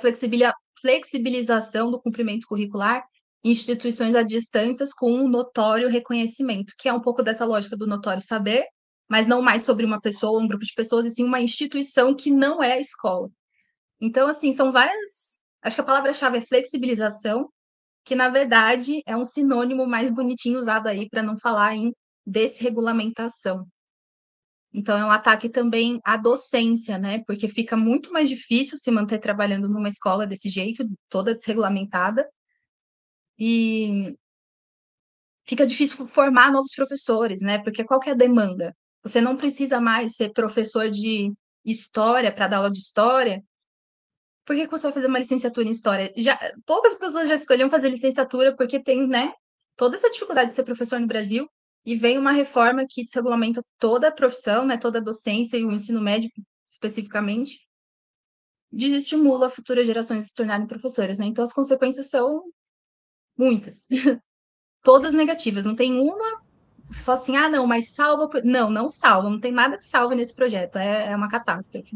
flexibilização 0.82 1.92
do 1.92 2.02
cumprimento 2.02 2.48
curricular 2.48 3.04
em 3.44 3.52
instituições 3.52 4.16
à 4.16 4.24
distância 4.24 4.86
com 4.98 5.12
um 5.14 5.28
notório 5.28 5.90
reconhecimento, 5.90 6.74
que 6.78 6.90
é 6.90 6.94
um 6.94 7.02
pouco 7.02 7.24
dessa 7.24 7.46
lógica 7.46 7.78
do 7.78 7.88
notório 7.88 8.22
saber, 8.22 8.66
mas 9.08 9.28
não 9.28 9.42
mais 9.42 9.64
sobre 9.64 9.86
uma 9.86 10.00
pessoa, 10.00 10.42
um 10.42 10.48
grupo 10.48 10.66
de 10.66 10.74
pessoas, 10.74 11.06
e 11.06 11.10
sim 11.10 11.24
uma 11.24 11.42
instituição 11.42 12.14
que 12.16 12.30
não 12.30 12.62
é 12.62 12.74
a 12.74 12.80
escola. 12.80 13.30
Então, 14.00 14.28
assim, 14.28 14.54
são 14.54 14.72
várias. 14.72 15.40
Acho 15.62 15.76
que 15.78 15.82
a 15.82 15.86
palavra-chave 15.86 16.38
é 16.38 16.42
flexibilização, 16.42 17.50
que 18.06 18.16
na 18.16 18.30
verdade 18.30 19.02
é 19.06 19.16
um 19.16 19.24
sinônimo 19.24 19.86
mais 19.86 20.10
bonitinho 20.10 20.60
usado 20.60 20.88
aí 20.88 21.10
para 21.10 21.24
não 21.24 21.38
falar 21.38 21.76
em 21.76 21.94
desregulamentação. 22.26 23.68
Então, 24.74 24.98
é 24.98 25.04
um 25.04 25.12
ataque 25.12 25.50
também 25.50 26.00
à 26.06 26.16
docência, 26.16 26.98
né? 26.98 27.24
Porque 27.26 27.48
fica 27.48 27.76
muito 27.76 28.12
mais 28.14 28.30
difícil 28.30 28.78
se 28.78 28.92
manter 28.92 29.18
trabalhando 29.18 29.68
numa 29.68 29.88
escola 29.88 30.28
desse 30.28 30.50
jeito, 30.50 30.86
toda 31.10 31.34
desregulamentada, 31.34 32.28
e 33.38 34.16
fica 35.46 35.66
difícil 35.66 36.06
formar 36.06 36.52
novos 36.52 36.74
professores, 36.76 37.42
né? 37.42 37.58
Porque 37.64 37.84
qual 37.84 38.00
é 38.06 38.12
a 38.12 38.14
demanda? 38.14 38.76
Você 39.04 39.20
não 39.22 39.36
precisa 39.36 39.82
mais 39.82 40.16
ser 40.16 40.32
professor 40.34 40.90
de 40.90 41.34
história 41.66 42.32
para 42.32 42.48
dar 42.48 42.58
aula 42.58 42.72
de 42.72 42.78
história. 42.80 43.44
Por 44.50 44.56
que, 44.56 44.66
que 44.66 44.72
você 44.72 44.88
vai 44.88 44.94
fazer 44.94 45.06
uma 45.06 45.20
licenciatura 45.20 45.68
em 45.68 45.70
história? 45.70 46.12
Já, 46.18 46.40
poucas 46.66 46.96
pessoas 46.96 47.30
já 47.30 47.36
escolheram 47.36 47.70
fazer 47.70 47.88
licenciatura 47.88 48.56
porque 48.56 48.80
tem, 48.80 49.08
né, 49.08 49.32
toda 49.76 49.96
essa 49.96 50.10
dificuldade 50.10 50.50
de 50.50 50.56
ser 50.56 50.64
professor 50.64 51.00
no 51.00 51.06
Brasil 51.06 51.48
e 51.86 51.96
vem 51.96 52.18
uma 52.18 52.32
reforma 52.32 52.84
que 52.90 53.04
desregulamenta 53.04 53.62
toda 53.78 54.08
a 54.08 54.12
profissão, 54.12 54.66
né, 54.66 54.76
toda 54.76 54.98
a 54.98 55.04
docência 55.04 55.56
e 55.56 55.64
o 55.64 55.72
ensino 55.72 56.02
médio 56.02 56.32
especificamente, 56.68 57.60
desestimula 58.72 59.52
futuras 59.52 59.86
gerações 59.86 60.30
se 60.30 60.34
tornarem 60.34 60.66
professores, 60.66 61.20
né? 61.20 61.28
Então 61.28 61.44
as 61.44 61.54
consequências 61.54 62.10
são 62.10 62.42
muitas. 63.38 63.88
Todas 64.82 65.14
negativas, 65.14 65.64
não 65.64 65.76
tem 65.76 65.94
uma. 66.00 66.42
Se 66.90 67.04
fala 67.04 67.20
assim, 67.20 67.38
ah, 67.38 67.50
não, 67.50 67.68
mas 67.68 67.90
salva. 67.90 68.28
Não, 68.44 68.72
não 68.72 68.90
salva, 68.90 69.30
não 69.30 69.40
tem 69.40 69.52
nada 69.52 69.78
de 69.78 69.84
salva 69.84 70.16
nesse 70.16 70.34
projeto, 70.34 70.80
é, 70.80 71.12
é 71.12 71.16
uma 71.16 71.30
catástrofe. 71.30 71.96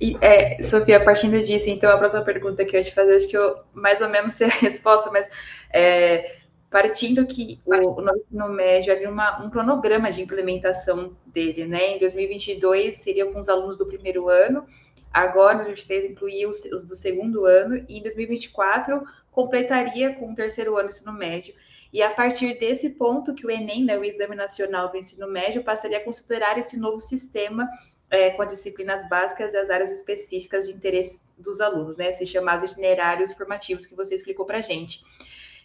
E, 0.00 0.16
é, 0.20 0.60
Sofia, 0.62 1.04
partindo 1.04 1.40
disso, 1.42 1.70
então, 1.70 1.90
a 1.90 1.98
próxima 1.98 2.22
pergunta 2.22 2.64
que 2.64 2.74
eu 2.74 2.80
ia 2.80 2.84
te 2.84 2.94
fazer, 2.94 3.16
acho 3.16 3.28
que 3.28 3.36
eu 3.36 3.60
mais 3.72 4.00
ou 4.00 4.08
menos 4.08 4.32
sei 4.34 4.48
a 4.48 4.50
resposta, 4.50 5.10
mas 5.10 5.30
é, 5.72 6.38
partindo 6.70 7.26
que 7.26 7.60
o, 7.64 8.00
o 8.00 8.16
ensino 8.16 8.48
médio 8.48 8.92
havia 8.92 9.08
uma, 9.08 9.44
um 9.44 9.50
cronograma 9.50 10.10
de 10.10 10.22
implementação 10.22 11.16
dele, 11.26 11.66
né? 11.66 11.96
Em 11.96 11.98
2022 11.98 12.94
seria 12.94 13.26
com 13.26 13.38
os 13.38 13.48
alunos 13.48 13.76
do 13.76 13.86
primeiro 13.86 14.28
ano, 14.28 14.66
agora, 15.12 15.54
em 15.54 15.56
2023, 15.58 16.06
incluía 16.06 16.48
os, 16.48 16.64
os 16.64 16.86
do 16.86 16.96
segundo 16.96 17.44
ano, 17.44 17.84
e 17.88 17.98
em 17.98 18.02
2024 18.02 19.02
completaria 19.30 20.14
com 20.14 20.32
o 20.32 20.34
terceiro 20.34 20.76
ano 20.76 20.88
ensino 20.88 21.12
médio. 21.12 21.54
E 21.92 22.02
a 22.02 22.10
partir 22.10 22.58
desse 22.58 22.90
ponto 22.90 23.34
que 23.34 23.46
o 23.46 23.50
Enem, 23.50 23.84
né, 23.84 23.98
o 23.98 24.04
Exame 24.04 24.34
Nacional 24.34 24.90
do 24.90 24.96
Ensino 24.96 25.28
Médio, 25.28 25.62
passaria 25.62 25.98
a 25.98 26.04
considerar 26.04 26.56
esse 26.56 26.78
novo 26.78 27.00
sistema 27.00 27.68
é, 28.12 28.28
com 28.28 28.42
as 28.42 28.48
disciplinas 28.48 29.08
básicas 29.08 29.54
e 29.54 29.56
as 29.56 29.70
áreas 29.70 29.90
específicas 29.90 30.66
de 30.66 30.74
interesse 30.74 31.22
dos 31.38 31.62
alunos, 31.62 31.96
né, 31.96 32.10
esses 32.10 32.28
chamados 32.28 32.70
itinerários 32.70 33.32
formativos 33.32 33.86
que 33.86 33.96
você 33.96 34.14
explicou 34.14 34.44
para 34.44 34.58
a 34.58 34.60
gente. 34.60 35.02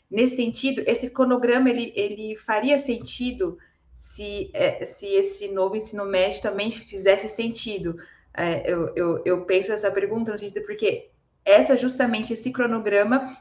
Nesse 0.09 0.37
sentido, 0.37 0.81
esse 0.87 1.09
cronograma 1.09 1.69
ele, 1.69 1.91
ele 1.93 2.37
faria 2.37 2.79
sentido 2.79 3.57
se, 3.93 4.49
é, 4.53 4.85
se 4.85 5.05
esse 5.07 5.49
novo 5.49 5.75
ensino 5.75 6.05
médio 6.05 6.41
também 6.41 6.71
fizesse 6.71 7.27
sentido. 7.27 7.99
É, 8.33 8.71
eu, 8.71 8.93
eu, 8.95 9.21
eu 9.25 9.41
penso 9.45 9.73
essa 9.73 9.91
pergunta 9.91 10.31
no 10.31 10.37
sentido 10.37 10.65
porque 10.65 11.09
essa 11.43 11.75
justamente 11.75 12.31
esse 12.31 12.51
cronograma 12.53 13.35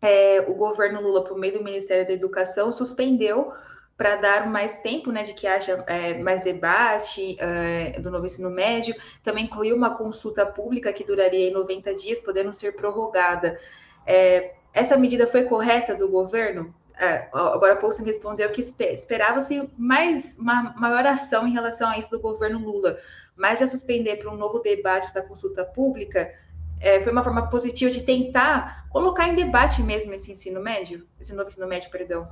é, 0.00 0.40
o 0.48 0.54
governo 0.54 1.02
Lula, 1.02 1.24
por 1.24 1.36
meio 1.36 1.58
do 1.58 1.64
Ministério 1.64 2.06
da 2.06 2.12
Educação, 2.12 2.70
suspendeu 2.70 3.52
para 3.98 4.14
dar 4.14 4.48
mais 4.48 4.80
tempo, 4.80 5.10
né, 5.10 5.24
de 5.24 5.34
que 5.34 5.44
haja 5.44 5.84
é, 5.88 6.16
mais 6.18 6.40
debate 6.40 7.36
é, 7.40 7.98
do 7.98 8.12
novo 8.12 8.24
ensino 8.24 8.48
médio. 8.48 8.94
Também 9.24 9.46
incluiu 9.46 9.74
uma 9.74 9.96
consulta 9.96 10.46
pública 10.46 10.92
que 10.92 11.02
duraria 11.02 11.52
90 11.52 11.92
dias, 11.96 12.18
podendo 12.20 12.52
ser 12.52 12.76
prorrogada. 12.76 13.58
É, 14.06 14.52
essa 14.72 14.96
medida 14.96 15.26
foi 15.26 15.42
correta 15.42 15.96
do 15.96 16.08
governo? 16.08 16.72
É, 16.96 17.28
agora, 17.32 17.74
pouco 17.74 17.92
você 17.92 18.02
me 18.02 18.06
respondeu 18.06 18.48
que 18.50 18.60
esperava-se 18.60 19.68
mais 19.76 20.38
uma 20.38 20.74
maior 20.76 21.04
ação 21.04 21.48
em 21.48 21.52
relação 21.52 21.90
a 21.90 21.98
isso 21.98 22.10
do 22.10 22.20
governo 22.20 22.60
Lula, 22.60 22.98
mas 23.36 23.58
já 23.58 23.66
suspender 23.66 24.16
para 24.16 24.30
um 24.30 24.36
novo 24.36 24.60
debate 24.60 25.06
essa 25.06 25.22
consulta 25.22 25.64
pública 25.64 26.32
é, 26.80 27.00
foi 27.00 27.10
uma 27.10 27.24
forma 27.24 27.48
positiva 27.48 27.90
de 27.90 28.02
tentar 28.02 28.88
colocar 28.90 29.28
em 29.28 29.34
debate 29.34 29.82
mesmo 29.82 30.14
esse 30.14 30.30
ensino 30.30 30.60
médio, 30.60 31.04
esse 31.20 31.34
novo 31.34 31.48
ensino 31.48 31.66
médio, 31.66 31.90
perdão. 31.90 32.28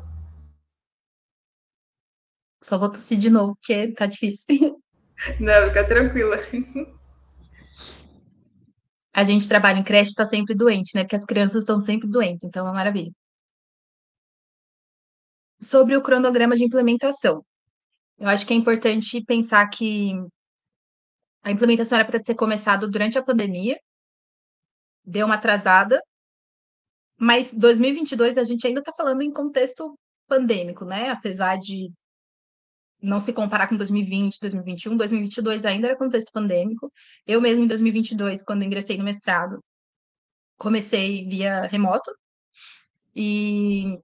Só 2.67 2.77
vou 2.77 2.91
tossir 2.91 3.17
de 3.17 3.31
novo, 3.31 3.55
porque 3.55 3.93
tá 3.93 4.07
difícil. 4.07 4.83
Não, 5.39 5.69
fica 5.69 5.87
tranquila. 5.87 6.37
A 9.15 9.23
gente 9.23 9.49
trabalha 9.49 9.79
em 9.79 9.85
creche 9.85 10.11
está 10.11 10.25
sempre 10.25 10.53
doente, 10.53 10.93
né? 10.97 11.05
Porque 11.05 11.15
as 11.15 11.25
crianças 11.25 11.65
são 11.65 11.79
sempre 11.79 12.09
doentes, 12.09 12.43
então 12.43 12.67
é 12.67 12.69
uma 12.69 12.75
maravilha. 12.75 13.13
Sobre 15.61 15.97
o 15.97 16.03
cronograma 16.03 16.57
de 16.57 16.65
implementação. 16.65 17.47
Eu 18.19 18.29
acho 18.29 18.45
que 18.45 18.53
é 18.53 18.57
importante 18.57 19.25
pensar 19.25 19.65
que 19.69 20.15
a 21.45 21.53
implementação 21.53 21.99
era 21.99 22.09
para 22.09 22.21
ter 22.21 22.35
começado 22.35 22.91
durante 22.91 23.17
a 23.17 23.23
pandemia, 23.23 23.79
deu 25.05 25.27
uma 25.27 25.37
atrasada, 25.37 26.03
mas 27.17 27.55
2022 27.55 28.37
a 28.37 28.43
gente 28.43 28.67
ainda 28.67 28.81
está 28.81 28.93
falando 28.93 29.23
em 29.23 29.31
contexto 29.31 29.97
pandêmico, 30.27 30.85
né? 30.85 31.11
Apesar 31.11 31.59
de 31.59 31.93
não 33.07 33.21
se 33.21 33.33
comparar 33.33 33.69
com 33.69 33.77
2020, 33.77 34.41
2021, 34.41 34.97
2022 34.97 35.65
ainda 35.65 35.89
era 35.89 35.97
contexto 35.97 36.33
pandêmico. 36.33 36.93
Eu 37.27 37.41
mesmo 37.41 37.65
em 37.65 37.69
2022, 37.69 38.43
quando 38.43 38.65
ingressei 38.65 38.99
no 38.99 39.05
mestrado, 39.05 39.63
comecei 40.59 41.27
via 41.29 41.63
remoto 41.67 42.11
e 43.15 43.99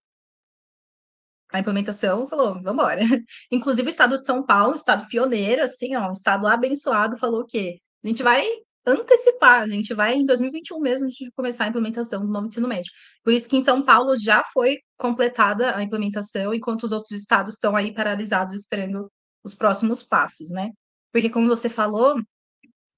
a 1.52 1.60
implementação 1.60 2.26
falou, 2.26 2.54
vamos 2.54 2.72
embora. 2.72 3.00
Inclusive 3.50 3.88
o 3.88 3.90
estado 3.90 4.18
de 4.18 4.26
São 4.26 4.44
Paulo, 4.44 4.74
estado 4.74 5.08
pioneiro, 5.08 5.62
assim, 5.62 5.96
ó, 5.96 6.08
um 6.08 6.12
estado 6.12 6.46
abençoado, 6.46 7.16
falou 7.16 7.44
que 7.44 7.80
a 8.04 8.08
gente 8.08 8.22
vai 8.22 8.46
antecipar. 8.86 9.62
A 9.62 9.68
gente 9.68 9.94
vai 9.94 10.14
em 10.14 10.26
2021 10.26 10.80
mesmo 10.80 11.08
de 11.08 11.30
começar 11.32 11.64
a 11.64 11.68
implementação 11.68 12.24
do 12.24 12.32
novo 12.32 12.46
ensino 12.46 12.68
médio. 12.68 12.92
Por 13.24 13.32
isso 13.32 13.48
que 13.48 13.56
em 13.56 13.62
São 13.62 13.84
Paulo 13.84 14.16
já 14.16 14.42
foi 14.44 14.78
completada 14.96 15.76
a 15.76 15.82
implementação, 15.82 16.54
enquanto 16.54 16.84
os 16.84 16.92
outros 16.92 17.12
estados 17.12 17.54
estão 17.54 17.76
aí 17.76 17.94
paralisados 17.94 18.54
esperando 18.54 19.10
os 19.44 19.54
próximos 19.54 20.02
passos, 20.02 20.50
né? 20.50 20.70
Porque 21.12 21.30
como 21.30 21.48
você 21.48 21.68
falou, 21.68 22.16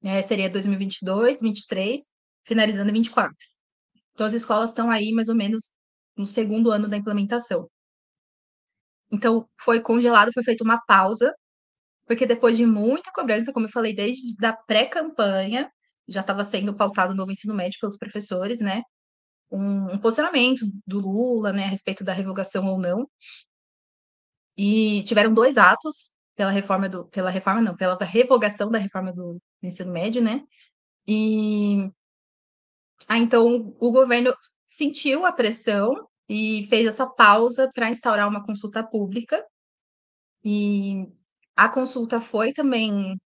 é, 0.03 0.22
seria 0.22 0.51
2022, 0.51 1.41
23, 1.41 2.11
finalizando 2.47 2.91
em 2.91 2.95
24. 2.95 3.35
Então 4.12 4.26
as 4.26 4.32
escolas 4.32 4.70
estão 4.70 4.91
aí 4.91 5.12
mais 5.12 5.28
ou 5.28 5.35
menos 5.35 5.72
no 6.16 6.24
segundo 6.24 6.70
ano 6.70 6.89
da 6.89 6.97
implementação. 6.97 7.68
Então, 9.11 9.49
foi 9.61 9.80
congelado, 9.80 10.32
foi 10.32 10.43
feita 10.43 10.64
uma 10.64 10.80
pausa, 10.87 11.32
porque 12.07 12.26
depois 12.26 12.57
de 12.57 12.66
muita 12.66 13.11
cobrança, 13.12 13.52
como 13.52 13.66
eu 13.66 13.70
falei, 13.70 13.94
desde 13.94 14.36
da 14.36 14.52
pré-campanha, 14.52 15.70
já 16.09 16.20
estava 16.20 16.44
sendo 16.44 16.74
pautado 16.74 17.12
o 17.12 17.16
novo 17.16 17.30
ensino 17.32 17.55
médio 17.55 17.78
pelos 17.80 17.96
professores, 17.98 18.61
né? 18.61 18.82
Um, 19.50 19.94
um, 19.94 19.98
posicionamento 19.98 20.66
do 20.86 21.00
Lula, 21.00 21.52
né, 21.52 21.64
a 21.64 21.68
respeito 21.68 22.05
da 22.05 22.12
revogação 22.12 22.66
ou 22.66 22.78
não. 22.78 23.09
E 24.57 25.02
tiveram 25.05 25.32
dois 25.32 25.59
atos 25.59 26.12
pela 26.36 26.50
reforma 26.50 26.88
do, 26.88 27.07
pela 27.07 27.30
reforma 27.30 27.61
não, 27.61 27.76
pela 27.76 27.96
revogação 28.05 28.70
da 28.70 28.78
reforma 28.78 29.12
do, 29.12 29.34
do 29.62 29.68
ensino 29.68 29.92
médio, 29.92 30.22
né? 30.22 30.42
E 31.07 31.90
ah, 33.09 33.18
então 33.18 33.74
o 33.78 33.90
governo 33.92 34.34
sentiu 34.66 35.26
a 35.26 35.32
pressão 35.32 36.09
e 36.28 36.64
fez 36.68 36.86
essa 36.86 37.07
pausa 37.07 37.70
para 37.74 37.90
instaurar 37.90 38.28
uma 38.28 38.44
consulta 38.44 38.82
pública. 38.82 39.44
E 40.42 41.07
a 41.57 41.68
consulta 41.68 42.20
foi 42.20 42.52
também 42.52 43.16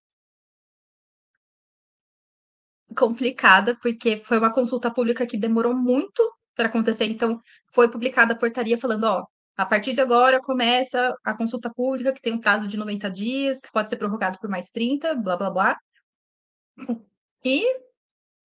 complicada, 2.97 3.76
porque 3.81 4.16
foi 4.16 4.39
uma 4.39 4.53
consulta 4.53 4.93
pública 4.93 5.26
que 5.26 5.39
demorou 5.39 5.74
muito 5.74 6.22
para 6.55 6.68
acontecer. 6.68 7.05
Então, 7.07 7.41
foi 7.72 7.91
publicada 7.91 8.35
a 8.35 8.39
portaria 8.39 8.79
falando: 8.79 9.05
ó, 9.05 9.24
a 9.57 9.66
partir 9.66 9.93
de 9.93 10.01
agora 10.01 10.41
começa 10.41 11.14
a 11.24 11.37
consulta 11.37 11.72
pública, 11.72 12.12
que 12.12 12.20
tem 12.20 12.33
um 12.33 12.41
prazo 12.41 12.66
de 12.68 12.76
90 12.76 13.11
dias, 13.11 13.61
que 13.61 13.72
pode 13.72 13.89
ser 13.89 13.97
prorrogado 13.97 14.39
por 14.41 14.51
mais 14.51 14.70
30, 14.70 15.14
blá 15.14 15.37
blá 15.37 15.51
blá. 15.51 15.76
E 17.45 17.64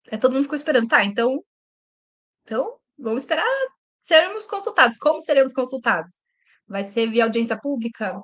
é, 0.08 0.18
todo 0.18 0.34
mundo 0.34 0.44
ficou 0.44 0.56
esperando, 0.56 0.88
tá? 0.88 1.04
Então, 1.04 1.44
então 2.44 2.78
vamos 2.98 3.24
esperar 3.24 3.46
sermos 4.00 4.46
consultados. 4.48 4.98
Como 4.98 5.22
seremos 5.22 5.54
consultados? 5.54 6.22
Vai 6.68 6.84
ser 6.84 7.10
via 7.10 7.24
audiência 7.26 7.60
pública? 7.60 8.22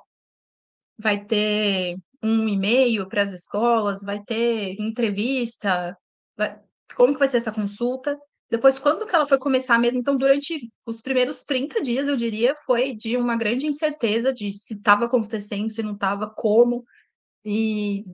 Vai 1.00 1.24
ter 1.24 1.96
um 2.22 2.48
e-mail 2.48 3.08
para 3.08 3.22
as 3.22 3.32
escolas? 3.32 4.02
Vai 4.02 4.22
ter 4.22 4.76
entrevista? 4.80 5.96
Vai... 6.36 6.60
Como 6.94 7.12
que 7.12 7.18
vai 7.18 7.28
ser 7.28 7.38
essa 7.38 7.52
consulta? 7.52 8.18
Depois, 8.50 8.78
quando 8.80 9.06
que 9.06 9.14
ela 9.14 9.26
foi 9.26 9.38
começar 9.38 9.78
mesmo? 9.78 10.00
Então, 10.00 10.16
durante 10.16 10.68
os 10.84 11.00
primeiros 11.00 11.44
30 11.44 11.80
dias, 11.80 12.08
eu 12.08 12.16
diria, 12.16 12.52
foi 12.54 12.94
de 12.96 13.16
uma 13.16 13.36
grande 13.36 13.66
incerteza 13.66 14.32
de 14.34 14.52
se 14.52 14.74
estava 14.74 15.04
acontecendo, 15.04 15.70
se 15.70 15.82
não 15.84 15.94
estava, 15.94 16.28
como. 16.28 16.84
E 17.44 18.04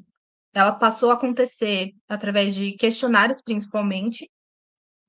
ela 0.53 0.72
passou 0.72 1.11
a 1.11 1.14
acontecer 1.14 1.95
através 2.07 2.55
de 2.55 2.72
questionários, 2.72 3.41
principalmente, 3.43 4.30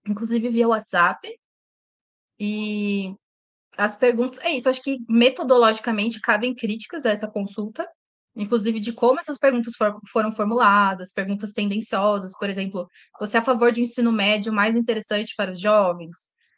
inclusive 0.07 0.49
via 0.49 0.67
WhatsApp. 0.67 1.27
E 2.39 3.13
as 3.77 3.95
perguntas. 3.95 4.39
É 4.39 4.51
isso, 4.51 4.67
acho 4.69 4.81
que 4.81 4.97
metodologicamente 5.07 6.19
cabem 6.19 6.53
críticas 6.55 7.05
a 7.05 7.11
essa 7.11 7.29
consulta, 7.29 7.87
inclusive 8.35 8.79
de 8.79 8.91
como 8.91 9.19
essas 9.19 9.37
perguntas 9.37 9.75
for, 9.75 9.99
foram 10.11 10.31
formuladas, 10.31 11.13
perguntas 11.13 11.53
tendenciosas, 11.53 12.37
por 12.37 12.49
exemplo, 12.49 12.87
você 13.19 13.37
é 13.37 13.39
a 13.39 13.43
favor 13.43 13.71
de 13.71 13.79
um 13.79 13.83
ensino 13.83 14.11
médio 14.11 14.51
mais 14.51 14.75
interessante 14.75 15.33
para 15.35 15.51
os 15.51 15.59
jovens? 15.59 16.15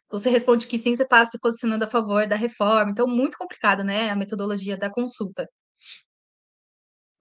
Se 0.07 0.17
você 0.17 0.29
responde 0.29 0.65
que 0.65 0.77
sim, 0.79 0.95
você 0.95 1.03
está 1.03 1.23
se 1.23 1.37
posicionando 1.39 1.83
a 1.83 1.87
favor 1.87 2.27
da 2.27 2.35
reforma. 2.35 2.89
Então, 2.89 3.05
muito 3.07 3.37
complicada, 3.37 3.83
né, 3.83 4.09
a 4.09 4.15
metodologia 4.15 4.75
da 4.75 4.89
consulta. 4.89 5.47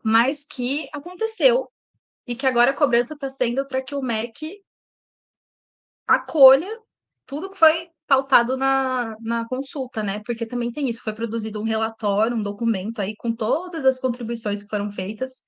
Mas 0.03 0.43
que 0.45 0.89
aconteceu 0.93 1.71
e 2.27 2.35
que 2.35 2.47
agora 2.47 2.71
a 2.71 2.75
cobrança 2.75 3.13
está 3.13 3.29
sendo 3.29 3.67
para 3.67 3.83
que 3.83 3.95
o 3.95 4.01
MEC 4.01 4.63
acolha 6.07 6.81
tudo 7.27 7.51
que 7.51 7.59
foi 7.59 7.91
pautado 8.09 8.57
na, 8.57 9.15
na 9.21 9.47
consulta, 9.47 10.03
né? 10.03 10.21
Porque 10.25 10.47
também 10.47 10.73
tem 10.73 10.89
isso, 10.89 11.03
foi 11.03 11.13
produzido 11.13 11.61
um 11.61 11.65
relatório, 11.65 12.37
um 12.37 12.43
documento 12.43 13.01
aí 13.01 13.15
com 13.17 13.33
todas 13.33 13.85
as 13.85 14.01
contribuições 14.01 14.63
que 14.63 14.69
foram 14.69 14.91
feitas, 14.91 15.45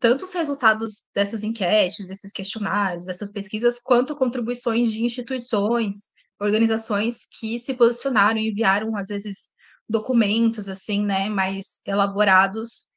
tanto 0.00 0.24
os 0.24 0.34
resultados 0.34 1.04
dessas 1.14 1.44
enquetes, 1.44 2.08
desses 2.08 2.32
questionários, 2.32 3.06
dessas 3.06 3.30
pesquisas, 3.30 3.78
quanto 3.80 4.16
contribuições 4.16 4.90
de 4.90 5.04
instituições, 5.04 6.10
organizações 6.40 7.26
que 7.38 7.58
se 7.58 7.74
posicionaram 7.74 8.38
enviaram, 8.38 8.96
às 8.96 9.08
vezes, 9.08 9.52
documentos, 9.88 10.68
assim, 10.68 11.04
né, 11.04 11.28
mais 11.28 11.80
elaborados 11.86 12.88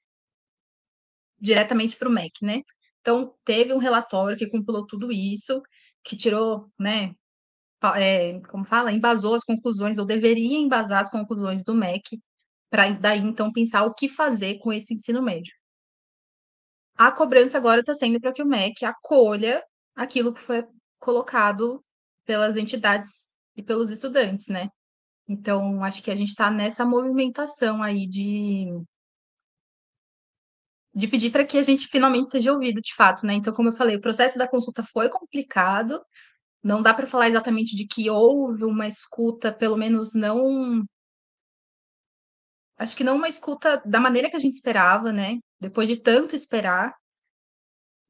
diretamente 1.40 1.96
para 1.96 2.10
o 2.10 2.12
MEC, 2.12 2.44
né? 2.44 2.62
Então, 3.02 3.36
teve 3.44 3.74
um 3.74 3.78
relatório 3.78 4.38
que 4.38 4.48
compilou 4.48 4.88
tudo 4.88 5.12
isso, 5.12 5.62
que 6.04 6.16
tirou, 6.16 6.72
né, 6.80 7.14
é, 7.96 8.40
como 8.50 8.64
fala, 8.64 8.92
embasou 8.92 9.36
as 9.36 9.44
conclusões, 9.44 9.98
ou 9.98 10.06
deveria 10.06 10.58
embasar 10.58 11.00
as 11.02 11.10
conclusões 11.10 11.64
do 11.64 11.74
MEC, 11.74 12.20
para 12.70 12.92
daí 12.92 13.20
então 13.20 13.52
pensar 13.52 13.86
o 13.86 13.94
que 13.94 14.10
fazer 14.10 14.58
com 14.60 14.72
esse 14.74 14.94
ensino 14.94 15.22
médio. 15.22 15.54
A 16.96 17.12
cobrança 17.12 17.58
agora 17.58 17.82
está 17.82 17.94
sendo 17.94 18.20
para 18.20 18.32
que 18.32 18.42
o 18.42 18.46
MEC 18.46 18.86
acolha 18.86 19.64
aquilo 19.96 20.34
que 20.34 20.40
foi 20.40 20.66
colocado 21.00 21.84
pelas 22.26 22.56
entidades 22.56 23.32
e 23.56 23.64
pelos 23.64 23.90
estudantes, 23.90 24.48
né? 24.48 24.70
Então, 25.28 25.84
acho 25.84 26.04
que 26.04 26.12
a 26.12 26.16
gente 26.16 26.30
está 26.30 26.50
nessa 26.52 26.86
movimentação 26.86 27.82
aí 27.82 28.08
de, 28.08 28.68
de 30.94 31.08
pedir 31.08 31.32
para 31.32 31.46
que 31.46 31.58
a 31.58 31.64
gente 31.64 31.88
finalmente 31.88 32.30
seja 32.30 32.52
ouvido 32.52 32.82
de 32.82 32.94
fato, 32.96 33.26
né? 33.26 33.34
Então, 33.34 33.54
como 33.54 33.70
eu 33.70 33.74
falei, 33.74 33.96
o 33.96 34.02
processo 34.02 34.38
da 34.38 34.48
consulta 34.48 34.84
foi 34.84 35.10
complicado, 35.10 36.02
não 36.64 36.82
dá 36.82 36.94
para 36.94 37.06
falar 37.06 37.28
exatamente 37.28 37.76
de 37.76 37.86
que 37.86 38.10
houve 38.10 38.64
uma 38.64 38.88
escuta, 38.88 39.52
pelo 39.52 39.78
menos 39.78 40.14
não. 40.14 40.84
Acho 42.78 42.96
que 42.96 43.04
não 43.04 43.18
uma 43.18 43.28
escuta 43.28 43.82
da 43.86 44.00
maneira 44.00 44.30
que 44.30 44.36
a 44.38 44.40
gente 44.40 44.54
esperava, 44.54 45.12
né? 45.12 45.38
Depois 45.60 45.88
de 45.88 45.98
tanto 45.98 46.36
esperar, 46.36 46.96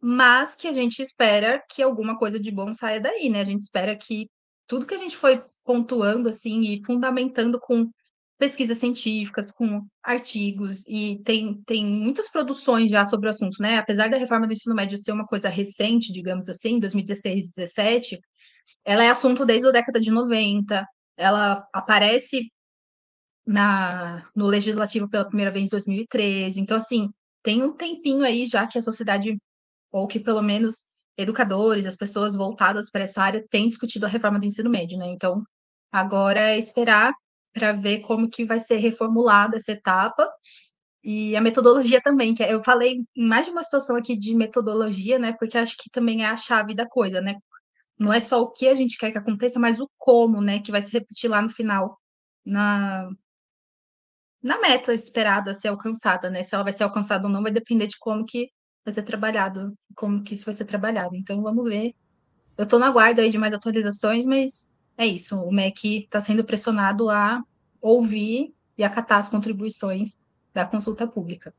mas 0.01 0.55
que 0.55 0.67
a 0.67 0.73
gente 0.73 1.01
espera 1.01 1.63
que 1.69 1.81
alguma 1.81 2.17
coisa 2.17 2.39
de 2.39 2.51
bom 2.51 2.73
saia 2.73 2.99
daí, 3.01 3.29
né? 3.29 3.41
A 3.41 3.45
gente 3.45 3.61
espera 3.61 3.95
que 3.95 4.29
tudo 4.67 4.85
que 4.85 4.93
a 4.93 4.97
gente 4.97 5.17
foi 5.17 5.43
pontuando 5.63 6.29
assim 6.29 6.61
e 6.61 6.83
fundamentando 6.83 7.59
com 7.59 7.89
pesquisas 8.37 8.77
científicas, 8.77 9.51
com 9.51 9.85
artigos, 10.03 10.85
e 10.87 11.21
tem, 11.23 11.61
tem 11.65 11.85
muitas 11.85 12.29
produções 12.29 12.91
já 12.91 13.05
sobre 13.05 13.27
o 13.27 13.29
assunto, 13.29 13.61
né? 13.61 13.77
Apesar 13.77 14.09
da 14.09 14.17
reforma 14.17 14.45
do 14.45 14.53
ensino 14.53 14.75
médio 14.75 14.97
ser 14.97 15.13
uma 15.13 15.25
coisa 15.25 15.47
recente, 15.47 16.11
digamos 16.11 16.49
assim, 16.49 16.79
2016, 16.79 17.55
2017, 17.55 18.19
ela 18.85 19.03
é 19.03 19.09
assunto 19.09 19.45
desde 19.45 19.67
a 19.67 19.71
década 19.71 19.99
de 19.99 20.11
90, 20.11 20.85
ela 21.17 21.67
aparece 21.73 22.51
na, 23.45 24.23
no 24.35 24.45
legislativo 24.47 25.09
pela 25.09 25.25
primeira 25.25 25.51
vez 25.51 25.67
em 25.67 25.69
2013. 25.69 26.59
Então, 26.59 26.77
assim, 26.77 27.09
tem 27.43 27.63
um 27.63 27.73
tempinho 27.73 28.23
aí 28.23 28.45
já 28.47 28.67
que 28.67 28.77
a 28.77 28.81
sociedade, 28.81 29.37
ou 29.91 30.07
que 30.07 30.19
pelo 30.19 30.41
menos 30.41 30.85
educadores, 31.17 31.85
as 31.85 31.95
pessoas 31.95 32.35
voltadas 32.35 32.89
para 32.91 33.03
essa 33.03 33.21
área, 33.21 33.45
têm 33.49 33.67
discutido 33.67 34.05
a 34.05 34.09
reforma 34.09 34.39
do 34.39 34.45
ensino 34.45 34.69
médio, 34.69 34.97
né? 34.97 35.07
Então, 35.07 35.43
agora 35.91 36.39
é 36.51 36.57
esperar 36.57 37.13
para 37.53 37.73
ver 37.73 37.99
como 38.01 38.29
que 38.29 38.45
vai 38.45 38.59
ser 38.59 38.77
reformulada 38.77 39.57
essa 39.57 39.73
etapa 39.73 40.27
e 41.03 41.35
a 41.35 41.41
metodologia 41.41 42.01
também, 42.01 42.33
que 42.33 42.41
é, 42.43 42.53
eu 42.53 42.61
falei 42.61 43.03
em 43.15 43.27
mais 43.27 43.45
de 43.45 43.51
uma 43.51 43.61
situação 43.63 43.95
aqui 43.97 44.17
de 44.17 44.35
metodologia, 44.35 45.19
né? 45.19 45.33
Porque 45.33 45.57
acho 45.57 45.75
que 45.77 45.89
também 45.89 46.23
é 46.23 46.27
a 46.29 46.37
chave 46.37 46.73
da 46.73 46.87
coisa, 46.87 47.21
né? 47.21 47.35
Não 47.97 48.11
é 48.11 48.19
só 48.19 48.41
o 48.41 48.51
que 48.51 48.67
a 48.67 48.73
gente 48.73 48.97
quer 48.97 49.11
que 49.11 49.17
aconteça, 49.17 49.59
mas 49.59 49.79
o 49.79 49.89
como, 49.97 50.41
né? 50.41 50.59
Que 50.59 50.71
vai 50.71 50.81
se 50.81 50.91
repetir 50.93 51.29
lá 51.29 51.41
no 51.41 51.49
final, 51.49 51.99
na, 52.45 53.09
na 54.41 54.59
meta 54.59 54.93
esperada 54.93 55.51
a 55.51 55.53
ser 55.53 55.69
alcançada, 55.69 56.29
né? 56.29 56.43
Se 56.43 56.55
ela 56.55 56.63
vai 56.63 56.73
ser 56.73 56.83
alcançada 56.83 57.27
ou 57.27 57.31
não, 57.31 57.41
vai 57.43 57.51
depender 57.51 57.87
de 57.87 57.97
como 57.99 58.25
que 58.25 58.49
vai 58.83 58.93
ser 58.93 59.03
trabalhado, 59.03 59.73
como 59.95 60.23
que 60.23 60.33
isso 60.33 60.45
vai 60.45 60.53
ser 60.53 60.65
trabalhado. 60.65 61.15
Então, 61.15 61.41
vamos 61.41 61.63
ver. 61.63 61.93
Eu 62.57 62.65
estou 62.65 62.79
na 62.79 62.91
guarda 62.91 63.21
aí 63.21 63.29
de 63.29 63.37
mais 63.37 63.53
atualizações, 63.53 64.25
mas 64.25 64.69
é 64.97 65.07
isso. 65.07 65.39
O 65.41 65.51
MEC 65.51 66.03
está 66.03 66.19
sendo 66.19 66.43
pressionado 66.43 67.09
a 67.09 67.41
ouvir 67.81 68.53
e 68.77 68.83
acatar 68.83 69.19
as 69.19 69.29
contribuições 69.29 70.19
da 70.53 70.65
consulta 70.65 71.07
pública. 71.07 71.53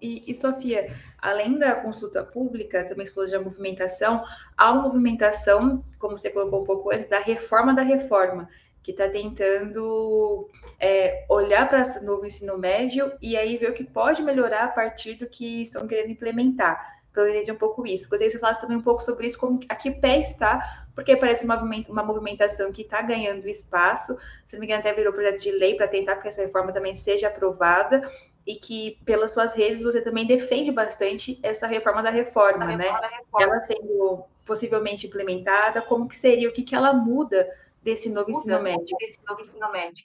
E, 0.00 0.30
e, 0.30 0.34
Sofia, 0.34 0.92
além 1.18 1.58
da 1.58 1.74
consulta 1.76 2.24
pública, 2.24 2.84
também 2.84 3.06
se 3.06 3.12
falou 3.12 3.28
de 3.28 3.38
movimentação, 3.38 4.24
há 4.56 4.72
uma 4.72 4.82
movimentação, 4.82 5.84
como 5.98 6.16
você 6.16 6.30
colocou 6.30 6.62
um 6.62 6.64
pouco 6.64 6.90
antes, 6.90 7.08
da 7.08 7.20
reforma 7.20 7.74
da 7.74 7.82
reforma, 7.82 8.48
que 8.82 8.90
está 8.92 9.08
tentando 9.08 10.48
é, 10.78 11.24
olhar 11.28 11.68
para 11.68 11.82
o 12.00 12.04
novo 12.04 12.26
ensino 12.26 12.56
médio 12.56 13.12
e 13.20 13.36
aí 13.36 13.56
ver 13.56 13.70
o 13.70 13.74
que 13.74 13.84
pode 13.84 14.22
melhorar 14.22 14.64
a 14.64 14.68
partir 14.68 15.14
do 15.14 15.28
que 15.28 15.62
estão 15.62 15.86
querendo 15.86 16.10
implementar. 16.10 17.00
Então, 17.10 17.24
eu 17.24 17.30
entendi 17.30 17.52
um 17.52 17.56
pouco 17.56 17.86
isso. 17.86 18.08
Gostaria 18.08 18.28
que 18.28 18.32
você 18.32 18.38
falasse 18.38 18.60
também 18.60 18.76
um 18.76 18.82
pouco 18.82 19.02
sobre 19.02 19.26
isso, 19.26 19.38
como, 19.38 19.58
a 19.68 19.74
que 19.74 19.90
pé 19.90 20.20
está, 20.20 20.86
porque 20.94 21.16
parece 21.16 21.44
uma, 21.44 21.60
uma 21.88 22.04
movimentação 22.04 22.70
que 22.70 22.82
está 22.82 23.02
ganhando 23.02 23.48
espaço. 23.48 24.16
Se 24.46 24.54
não 24.54 24.60
me 24.60 24.66
engano, 24.66 24.80
até 24.80 24.92
virou 24.92 25.12
projeto 25.12 25.42
de 25.42 25.50
lei 25.50 25.74
para 25.74 25.88
tentar 25.88 26.16
que 26.16 26.28
essa 26.28 26.42
reforma 26.42 26.72
também 26.72 26.94
seja 26.94 27.26
aprovada 27.26 28.08
e 28.50 28.56
que 28.56 28.98
pelas 29.04 29.32
suas 29.32 29.54
redes 29.54 29.82
você 29.82 30.02
também 30.02 30.26
defende 30.26 30.72
bastante 30.72 31.38
essa 31.42 31.68
reforma 31.68 32.02
da 32.02 32.10
reforma, 32.10 32.64
né? 32.64 32.76
reforma 32.76 33.00
né? 33.00 33.08
Da 33.08 33.16
reforma. 33.16 33.44
Ela 33.44 33.62
sendo 33.62 34.24
possivelmente 34.44 35.06
implementada, 35.06 35.80
como 35.80 36.08
que 36.08 36.16
seria, 36.16 36.48
o 36.48 36.52
que, 36.52 36.62
que 36.62 36.74
ela 36.74 36.92
muda 36.92 37.48
desse 37.80 38.08
novo, 38.08 38.30
muda, 38.30 38.40
ensino, 38.40 38.62
médio? 38.62 38.96
Desse 38.98 39.18
novo 39.24 39.40
ensino 39.40 39.70
médio? 39.70 40.04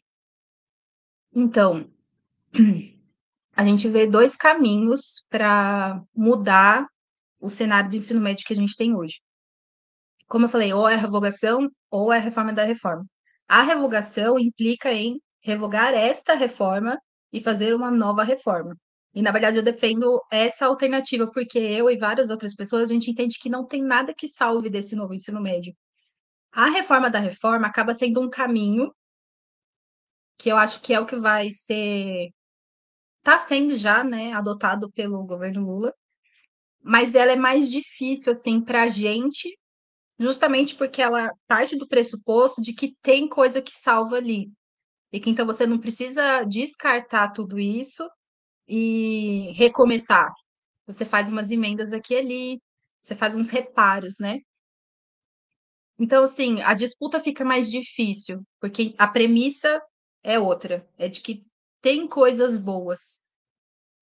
Então, 1.34 1.90
a 3.58 3.66
gente 3.66 3.90
vê 3.90 4.06
dois 4.06 4.36
caminhos 4.36 5.26
para 5.28 6.00
mudar 6.16 6.88
o 7.40 7.50
cenário 7.50 7.90
do 7.90 7.96
ensino 7.96 8.22
médio 8.22 8.46
que 8.46 8.54
a 8.54 8.56
gente 8.56 8.78
tem 8.78 8.96
hoje. 8.96 9.22
Como 10.28 10.46
eu 10.46 10.50
falei, 10.50 10.72
ou 10.72 10.88
é 10.88 10.94
a 10.94 10.98
revogação 10.98 11.68
ou 11.90 12.14
é 12.14 12.18
a 12.18 12.22
reforma 12.22 12.54
da 12.54 12.64
reforma. 12.64 13.06
A 13.48 13.64
revogação 13.64 14.38
implica 14.38 14.92
em 14.92 15.20
revogar 15.42 15.94
esta 15.94 16.36
reforma 16.36 17.00
e 17.36 17.42
fazer 17.42 17.76
uma 17.76 17.92
nova 17.92 18.24
reforma. 18.24 18.78
E, 19.14 19.22
na 19.22 19.32
verdade, 19.32 19.58
eu 19.58 19.64
defendo 19.64 20.22
essa 20.32 20.66
alternativa, 20.66 21.30
porque 21.30 21.60
eu 21.60 21.90
e 21.90 21.98
várias 21.98 22.30
outras 22.30 22.56
pessoas, 22.56 22.90
a 22.90 22.94
gente 22.94 23.12
entende 23.12 23.38
que 23.38 23.50
não 23.50 23.66
tem 23.66 23.84
nada 23.84 24.14
que 24.14 24.28
salve 24.28 24.70
desse 24.70 24.96
novo 24.96 25.14
ensino 25.14 25.42
médio. 25.42 25.76
A 26.52 26.70
reforma 26.70 27.10
da 27.10 27.20
reforma 27.20 27.68
acaba 27.68 27.94
sendo 27.94 28.22
um 28.22 28.30
caminho 28.30 28.94
que 30.38 30.50
eu 30.50 30.58
acho 30.58 30.82
que 30.82 30.94
é 30.94 31.00
o 31.00 31.06
que 31.06 31.18
vai 31.18 31.50
ser 31.52 32.30
está 33.20 33.38
sendo 33.38 33.76
já, 33.78 34.04
né, 34.04 34.34
adotado 34.34 34.92
pelo 34.92 35.26
governo 35.26 35.66
Lula, 35.66 35.94
mas 36.82 37.16
ela 37.16 37.32
é 37.32 37.36
mais 37.36 37.72
difícil 37.72 38.32
assim 38.32 38.62
para 38.62 38.84
a 38.84 38.88
gente, 38.88 39.58
justamente 40.20 40.76
porque 40.76 41.02
ela 41.02 41.32
parte 41.48 41.76
do 41.76 41.88
pressuposto 41.88 42.62
de 42.62 42.74
que 42.74 42.96
tem 43.02 43.28
coisa 43.28 43.62
que 43.62 43.76
salva 43.76 44.18
ali. 44.18 44.52
E 45.16 45.20
que 45.22 45.30
então 45.30 45.46
você 45.46 45.66
não 45.66 45.80
precisa 45.80 46.44
descartar 46.44 47.30
tudo 47.32 47.58
isso 47.58 48.06
e 48.68 49.50
recomeçar. 49.54 50.30
Você 50.86 51.06
faz 51.06 51.30
umas 51.30 51.52
emendas 51.52 51.94
aqui 51.94 52.16
e 52.16 52.18
ali, 52.18 52.62
você 53.02 53.16
faz 53.16 53.34
uns 53.34 53.50
reparos, 53.50 54.18
né? 54.20 54.40
Então, 55.98 56.26
assim, 56.26 56.62
a 56.62 56.74
disputa 56.74 57.18
fica 57.22 57.46
mais 57.46 57.72
difícil, 57.72 58.44
porque 58.60 58.94
a 58.98 59.08
premissa 59.08 59.82
é 60.22 60.38
outra, 60.38 60.86
é 60.98 61.08
de 61.08 61.22
que 61.22 61.46
tem 61.82 62.10
coisas 62.10 62.58
boas. 62.58 63.26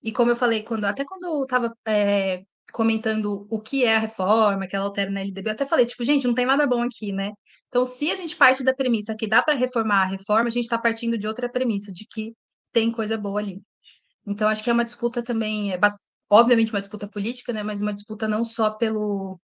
E 0.01 0.11
como 0.11 0.31
eu 0.31 0.35
falei, 0.35 0.63
quando 0.63 0.85
até 0.85 1.05
quando 1.05 1.25
eu 1.25 1.43
estava 1.43 1.71
é, 1.87 2.43
comentando 2.71 3.45
o 3.51 3.61
que 3.61 3.85
é 3.85 3.97
a 3.97 3.99
reforma, 3.99 4.67
que 4.67 4.75
ela 4.75 4.85
altera 4.85 5.11
na 5.11 5.21
LDB, 5.21 5.49
eu 5.49 5.53
até 5.53 5.65
falei, 5.67 5.85
tipo, 5.85 6.03
gente, 6.03 6.25
não 6.25 6.33
tem 6.33 6.47
nada 6.47 6.65
bom 6.65 6.81
aqui, 6.81 7.11
né? 7.11 7.33
Então, 7.73 7.85
se 7.85 8.11
a 8.11 8.15
gente 8.15 8.35
parte 8.35 8.63
da 8.63 8.71
premissa 8.71 9.15
que 9.15 9.25
dá 9.27 9.41
para 9.41 9.55
reformar 9.55 10.03
a 10.03 10.05
reforma, 10.05 10.45
a 10.47 10.51
gente 10.51 10.65
está 10.65 10.77
partindo 10.77 11.17
de 11.17 11.27
outra 11.27 11.49
premissa, 11.49 11.91
de 11.91 12.05
que 12.07 12.35
tem 12.71 12.91
coisa 12.91 13.17
boa 13.17 13.39
ali. 13.39 13.63
Então, 14.27 14.47
acho 14.47 14.63
que 14.63 14.69
é 14.69 14.73
uma 14.73 14.85
disputa 14.85 15.23
também, 15.23 15.73
é 15.73 15.79
obviamente 16.29 16.71
uma 16.71 16.81
disputa 16.81 17.07
política, 17.07 17.51
né? 17.51 17.63
Mas 17.63 17.81
uma 17.81 17.91
disputa 17.91 18.27
não 18.27 18.43
só 18.43 18.69
pelo 18.77 19.39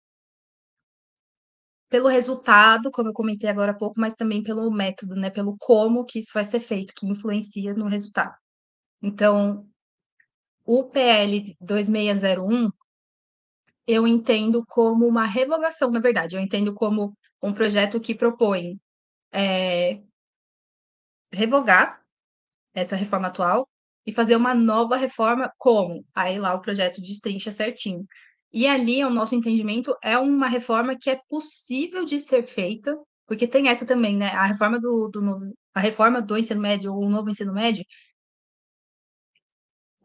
pelo 1.90 2.08
resultado, 2.08 2.92
como 2.92 3.10
eu 3.10 3.14
comentei 3.14 3.50
agora 3.50 3.72
há 3.72 3.76
pouco, 3.76 4.00
mas 4.00 4.14
também 4.14 4.44
pelo 4.44 4.70
método, 4.70 5.16
né? 5.16 5.32
Pelo 5.32 5.58
como 5.60 6.06
que 6.06 6.20
isso 6.20 6.32
vai 6.36 6.44
ser 6.44 6.60
feito, 6.60 6.94
que 6.96 7.08
influencia 7.08 7.74
no 7.74 7.88
resultado. 7.88 8.36
Então, 9.02 9.68
o 10.66 10.84
PL 10.84 11.58
2601 11.62 12.70
eu 13.88 14.06
entendo 14.08 14.64
como 14.68 15.08
uma 15.08 15.26
revogação, 15.26 15.90
na 15.90 16.00
verdade, 16.00 16.36
eu 16.36 16.42
entendo 16.42 16.76
como 16.76 17.18
um 17.42 17.54
projeto 17.54 18.00
que 18.00 18.16
propõe 18.16 18.80
é, 19.32 20.02
revogar 21.32 22.02
essa 22.74 22.96
reforma 22.96 23.28
atual 23.28 23.68
e 24.06 24.14
fazer 24.14 24.36
uma 24.36 24.54
nova 24.54 24.96
reforma, 24.96 25.52
como? 25.58 26.06
Aí 26.14 26.40
lá 26.40 26.54
o 26.54 26.62
projeto 26.62 27.02
destrincha 27.02 27.52
certinho. 27.52 28.06
E 28.52 28.68
ali, 28.68 29.04
o 29.04 29.10
nosso 29.10 29.36
entendimento, 29.36 29.96
é 30.04 30.18
uma 30.18 30.48
reforma 30.48 30.98
que 31.00 31.10
é 31.10 31.20
possível 31.30 32.04
de 32.04 32.20
ser 32.20 32.44
feita, 32.44 32.98
porque 33.28 33.48
tem 33.48 33.68
essa 33.68 33.86
também, 33.86 34.18
né? 34.18 34.30
A 34.30 34.48
reforma 34.48 34.80
do, 34.80 35.08
do 35.10 35.54
a 35.74 35.80
reforma 35.80 36.22
do 36.22 36.38
ensino 36.38 36.60
médio 36.60 36.94
ou 36.94 37.06
o 37.06 37.10
novo 37.10 37.30
ensino 37.30 37.54
médio, 37.54 37.86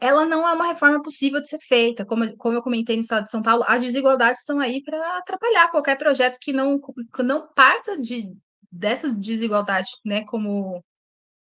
ela 0.05 0.27
não 0.27 0.47
é 0.47 0.53
uma 0.53 0.67
reforma 0.67 1.03
possível 1.03 1.41
de 1.41 1.49
ser 1.49 1.59
feita. 1.59 2.05
Como, 2.05 2.37
como 2.37 2.57
eu 2.57 2.63
comentei 2.63 2.95
no 2.95 3.01
estado 3.01 3.25
de 3.25 3.31
São 3.31 3.41
Paulo, 3.41 3.65
as 3.67 3.81
desigualdades 3.81 4.41
estão 4.41 4.61
aí 4.61 4.83
para 4.83 5.19
atrapalhar 5.19 5.71
qualquer 5.71 5.97
projeto 5.97 6.39
que 6.41 6.53
não, 6.53 6.79
que 6.79 7.23
não 7.23 7.49
parta 7.55 7.99
de, 7.99 8.31
dessas 8.71 9.17
desigualdades, 9.17 9.91
né? 10.05 10.23
Como 10.27 10.85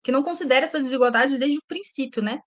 que 0.02 0.12
não 0.12 0.22
considera 0.22 0.64
essas 0.64 0.82
desigualdades 0.82 1.38
desde 1.38 1.58
o 1.58 1.64
princípio, 1.66 2.22
né? 2.22 2.40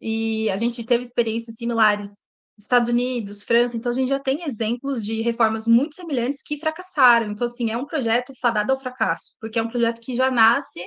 E 0.00 0.48
a 0.50 0.56
gente 0.56 0.82
teve 0.84 1.02
experiências 1.02 1.56
similares 1.56 2.24
Estados 2.58 2.88
Unidos, 2.88 3.44
França, 3.44 3.76
então 3.76 3.92
a 3.92 3.94
gente 3.94 4.08
já 4.08 4.20
tem 4.20 4.44
exemplos 4.44 5.04
de 5.04 5.20
reformas 5.20 5.66
muito 5.66 5.96
semelhantes 5.96 6.42
que 6.42 6.58
fracassaram. 6.58 7.30
Então, 7.30 7.46
assim, 7.46 7.70
é 7.70 7.76
um 7.76 7.86
projeto 7.86 8.32
fadado 8.40 8.72
ao 8.72 8.80
fracasso, 8.80 9.36
porque 9.40 9.58
é 9.58 9.62
um 9.62 9.68
projeto 9.68 10.00
que 10.00 10.16
já 10.16 10.30
nasce 10.30 10.80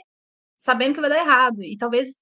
sabendo 0.57 0.95
que 0.95 1.01
vai 1.01 1.09
dar 1.09 1.19
errado. 1.19 1.63
E 1.63 1.77
talvez 1.77 2.15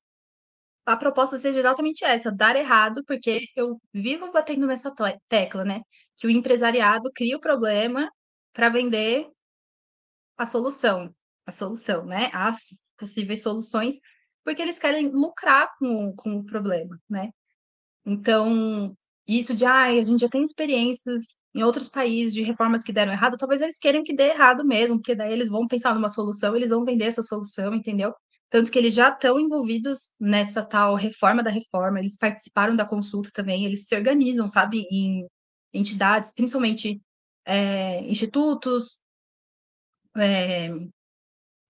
a 0.86 0.97
proposta 0.97 1.39
seja 1.39 1.59
exatamente 1.59 2.03
essa, 2.03 2.31
dar 2.31 2.55
errado, 2.55 3.03
porque 3.05 3.47
eu 3.55 3.79
vivo 3.93 4.31
batendo 4.31 4.67
nessa 4.67 4.93
tecla, 5.29 5.63
né? 5.63 5.81
Que 6.17 6.27
o 6.27 6.29
empresariado 6.29 7.11
cria 7.13 7.38
o 7.38 7.39
problema 7.39 8.09
para 8.53 8.69
vender 8.69 9.27
a 10.38 10.45
solução, 10.45 11.13
a 11.45 11.51
solução, 11.51 12.05
né? 12.05 12.29
As 12.34 12.69
possíveis 12.97 13.41
soluções, 13.43 13.99
porque 14.43 14.61
eles 14.61 14.79
querem 14.79 15.09
lucrar 15.09 15.69
com, 15.79 16.13
com 16.15 16.38
o 16.38 16.45
problema, 16.45 16.99
né? 17.09 17.29
Então, 18.05 18.95
isso 19.27 19.53
de, 19.53 19.65
ah, 19.65 19.84
a 19.86 20.03
gente 20.03 20.19
já 20.21 20.29
tem 20.29 20.41
experiências 20.43 21.38
em 21.55 21.63
outros 21.63 21.89
países 21.89 22.34
de 22.34 22.41
reformas 22.41 22.84
que 22.84 22.91
deram 22.91 23.11
errado, 23.11 23.38
talvez 23.38 23.61
eles 23.61 23.79
queiram 23.79 24.03
que 24.03 24.13
dê 24.13 24.29
errado 24.29 24.65
mesmo, 24.65 24.97
porque 24.97 25.15
daí 25.15 25.31
eles 25.31 25.49
vão 25.49 25.67
pensar 25.67 25.93
numa 25.93 26.09
solução, 26.09 26.55
eles 26.55 26.71
vão 26.71 26.84
vender 26.84 27.05
essa 27.05 27.21
solução, 27.21 27.73
entendeu? 27.73 28.13
Tanto 28.53 28.71
que 28.71 28.77
eles 28.77 28.93
já 28.93 29.09
estão 29.09 29.39
envolvidos 29.39 30.15
nessa 30.19 30.63
tal 30.63 30.93
reforma 30.93 31.41
da 31.41 31.49
reforma, 31.49 31.97
eles 31.99 32.15
participaram 32.15 32.75
da 32.75 32.85
consulta 32.85 33.31
também, 33.33 33.65
eles 33.65 33.87
se 33.87 33.95
organizam, 33.95 34.47
sabe, 34.47 34.85
em 34.91 35.27
entidades, 35.73 36.31
principalmente 36.31 37.01
é, 37.45 38.01
institutos, 38.01 39.01
é, 40.15 40.69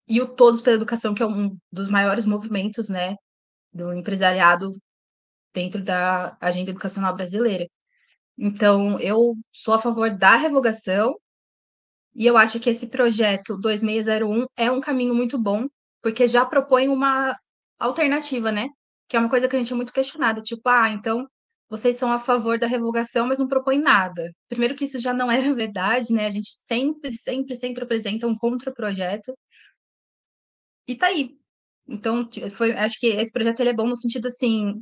e 0.06 0.22
o 0.22 0.28
Todos 0.28 0.60
pela 0.60 0.76
Educação, 0.76 1.14
que 1.14 1.24
é 1.24 1.26
um 1.26 1.58
dos 1.72 1.88
maiores 1.88 2.26
movimentos, 2.26 2.90
né, 2.90 3.16
do 3.74 3.94
empresariado 3.94 4.74
dentro 5.54 5.82
da 5.82 6.38
agenda 6.42 6.72
educacional 6.72 7.16
brasileira. 7.16 7.68
Então, 8.38 9.00
eu 9.00 9.36
sou 9.54 9.76
a 9.76 9.80
favor 9.80 10.10
da 10.18 10.36
revogação, 10.36 11.16
e 12.14 12.26
eu 12.26 12.38
acho 12.38 12.60
que 12.60 12.70
esse 12.70 12.90
projeto 12.90 13.58
2601 13.58 14.46
é 14.58 14.70
um 14.72 14.82
caminho 14.82 15.16
muito 15.16 15.42
bom 15.42 15.68
porque 16.06 16.28
já 16.28 16.46
propõe 16.46 16.88
uma 16.88 17.36
alternativa, 17.80 18.52
né? 18.52 18.68
Que 19.10 19.18
é 19.18 19.20
uma 19.20 19.28
coisa 19.28 19.48
que 19.48 19.56
a 19.56 19.60
gente 19.60 19.74
é 19.74 19.76
muito 19.76 19.92
questionada, 19.92 20.40
tipo, 20.40 20.70
ah, 20.70 20.92
então 20.92 21.28
vocês 21.68 21.96
são 21.98 22.12
a 22.12 22.20
favor 22.20 22.60
da 22.60 22.68
revogação, 22.68 23.26
mas 23.28 23.40
não 23.40 23.48
propõem 23.48 23.80
nada. 23.82 24.32
Primeiro 24.48 24.76
que 24.76 24.84
isso 24.84 25.00
já 25.00 25.12
não 25.12 25.32
era 25.32 25.52
verdade, 25.56 26.14
né? 26.14 26.28
A 26.28 26.30
gente 26.30 26.50
sempre, 26.52 27.12
sempre, 27.12 27.56
sempre 27.56 27.84
apresenta 27.84 28.28
um 28.28 28.38
contra-projeto. 28.38 29.36
E 30.88 30.96
tá 30.96 31.08
aí. 31.08 31.36
Então, 31.88 32.30
foi, 32.52 32.74
acho 32.74 33.00
que 33.00 33.08
esse 33.08 33.34
projeto 33.34 33.60
ele 33.62 33.70
é 33.72 33.74
bom 33.74 33.88
no 33.88 33.96
sentido 33.96 34.28
assim, 34.28 34.74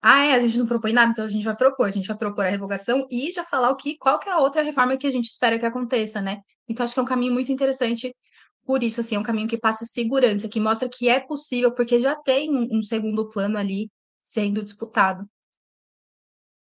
ah, 0.00 0.26
é, 0.26 0.34
a 0.34 0.38
gente 0.38 0.58
não 0.58 0.66
propõe 0.66 0.92
nada, 0.92 1.10
então 1.10 1.24
a 1.24 1.28
gente 1.28 1.44
vai 1.44 1.56
propor, 1.56 1.86
a 1.86 1.90
gente 1.90 2.06
vai 2.06 2.16
propor 2.16 2.46
a 2.46 2.50
revogação 2.50 3.04
e 3.10 3.32
já 3.32 3.44
falar 3.44 3.70
o 3.70 3.76
que, 3.76 3.98
qual 3.98 4.20
que 4.20 4.28
é 4.28 4.32
a 4.32 4.38
outra 4.38 4.62
reforma 4.62 4.96
que 4.96 5.08
a 5.08 5.10
gente 5.10 5.26
espera 5.26 5.58
que 5.58 5.66
aconteça, 5.66 6.20
né? 6.20 6.40
Então 6.68 6.84
acho 6.84 6.94
que 6.94 7.00
é 7.00 7.02
um 7.02 7.06
caminho 7.06 7.32
muito 7.32 7.50
interessante 7.50 8.14
por 8.68 8.82
isso, 8.82 9.00
assim, 9.00 9.14
é 9.16 9.18
um 9.18 9.22
caminho 9.22 9.48
que 9.48 9.56
passa 9.56 9.86
segurança, 9.86 10.46
que 10.46 10.60
mostra 10.60 10.90
que 10.90 11.08
é 11.08 11.18
possível, 11.18 11.74
porque 11.74 11.98
já 11.98 12.14
tem 12.14 12.54
um, 12.54 12.68
um 12.70 12.82
segundo 12.82 13.26
plano 13.30 13.56
ali 13.56 13.90
sendo 14.20 14.62
disputado. 14.62 15.26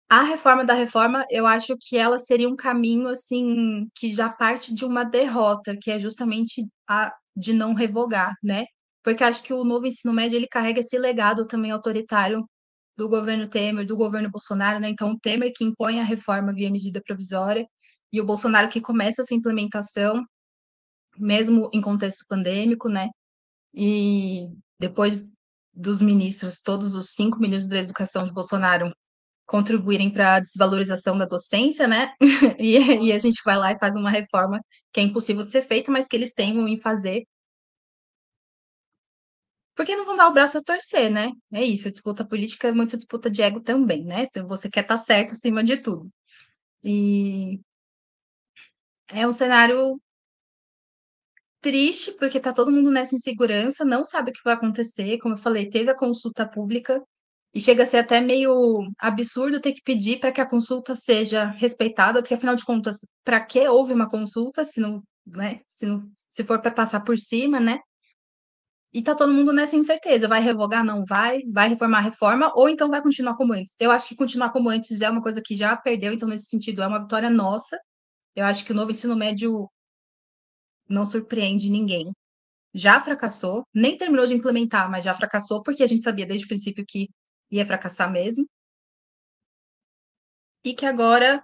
A 0.07 0.21
reforma 0.21 0.63
da 0.63 0.75
reforma, 0.75 1.25
eu 1.31 1.47
acho 1.47 1.75
que 1.81 1.97
ela 1.97 2.19
seria 2.19 2.47
um 2.47 2.55
caminho, 2.55 3.07
assim, 3.07 3.87
que 3.95 4.13
já 4.13 4.29
parte 4.29 4.71
de 4.71 4.85
uma 4.85 5.03
derrota, 5.03 5.75
que 5.81 5.89
é 5.89 5.97
justamente 5.97 6.67
a 6.87 7.11
de 7.35 7.53
não 7.53 7.73
revogar, 7.73 8.35
né? 8.43 8.67
Porque 9.03 9.23
acho 9.23 9.41
que 9.41 9.51
o 9.51 9.63
novo 9.63 9.87
ensino 9.87 10.13
médio, 10.13 10.35
ele 10.35 10.47
carrega 10.47 10.81
esse 10.81 10.99
legado 10.99 11.47
também 11.47 11.71
autoritário 11.71 12.47
do 12.95 13.09
governo 13.09 13.49
Temer, 13.49 13.83
do 13.83 13.97
governo 13.97 14.29
Bolsonaro, 14.29 14.79
né? 14.79 14.89
Então, 14.89 15.13
o 15.13 15.19
Temer 15.19 15.51
que 15.55 15.65
impõe 15.65 15.99
a 15.99 16.03
reforma 16.03 16.53
via 16.53 16.69
medida 16.69 17.01
provisória 17.03 17.67
e 18.13 18.21
o 18.21 18.25
Bolsonaro 18.25 18.69
que 18.69 18.79
começa 18.79 19.23
essa 19.23 19.33
implementação 19.33 20.23
mesmo 21.17 21.69
em 21.73 21.81
contexto 21.81 22.25
pandêmico, 22.27 22.89
né? 22.89 23.09
E 23.73 24.49
depois 24.79 25.25
dos 25.73 26.01
ministros, 26.01 26.61
todos 26.61 26.95
os 26.95 27.11
cinco 27.11 27.39
ministros 27.39 27.69
da 27.69 27.79
educação 27.79 28.25
de 28.25 28.33
Bolsonaro 28.33 28.93
contribuírem 29.45 30.11
para 30.11 30.35
a 30.35 30.39
desvalorização 30.39 31.17
da 31.17 31.25
docência, 31.25 31.87
né? 31.87 32.13
E, 32.59 32.77
e, 33.07 33.13
a 33.13 33.19
gente 33.19 33.41
vai 33.45 33.57
lá 33.57 33.71
e 33.71 33.79
faz 33.79 33.95
uma 33.95 34.09
reforma 34.09 34.59
que 34.93 34.99
é 34.99 35.03
impossível 35.03 35.43
de 35.43 35.51
ser 35.51 35.61
feita, 35.61 35.91
mas 35.91 36.07
que 36.07 36.15
eles 36.15 36.33
temem 36.33 36.73
em 36.73 36.77
fazer. 36.77 37.23
Porque 39.75 39.95
não 39.95 40.05
vão 40.05 40.15
dar 40.15 40.29
o 40.29 40.33
braço 40.33 40.57
a 40.57 40.63
torcer, 40.63 41.11
né? 41.11 41.31
É 41.53 41.63
isso, 41.63 41.91
disputa 41.91 42.25
política 42.25 42.69
é 42.69 42.71
muita 42.71 42.95
disputa 42.97 43.29
de 43.29 43.41
ego 43.41 43.59
também, 43.61 44.05
né? 44.05 44.23
Então 44.23 44.47
você 44.47 44.69
quer 44.69 44.81
estar 44.81 44.95
tá 44.95 44.97
certo 44.97 45.33
acima 45.33 45.63
de 45.63 45.77
tudo. 45.77 46.09
E 46.83 47.59
é 49.09 49.27
um 49.27 49.33
cenário 49.33 49.99
triste, 51.65 52.11
porque 52.19 52.39
tá 52.39 52.53
todo 52.53 52.71
mundo 52.71 52.91
nessa 52.91 53.15
insegurança, 53.15 53.83
não 53.83 54.05
sabe 54.05 54.29
o 54.29 54.33
que 54.33 54.41
vai 54.45 54.53
acontecer. 54.53 55.17
Como 55.19 55.33
eu 55.33 55.37
falei, 55.39 55.67
teve 55.69 55.89
a 55.91 55.95
consulta 55.97 56.47
pública 56.47 57.01
E 57.53 57.61
chega 57.61 57.83
a 57.83 57.85
ser 57.85 57.99
até 57.99 58.21
meio 58.21 58.83
absurdo 58.99 59.61
ter 59.61 59.73
que 59.73 59.81
pedir 59.83 60.19
para 60.19 60.31
que 60.31 60.41
a 60.41 60.49
consulta 60.49 60.93
seja 60.95 61.45
respeitada, 61.45 62.21
porque 62.21 62.33
afinal 62.35 62.55
de 62.55 62.65
contas, 62.65 62.97
para 63.23 63.39
que 63.45 63.67
houve 63.67 63.93
uma 63.93 64.09
consulta 64.09 64.65
se 64.65 64.81
não, 64.81 65.01
né, 65.25 65.61
se 65.67 65.85
não, 65.85 65.97
se 66.29 66.43
for 66.43 66.59
para 66.61 66.71
passar 66.71 67.01
por 67.01 67.17
cima, 67.17 67.59
né? 67.59 67.79
E 68.93 69.01
tá 69.03 69.13
todo 69.13 69.33
mundo 69.33 69.51
nessa 69.51 69.75
incerteza, 69.75 70.27
vai 70.27 70.41
revogar, 70.41 70.83
não 70.83 71.03
vai, 71.05 71.41
vai 71.51 71.67
reformar 71.69 71.97
a 71.99 72.01
reforma, 72.01 72.51
ou 72.55 72.69
então 72.69 72.89
vai 72.89 73.01
continuar 73.01 73.35
como 73.35 73.53
antes. 73.53 73.75
Eu 73.79 73.91
acho 73.91 74.07
que 74.07 74.15
continuar 74.15 74.51
como 74.51 74.69
antes 74.69 75.01
é 75.01 75.09
uma 75.09 75.21
coisa 75.21 75.41
que 75.43 75.55
já 75.55 75.75
perdeu, 75.75 76.13
então 76.13 76.29
nesse 76.29 76.45
sentido 76.45 76.81
é 76.81 76.87
uma 76.87 77.01
vitória 77.01 77.29
nossa. 77.29 77.77
Eu 78.35 78.45
acho 78.45 78.65
que 78.65 78.71
o 78.71 78.75
novo 78.75 78.91
ensino 78.91 79.15
médio 79.15 79.69
não 80.89 81.05
surpreende 81.05 81.69
ninguém. 81.69 82.11
Já 82.73 82.99
fracassou, 82.99 83.65
nem 83.73 83.97
terminou 83.97 84.27
de 84.27 84.33
implementar, 84.33 84.89
mas 84.89 85.05
já 85.05 85.13
fracassou 85.13 85.63
porque 85.63 85.83
a 85.83 85.87
gente 85.87 86.03
sabia 86.03 86.25
desde 86.25 86.45
o 86.45 86.49
princípio 86.49 86.85
que 86.87 87.09
ia 87.51 87.65
fracassar 87.65 88.11
mesmo. 88.11 88.45
E 90.63 90.73
que 90.73 90.85
agora 90.85 91.43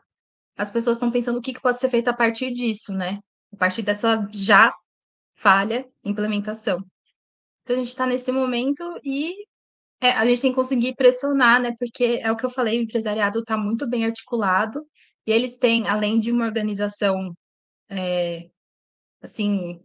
as 0.57 0.71
pessoas 0.71 0.97
estão 0.97 1.11
pensando 1.11 1.39
o 1.39 1.41
que, 1.41 1.53
que 1.53 1.61
pode 1.61 1.79
ser 1.79 1.89
feito 1.89 2.07
a 2.09 2.13
partir 2.13 2.51
disso, 2.51 2.93
né? 2.93 3.19
A 3.53 3.57
partir 3.57 3.81
dessa 3.81 4.27
já 4.31 4.73
falha 5.35 5.87
implementação. 6.03 6.83
Então 7.63 7.75
a 7.75 7.79
gente 7.79 7.89
está 7.89 8.05
nesse 8.05 8.31
momento 8.31 8.83
e 9.03 9.33
é, 10.01 10.11
a 10.11 10.25
gente 10.25 10.41
tem 10.41 10.51
que 10.51 10.55
conseguir 10.55 10.95
pressionar, 10.95 11.61
né? 11.61 11.75
Porque 11.79 12.19
é 12.21 12.31
o 12.31 12.35
que 12.37 12.45
eu 12.45 12.49
falei, 12.49 12.79
o 12.79 12.83
empresariado 12.83 13.39
está 13.39 13.57
muito 13.57 13.87
bem 13.87 14.05
articulado 14.05 14.85
e 15.25 15.31
eles 15.31 15.57
têm, 15.57 15.87
além 15.87 16.19
de 16.19 16.31
uma 16.31 16.45
organização 16.45 17.33
é, 17.89 18.49
assim 19.21 19.79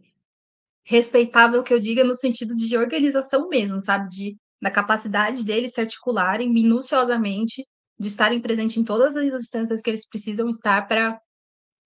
respeitável 0.85 1.63
que 1.63 1.73
eu 1.73 1.79
diga 1.79 2.03
no 2.03 2.15
sentido 2.15 2.55
de 2.55 2.77
organização 2.77 3.49
mesmo, 3.49 3.81
sabe? 3.81 4.09
De 4.09 4.37
da 4.61 4.71
capacidade 4.71 5.43
deles 5.43 5.73
se 5.73 5.81
articularem 5.81 6.51
minuciosamente, 6.51 7.63
de 7.99 8.07
estarem 8.07 8.41
presentes 8.41 8.77
em 8.77 8.83
todas 8.83 9.15
as 9.15 9.25
instâncias 9.25 9.81
que 9.81 9.89
eles 9.89 10.07
precisam 10.07 10.49
estar 10.49 10.87
para 10.87 11.19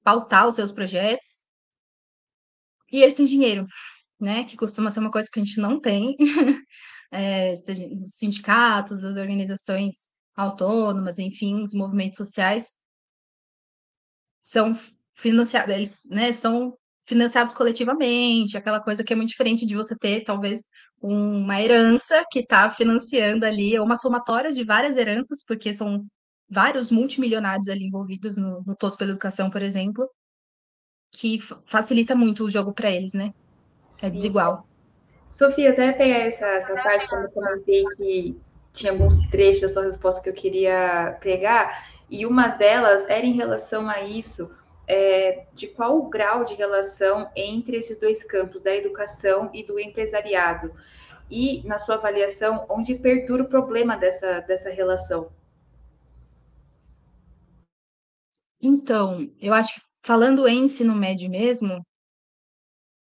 pautar 0.04 0.48
os 0.48 0.56
seus 0.56 0.72
projetos. 0.72 1.48
E 2.92 3.02
eles 3.02 3.14
têm 3.14 3.26
dinheiro, 3.26 3.66
né? 4.20 4.44
Que 4.46 4.56
costuma 4.58 4.92
ser 4.92 5.00
uma 5.00 5.12
coisa 5.12 5.30
que 5.32 5.40
a 5.40 5.44
gente 5.44 5.60
não 5.60 5.80
tem. 5.80 6.16
é, 7.12 7.54
os 7.54 8.16
sindicatos, 8.16 9.04
as 9.04 9.18
organizações 9.18 10.12
autônomas, 10.36 11.20
enfim, 11.20 11.62
os 11.64 11.74
movimentos 11.74 12.18
sociais 12.18 12.78
são 14.40 14.74
financiados, 15.14 15.74
eles 15.74 16.02
né, 16.10 16.32
são 16.32 16.78
financiados 17.04 17.54
coletivamente, 17.54 18.58
aquela 18.58 18.80
coisa 18.80 19.04
que 19.04 19.14
é 19.14 19.16
muito 19.16 19.30
diferente 19.30 19.66
de 19.66 19.76
você 19.76 19.96
ter, 19.98 20.24
talvez, 20.24 20.70
uma 21.02 21.62
herança 21.62 22.24
que 22.30 22.40
está 22.40 22.70
financiando 22.70 23.46
ali, 23.46 23.78
ou 23.78 23.86
uma 23.86 23.98
somatória 23.98 24.52
de 24.52 24.64
várias 24.64 24.98
heranças, 24.98 25.44
porque 25.46 25.74
são 25.74 26.06
vários 26.50 26.92
multimilionários 26.92 27.68
ali 27.68 27.86
envolvidos 27.86 28.38
no, 28.38 28.62
no 28.66 28.76
Todos 28.76 28.98
pela 28.98 29.12
Educação, 29.12 29.50
por 29.50 29.62
exemplo, 29.62 30.08
que 31.12 31.40
facilita 31.68 32.16
muito 32.16 32.46
o 32.46 32.52
jogo 32.52 32.74
para 32.74 32.92
eles, 32.92 33.14
né? 33.14 33.32
É 34.02 34.08
Sim. 34.08 34.14
desigual. 34.14 34.68
Sofia, 35.30 35.72
até 35.72 35.92
pegar 35.94 36.20
essa, 36.20 36.46
essa 36.46 36.74
parte 36.76 37.08
quando 37.08 37.24
eu 37.24 37.32
comentei 37.32 37.84
que 37.98 38.38
tinha 38.74 38.92
alguns 38.92 39.18
trechos 39.30 39.62
da 39.62 39.68
sua 39.70 39.84
resposta 39.84 40.22
que 40.22 40.30
eu 40.30 40.34
queria 40.34 41.18
pegar, 41.22 41.86
e 42.10 42.26
uma 42.26 42.50
delas 42.50 43.06
era 43.10 43.26
em 43.26 43.34
relação 43.34 43.90
a 43.90 44.02
isso, 44.02 44.54
é, 44.88 45.46
de 45.54 45.68
qual 45.68 45.98
o 45.98 46.10
grau 46.10 46.44
de 46.44 46.54
relação 46.56 47.30
entre 47.36 47.78
esses 47.78 47.98
dois 47.98 48.24
campos, 48.24 48.62
da 48.62 48.76
educação 48.76 49.50
e 49.54 49.64
do 49.64 49.80
empresariado. 49.80 50.74
E, 51.30 51.66
na 51.66 51.80
sua 51.80 51.96
avaliação, 51.96 52.66
onde 52.70 52.96
perdura 52.96 53.44
o 53.44 53.48
problema 53.48 53.96
dessa, 53.96 54.42
dessa 54.42 54.70
relação? 54.70 55.32
Então, 58.62 59.30
eu 59.40 59.54
acho 59.54 59.76
que 59.76 59.82
falando 60.04 60.48
em 60.48 60.66
ensino 60.66 60.94
médio 60.94 61.30
mesmo, 61.30 61.82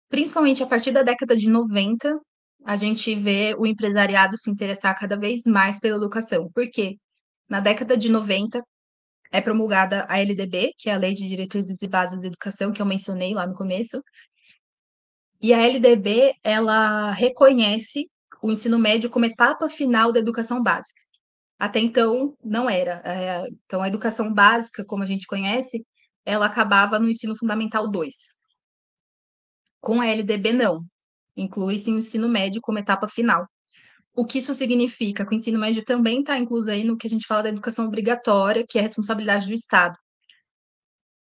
principalmente 0.09 0.63
a 0.63 0.67
partir 0.67 0.93
da 0.93 1.03
década 1.03 1.37
de 1.37 1.49
90, 1.49 2.21
a 2.65 2.77
gente 2.77 3.15
vê 3.15 3.55
o 3.59 3.67
empresariado 3.67 4.37
se 4.37 4.51
interessar 4.51 4.99
cada 4.99 5.17
vez 5.17 5.45
mais 5.45 5.81
pela 5.81 5.97
educação. 5.97 6.51
Por 6.53 6.69
quê? 6.71 6.97
Na 7.49 7.61
década 7.61 7.97
de 7.97 8.09
90, 8.09 8.63
é 9.31 9.41
promulgada 9.41 10.07
a 10.09 10.19
LDB, 10.19 10.73
que 10.79 10.89
é 10.91 10.95
a 10.95 10.99
Lei 10.99 11.13
de 11.13 11.29
Diretrizes 11.29 11.83
e 11.83 11.89
Bases 11.89 12.21
da 12.21 12.27
Educação, 12.27 12.73
que 12.73 12.81
eu 12.81 12.87
mencionei 12.87 13.35
lá 13.35 13.47
no 13.47 13.55
começo. 13.55 14.03
E 15.41 15.53
a 15.55 15.59
LDB, 15.59 16.35
ela 16.43 17.13
reconhece 17.13 18.11
o 18.43 18.51
ensino 18.51 18.79
médio 18.79 19.11
como 19.11 19.25
etapa 19.25 19.69
final 19.69 20.13
da 20.13 20.21
educação 20.21 20.63
básica. 20.63 21.01
Até 21.59 21.81
então, 21.81 22.37
não 22.43 22.71
era. 22.71 23.03
É, 23.05 23.49
então, 23.65 23.83
a 23.83 23.89
educação 23.89 24.33
básica, 24.33 24.85
como 24.85 25.03
a 25.03 25.07
gente 25.07 25.27
conhece, 25.27 25.85
ela 26.25 26.47
acabava 26.47 26.99
no 26.99 27.09
ensino 27.09 27.37
fundamental 27.37 27.91
2. 27.91 28.15
Com 29.81 30.01
a 30.01 30.07
LDB, 30.07 30.53
não. 30.53 30.85
Inclui-se 31.37 31.91
o 31.91 31.99
ensino 31.99 32.29
médio 32.29 32.61
como 32.61 32.79
etapa 32.79 33.09
final. 33.09 33.47
O 34.19 34.25
que 34.25 34.39
isso 34.39 34.53
significa? 34.53 35.25
Que 35.25 35.33
o 35.33 35.37
ensino 35.37 35.61
médio 35.61 35.85
também 35.85 36.19
está 36.19 36.37
incluso 36.37 36.69
aí 36.69 36.83
no 36.83 36.97
que 36.97 37.07
a 37.07 37.11
gente 37.11 37.25
fala 37.25 37.45
da 37.45 37.51
educação 37.51 37.87
obrigatória, 37.87 38.67
que 38.69 38.77
é 38.77 38.83
responsabilidade 38.83 39.47
do 39.47 39.55
Estado. 39.55 39.97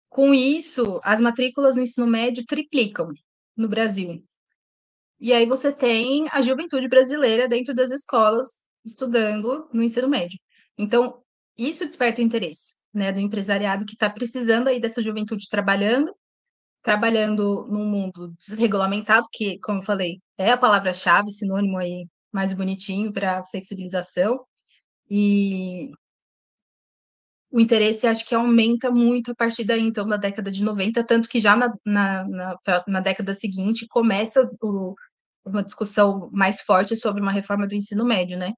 Com 0.09 0.33
isso, 0.33 0.99
as 1.01 1.21
matrículas 1.21 1.77
no 1.77 1.83
ensino 1.83 2.05
médio 2.05 2.45
triplicam 2.45 3.07
no 3.55 3.69
Brasil. 3.69 4.21
E 5.21 5.31
aí 5.31 5.45
você 5.45 5.71
tem 5.71 6.27
a 6.33 6.41
juventude 6.41 6.89
brasileira 6.89 7.47
dentro 7.47 7.73
das 7.73 7.91
escolas 7.91 8.65
estudando 8.83 9.69
no 9.71 9.81
ensino 9.81 10.09
médio. 10.09 10.37
Então, 10.77 11.23
isso 11.57 11.85
desperta 11.85 12.19
o 12.19 12.25
interesse 12.25 12.75
né, 12.93 13.13
do 13.13 13.21
empresariado 13.21 13.85
que 13.85 13.93
está 13.93 14.09
precisando 14.09 14.67
aí 14.67 14.81
dessa 14.81 15.01
juventude 15.01 15.47
trabalhando, 15.49 16.13
trabalhando 16.83 17.65
num 17.69 17.85
mundo 17.85 18.33
desregulamentado, 18.37 19.29
que, 19.31 19.59
como 19.59 19.79
eu 19.79 19.83
falei, 19.85 20.19
é 20.37 20.51
a 20.51 20.57
palavra-chave, 20.57 21.31
sinônimo 21.31 21.77
aí 21.77 22.05
mais 22.31 22.53
bonitinho 22.53 23.11
para 23.11 23.43
flexibilização. 23.43 24.45
E 25.09 25.91
o 27.51 27.59
interesse 27.59 28.07
acho 28.07 28.25
que 28.25 28.33
aumenta 28.33 28.89
muito 28.89 29.31
a 29.31 29.35
partir 29.35 29.65
daí, 29.65 29.81
então, 29.81 30.07
da 30.07 30.17
década 30.17 30.49
de 30.49 30.63
90, 30.63 31.03
tanto 31.03 31.27
que 31.27 31.39
já 31.39 31.55
na, 31.55 31.73
na, 31.85 32.27
na, 32.27 32.57
na 32.87 32.99
década 33.01 33.33
seguinte 33.33 33.85
começa 33.89 34.49
o, 34.61 34.95
uma 35.45 35.63
discussão 35.63 36.29
mais 36.31 36.61
forte 36.61 36.95
sobre 36.95 37.21
uma 37.21 37.31
reforma 37.31 37.67
do 37.67 37.75
ensino 37.75 38.05
médio, 38.05 38.37
né? 38.37 38.53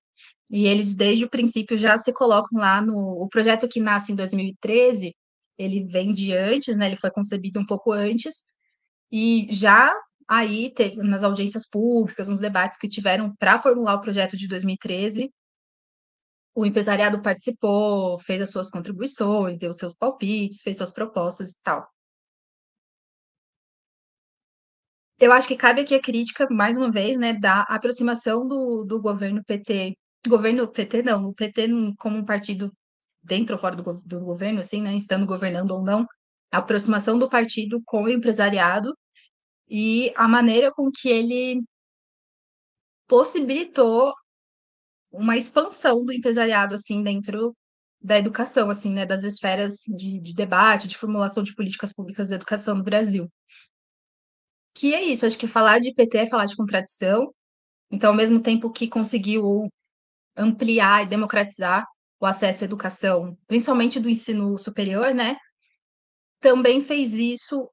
E 0.52 0.68
eles, 0.68 0.96
desde 0.96 1.26
o 1.26 1.30
princípio, 1.30 1.76
já 1.78 1.98
se 1.98 2.14
colocam 2.14 2.60
lá 2.60 2.82
no. 2.82 2.98
O 3.24 3.28
projeto 3.28 3.68
que 3.68 3.80
nasce 3.80 4.12
em 4.12 4.16
2013, 4.16 5.16
ele 5.58 5.86
vem 5.86 6.12
de 6.14 6.34
antes, 6.36 6.78
né? 6.78 6.88
Ele 6.88 6.98
foi 6.98 7.12
concebido 7.12 7.60
um 7.60 7.66
pouco 7.66 7.92
antes, 7.92 8.46
e 9.12 9.48
já 9.50 9.94
Aí, 10.28 10.74
teve, 10.74 10.98
nas 10.98 11.24
audiências 11.24 11.68
públicas, 11.68 12.30
nos 12.30 12.40
debates 12.40 12.78
que 12.78 12.88
tiveram 12.88 13.36
para 13.36 13.58
formular 13.60 13.96
o 13.96 14.02
projeto 14.02 14.38
de 14.38 14.48
2013, 14.48 15.32
o 16.56 16.66
empresariado 16.66 17.22
participou, 17.22 18.20
fez 18.20 18.42
as 18.42 18.52
suas 18.52 18.70
contribuições, 18.70 19.58
deu 19.58 19.74
seus 19.74 19.96
palpites, 19.96 20.62
fez 20.62 20.78
suas 20.78 20.94
propostas 20.94 21.52
e 21.52 21.62
tal. 21.64 21.88
Eu 25.20 25.32
acho 25.32 25.48
que 25.48 25.56
cabe 25.56 25.82
aqui 25.82 25.96
a 25.96 26.02
crítica, 26.02 26.48
mais 26.52 26.76
uma 26.78 26.92
vez, 26.92 27.18
né, 27.18 27.34
da 27.34 27.62
aproximação 27.62 28.48
do, 28.48 28.84
do 28.84 29.02
governo 29.02 29.44
PT, 29.44 29.98
governo 30.28 30.68
PT 30.68 31.02
não, 31.04 31.30
o 31.30 31.34
PT 31.34 31.68
como 31.98 32.18
um 32.18 32.26
partido 32.26 32.72
dentro 33.22 33.56
ou 33.56 33.60
fora 33.60 33.76
do, 33.76 33.94
do 34.02 34.20
governo, 34.20 34.60
assim, 34.60 34.82
né, 34.82 34.96
estando 34.96 35.26
governando 35.26 35.72
ou 35.72 35.82
não, 35.84 36.06
a 36.52 36.58
aproximação 36.58 37.18
do 37.18 37.30
partido 37.30 37.82
com 37.86 38.04
o 38.04 38.10
empresariado 38.10 38.96
e 39.70 40.14
a 40.16 40.28
maneira 40.28 40.72
com 40.72 40.92
que 40.92 41.10
ele 41.10 41.64
possibilitou 43.08 44.14
uma 45.12 45.38
expansão 45.38 46.04
do 46.04 46.12
empresariado 46.12 46.76
assim 46.76 47.04
dentro 47.04 47.56
da 48.02 48.18
educação, 48.18 48.70
assim, 48.70 48.92
né, 48.92 49.06
das 49.06 49.24
esferas 49.24 49.84
de, 49.88 50.20
de 50.20 50.34
debate, 50.34 50.90
de 50.90 50.98
formulação 50.98 51.42
de 51.42 51.56
políticas 51.56 51.94
públicas 51.94 52.28
de 52.28 52.36
educação 52.36 52.76
no 52.76 52.84
Brasil. 52.84 53.32
Que 54.76 54.94
é 54.94 55.02
isso, 55.04 55.26
acho 55.26 55.38
que 55.38 55.48
falar 55.48 55.80
de 55.80 55.94
PT 55.94 56.18
é 56.18 56.28
falar 56.28 56.46
de 56.46 56.56
contradição. 56.56 57.34
Então, 57.90 58.10
ao 58.10 58.16
mesmo 58.16 58.42
tempo 58.42 58.72
que 58.72 58.90
conseguiu 58.90 59.70
ampliar 60.36 61.04
e 61.04 61.08
democratizar 61.08 61.86
o 62.20 62.26
acesso 62.26 62.64
à 62.64 62.66
educação, 62.66 63.38
principalmente 63.48 64.00
do 64.00 64.10
ensino 64.10 64.58
superior, 64.58 65.14
né? 65.14 65.38
Também 66.40 66.82
fez 66.82 67.14
isso 67.14 67.70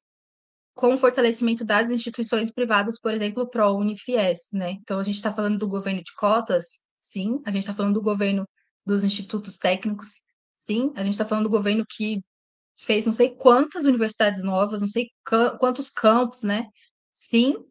com 0.81 0.95
o 0.95 0.99
fortalecimento 0.99 1.63
das 1.63 1.91
instituições 1.91 2.51
privadas, 2.51 2.99
por 2.99 3.13
exemplo, 3.13 3.43
o 3.43 3.47
ProUni 3.47 3.99
Fies, 3.99 4.49
né? 4.55 4.73
Então, 4.81 4.99
a 4.99 5.03
gente 5.03 5.17
está 5.17 5.33
falando 5.33 5.59
do 5.59 5.69
governo 5.69 6.03
de 6.03 6.15
cotas, 6.15 6.81
sim, 6.99 7.43
a 7.45 7.51
gente 7.51 7.63
está 7.63 7.75
falando 7.75 7.93
do 7.93 8.03
governo 8.03 8.49
dos 8.87 9.05
institutos 9.05 9.59
técnicos, 9.59 10.23
sim, 10.57 10.91
a 10.97 11.03
gente 11.03 11.13
está 11.13 11.25
falando 11.27 11.45
do 11.45 11.51
governo 11.51 11.85
que 11.87 12.23
fez 12.79 13.05
não 13.05 13.13
sei 13.13 13.29
quantas 13.29 13.85
universidades 13.85 14.43
novas, 14.43 14.81
não 14.81 14.89
sei 14.89 15.11
quantos 15.61 15.91
campos, 15.91 16.43
né? 16.43 16.67
Sim, 17.13 17.63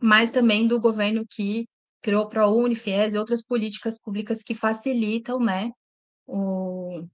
mas 0.00 0.30
também 0.30 0.68
do 0.68 0.80
governo 0.80 1.26
que 1.28 1.66
criou 2.00 2.28
ProUni, 2.28 2.76
FIES 2.76 3.14
e 3.14 3.18
outras 3.18 3.42
políticas 3.42 4.00
públicas 4.00 4.44
que 4.44 4.54
facilitam, 4.54 5.40
né, 5.40 5.72
o, 6.28 7.04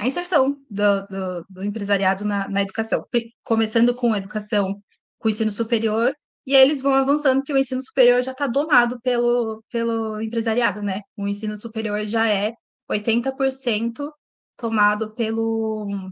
a 0.00 0.06
inserção 0.06 0.58
do, 0.70 1.06
do, 1.08 1.46
do 1.50 1.62
empresariado 1.62 2.24
na, 2.24 2.48
na, 2.48 2.62
educação, 2.62 3.06
começando 3.44 3.94
com 3.94 4.14
a 4.14 4.18
educação, 4.18 4.82
com 5.18 5.28
o 5.28 5.30
ensino 5.30 5.52
superior, 5.52 6.16
e 6.46 6.56
aí 6.56 6.62
eles 6.62 6.80
vão 6.80 6.94
avançando, 6.94 7.40
porque 7.40 7.52
o 7.52 7.58
ensino 7.58 7.82
superior 7.82 8.22
já 8.22 8.32
está 8.32 8.46
domado 8.46 8.98
pelo, 9.02 9.62
pelo 9.70 10.18
empresariado, 10.22 10.80
né? 10.80 11.02
O 11.18 11.28
ensino 11.28 11.58
superior 11.58 12.06
já 12.06 12.26
é 12.26 12.54
80% 12.90 14.10
tomado 14.56 15.14
pelo, 15.14 16.10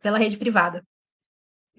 pela 0.00 0.18
rede 0.18 0.36
privada. 0.36 0.82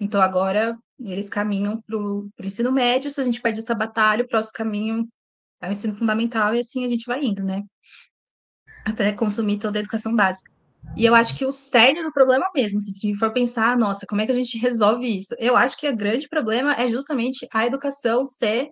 Então, 0.00 0.20
agora, 0.22 0.78
eles 0.98 1.28
caminham 1.28 1.78
para 1.82 1.98
o 1.98 2.30
ensino 2.42 2.72
médio, 2.72 3.10
se 3.10 3.20
a 3.20 3.24
gente 3.24 3.42
perde 3.42 3.58
essa 3.58 3.74
batalha, 3.74 4.24
o 4.24 4.28
próximo 4.28 4.54
caminho 4.54 5.08
é 5.60 5.68
o 5.68 5.72
ensino 5.72 5.92
fundamental, 5.92 6.54
e 6.54 6.60
assim 6.60 6.86
a 6.86 6.88
gente 6.88 7.04
vai 7.04 7.22
indo, 7.22 7.44
né? 7.44 7.62
Até 8.84 9.12
consumir 9.12 9.58
toda 9.58 9.78
a 9.78 9.80
educação 9.80 10.14
básica. 10.14 10.50
E 10.96 11.04
eu 11.04 11.14
acho 11.14 11.36
que 11.36 11.44
o 11.44 11.52
cerne 11.52 12.02
do 12.02 12.12
problema 12.12 12.50
mesmo, 12.54 12.78
assim, 12.78 12.92
se 12.92 13.14
for 13.14 13.32
pensar, 13.32 13.76
nossa, 13.78 14.06
como 14.06 14.20
é 14.20 14.26
que 14.26 14.32
a 14.32 14.34
gente 14.34 14.58
resolve 14.58 15.06
isso? 15.18 15.34
Eu 15.38 15.56
acho 15.56 15.76
que 15.76 15.88
o 15.88 15.96
grande 15.96 16.28
problema 16.28 16.74
é 16.74 16.88
justamente 16.88 17.46
a 17.52 17.64
educação 17.64 18.24
ser 18.24 18.70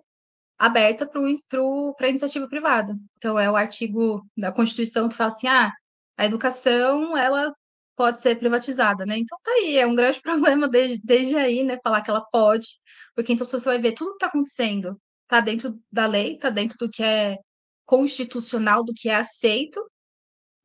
aberta 0.59 1.07
para 1.07 1.21
a 1.21 2.09
iniciativa 2.09 2.47
privada. 2.47 2.95
Então, 3.17 3.39
é 3.39 3.49
o 3.49 3.55
artigo 3.55 4.23
da 4.37 4.51
Constituição 4.51 5.09
que 5.09 5.15
fala 5.15 5.29
assim, 5.29 5.47
ah, 5.47 5.71
a 6.17 6.25
educação, 6.25 7.17
ela 7.17 7.51
pode 7.95 8.21
ser 8.21 8.37
privatizada, 8.37 9.05
né? 9.05 9.17
Então 9.17 9.37
tá 9.43 9.51
aí, 9.51 9.77
é 9.77 9.85
um 9.85 9.95
grande 9.95 10.19
problema 10.23 10.67
desde, 10.67 10.99
desde 11.03 11.35
aí, 11.37 11.63
né? 11.63 11.79
Falar 11.83 12.01
que 12.01 12.09
ela 12.09 12.25
pode, 12.31 12.67
porque 13.15 13.33
então 13.33 13.45
você 13.45 13.59
vai 13.59 13.79
ver 13.79 13.93
tudo 13.93 14.11
que 14.11 14.15
está 14.17 14.27
acontecendo, 14.27 14.99
tá 15.27 15.39
dentro 15.39 15.79
da 15.91 16.05
lei, 16.05 16.37
tá 16.37 16.49
dentro 16.49 16.77
do 16.79 16.89
que 16.89 17.03
é 17.03 17.37
constitucional, 17.85 18.83
do 18.83 18.93
que 18.95 19.09
é 19.09 19.15
aceito, 19.15 19.83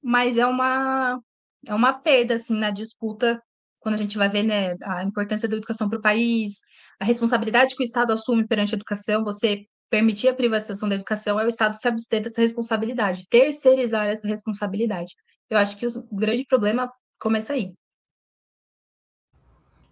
mas 0.07 0.39
é 0.39 0.47
uma 0.47 1.21
é 1.67 1.75
uma 1.75 1.93
perda 1.93 2.35
assim 2.35 2.57
na 2.57 2.71
disputa 2.71 3.43
quando 3.81 3.97
a 3.97 3.99
gente 3.99 4.17
vai 4.17 4.29
ver 4.29 4.45
né, 4.45 4.77
a 4.83 5.03
importância 5.03 5.49
da 5.49 5.57
educação 5.57 5.89
para 5.89 5.99
o 5.99 6.03
país, 6.03 6.61
a 7.01 7.05
responsabilidade 7.05 7.75
que 7.75 7.83
o 7.83 7.85
Estado 7.85 8.13
assume 8.13 8.47
perante 8.47 8.73
a 8.75 8.77
educação, 8.77 9.25
você 9.25 9.65
permitir 9.91 10.29
a 10.29 10.35
privatização 10.35 10.89
da 10.89 10.95
educação 10.95 11.41
é 11.41 11.45
o 11.45 11.49
Estado 11.49 11.77
se 11.77 11.89
abster 11.89 12.23
dessa 12.23 12.41
responsabilidade, 12.41 13.27
terceirizar 13.29 14.07
essa 14.07 14.29
responsabilidade. 14.29 15.13
Eu 15.51 15.59
acho 15.59 15.77
que 15.77 15.87
o 15.87 16.17
grande 16.17 16.45
problema 16.47 16.91
começa 17.19 17.53
aí. 17.53 17.73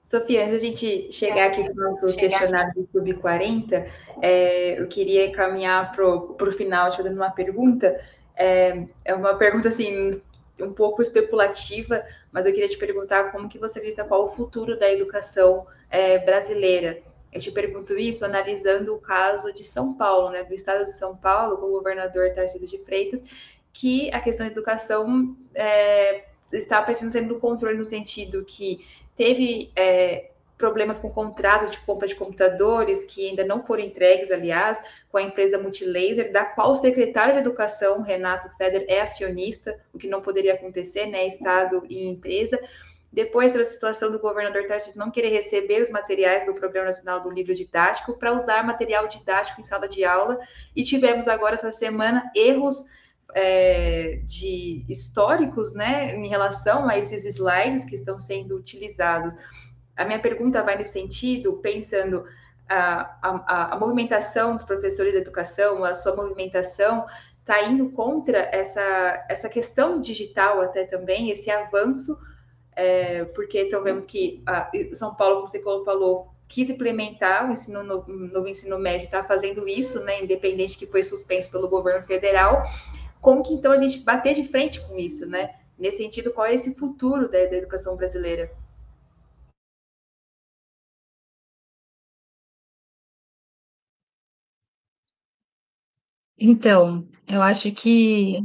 Sofia, 0.05 0.45
antes 0.45 0.61
da 0.61 0.69
gente 0.69 1.11
chegar 1.11 1.47
aqui 1.47 1.65
com 1.65 1.73
o 1.73 1.91
nosso 1.91 2.09
chegar. 2.11 2.21
questionário 2.21 2.75
do 2.75 2.87
Clube 2.87 3.15
40, 3.15 3.87
é, 4.21 4.79
eu 4.79 4.87
queria 4.87 5.33
caminhar 5.33 5.93
para 5.93 6.07
o 6.07 6.53
final 6.53 6.91
te 6.91 6.99
fazendo 6.99 7.17
uma 7.17 7.31
pergunta. 7.31 7.99
É, 8.37 8.87
é 9.05 9.15
uma 9.15 9.35
pergunta 9.37 9.69
assim 9.69 10.11
um 10.61 10.73
pouco 10.73 11.03
especulativa, 11.03 12.05
mas 12.31 12.47
eu 12.47 12.53
queria 12.53 12.69
te 12.69 12.79
perguntar 12.79 13.33
como 13.33 13.49
que 13.49 13.59
você 13.59 13.79
acredita 13.79 14.05
qual 14.05 14.25
o 14.25 14.29
futuro 14.29 14.79
da 14.79 14.91
educação 14.93 15.67
é, 15.91 16.19
brasileira. 16.19 17.03
Eu 17.33 17.41
te 17.41 17.51
pergunto 17.51 17.99
isso 17.99 18.25
analisando 18.25 18.95
o 18.95 19.01
caso 19.01 19.53
de 19.53 19.65
São 19.65 19.95
Paulo, 19.95 20.31
né, 20.31 20.45
do 20.45 20.55
estado 20.55 20.85
de 20.85 20.93
São 20.93 21.17
Paulo, 21.17 21.57
com 21.57 21.67
o 21.67 21.73
governador 21.73 22.33
Tarcísio 22.33 22.69
de 22.69 22.79
Freitas, 22.79 23.25
que 23.73 24.09
a 24.13 24.21
questão 24.21 24.47
da 24.47 24.53
educação 24.53 25.37
é, 25.53 26.25
está 26.53 26.81
precisando 26.81 27.11
ser 27.11 27.23
no 27.23 27.41
controle 27.41 27.77
no 27.77 27.85
sentido 27.85 28.45
que 28.45 28.87
teve 29.17 29.73
é, 29.75 30.31
problemas 30.65 30.99
com 30.99 31.09
o 31.09 31.13
contrato 31.13 31.71
de 31.71 31.79
compra 31.81 32.09
de 32.09 32.15
computadores 32.15 33.05
que 33.05 33.29
ainda 33.29 33.45
não 33.45 33.61
foram 33.61 33.83
entregues, 33.83 34.31
aliás, 34.31 34.83
com 35.11 35.19
a 35.19 35.23
empresa 35.23 35.59
Multilaser, 35.59 36.33
da 36.33 36.43
qual 36.43 36.73
o 36.73 36.75
secretário 36.75 37.35
de 37.35 37.41
Educação, 37.41 38.01
Renato 38.01 38.49
Feder, 38.57 38.87
é 38.89 39.03
acionista, 39.03 39.79
o 39.93 39.99
que 39.99 40.09
não 40.09 40.23
poderia 40.23 40.55
acontecer, 40.55 41.05
né, 41.05 41.27
Estado 41.27 41.85
e 41.87 42.07
empresa. 42.07 42.59
Depois 43.13 43.53
da 43.53 43.63
situação 43.63 44.11
do 44.11 44.19
governador 44.19 44.67
Tarcísio 44.67 44.99
não 44.99 45.11
querer 45.11 45.29
receber 45.29 45.83
os 45.83 45.91
materiais 45.91 46.47
do 46.47 46.55
Programa 46.55 46.87
Nacional 46.87 47.21
do 47.21 47.31
Livro 47.31 47.55
Didático 47.55 48.15
para 48.15 48.33
usar 48.33 48.65
material 48.65 49.07
didático 49.07 49.61
em 49.61 49.65
sala 49.65 49.87
de 49.87 50.03
aula, 50.03 50.39
e 50.75 50.83
tivemos 50.83 51.29
agora 51.29 51.57
essa 51.57 51.73
semana 51.73 52.31
erros 52.35 52.87
é, 53.35 54.21
de 54.25 54.83
históricos, 54.89 55.75
né, 55.75 56.17
em 56.17 56.27
relação 56.27 56.89
a 56.89 56.97
esses 56.97 57.27
slides 57.27 57.85
que 57.85 57.95
estão 57.95 58.19
sendo 58.19 58.57
utilizados. 58.57 59.37
A 59.97 60.05
minha 60.05 60.19
pergunta 60.19 60.63
vai 60.63 60.77
nesse 60.77 60.93
sentido, 60.93 61.55
pensando 61.55 62.25
a, 62.69 63.17
a, 63.23 63.75
a 63.75 63.79
movimentação 63.79 64.57
dos 64.57 64.65
professores 64.65 65.13
de 65.13 65.19
educação, 65.19 65.85
a 65.85 65.95
sua 65.95 66.17
movimentação 66.17 67.07
está 67.41 67.63
indo 67.63 67.91
contra 67.91 68.39
essa, 68.39 69.25
essa 69.29 69.49
questão 69.49 70.01
digital 70.01 70.63
até 70.63 70.85
também, 70.85 71.31
esse 71.31 71.51
avanço, 71.51 72.17
é, 72.75 73.25
porque 73.27 73.63
então 73.63 73.83
vemos 73.83 74.07
que 74.07 74.43
a, 74.47 74.71
São 74.93 75.15
Paulo, 75.15 75.37
como 75.37 75.49
você 75.49 75.63
falou, 75.63 76.35
quis 76.49 76.71
implementar 76.71 77.49
o 77.49 77.53
ensino 77.53 77.83
no, 77.83 78.07
novo 78.07 78.49
ensino 78.49 78.79
médio, 78.79 79.05
está 79.05 79.23
fazendo 79.23 79.69
isso, 79.69 80.03
né, 80.05 80.23
independente 80.23 80.79
que 80.79 80.87
foi 80.87 81.03
suspenso 81.03 81.51
pelo 81.51 81.69
governo 81.69 82.03
federal, 82.03 82.65
como 83.21 83.43
que 83.43 83.55
então 83.55 83.73
a 83.73 83.79
gente 83.79 84.01
bater 84.01 84.35
de 84.35 84.45
frente 84.45 84.81
com 84.83 84.99
isso, 84.99 85.27
né? 85.27 85.55
Nesse 85.79 85.99
sentido, 85.99 86.31
qual 86.31 86.47
é 86.47 86.55
esse 86.55 86.75
futuro 86.75 87.29
da, 87.29 87.39
da 87.47 87.57
educação 87.57 87.97
brasileira? 87.97 88.51
Então, 96.39 97.09
eu 97.29 97.43
acho 97.43 97.73
que 97.73 98.41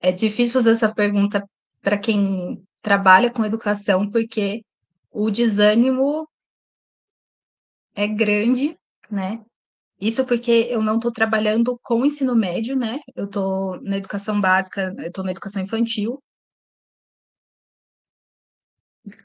é 0.00 0.12
difícil 0.12 0.54
fazer 0.54 0.72
essa 0.72 0.94
pergunta 0.94 1.48
para 1.82 1.98
quem 1.98 2.62
trabalha 2.82 3.32
com 3.32 3.44
educação, 3.44 4.10
porque 4.10 4.64
o 5.10 5.30
desânimo 5.30 6.28
é 7.94 8.06
grande, 8.06 8.78
né? 9.10 9.44
Isso 10.00 10.26
porque 10.26 10.66
eu 10.70 10.82
não 10.82 10.96
estou 10.96 11.12
trabalhando 11.12 11.78
com 11.82 12.04
ensino 12.04 12.34
médio, 12.34 12.76
né? 12.76 13.00
Eu 13.14 13.26
estou 13.26 13.80
na 13.82 13.96
educação 13.96 14.40
básica, 14.40 14.94
eu 14.98 15.06
estou 15.06 15.24
na 15.24 15.30
educação 15.30 15.62
infantil. 15.62 16.22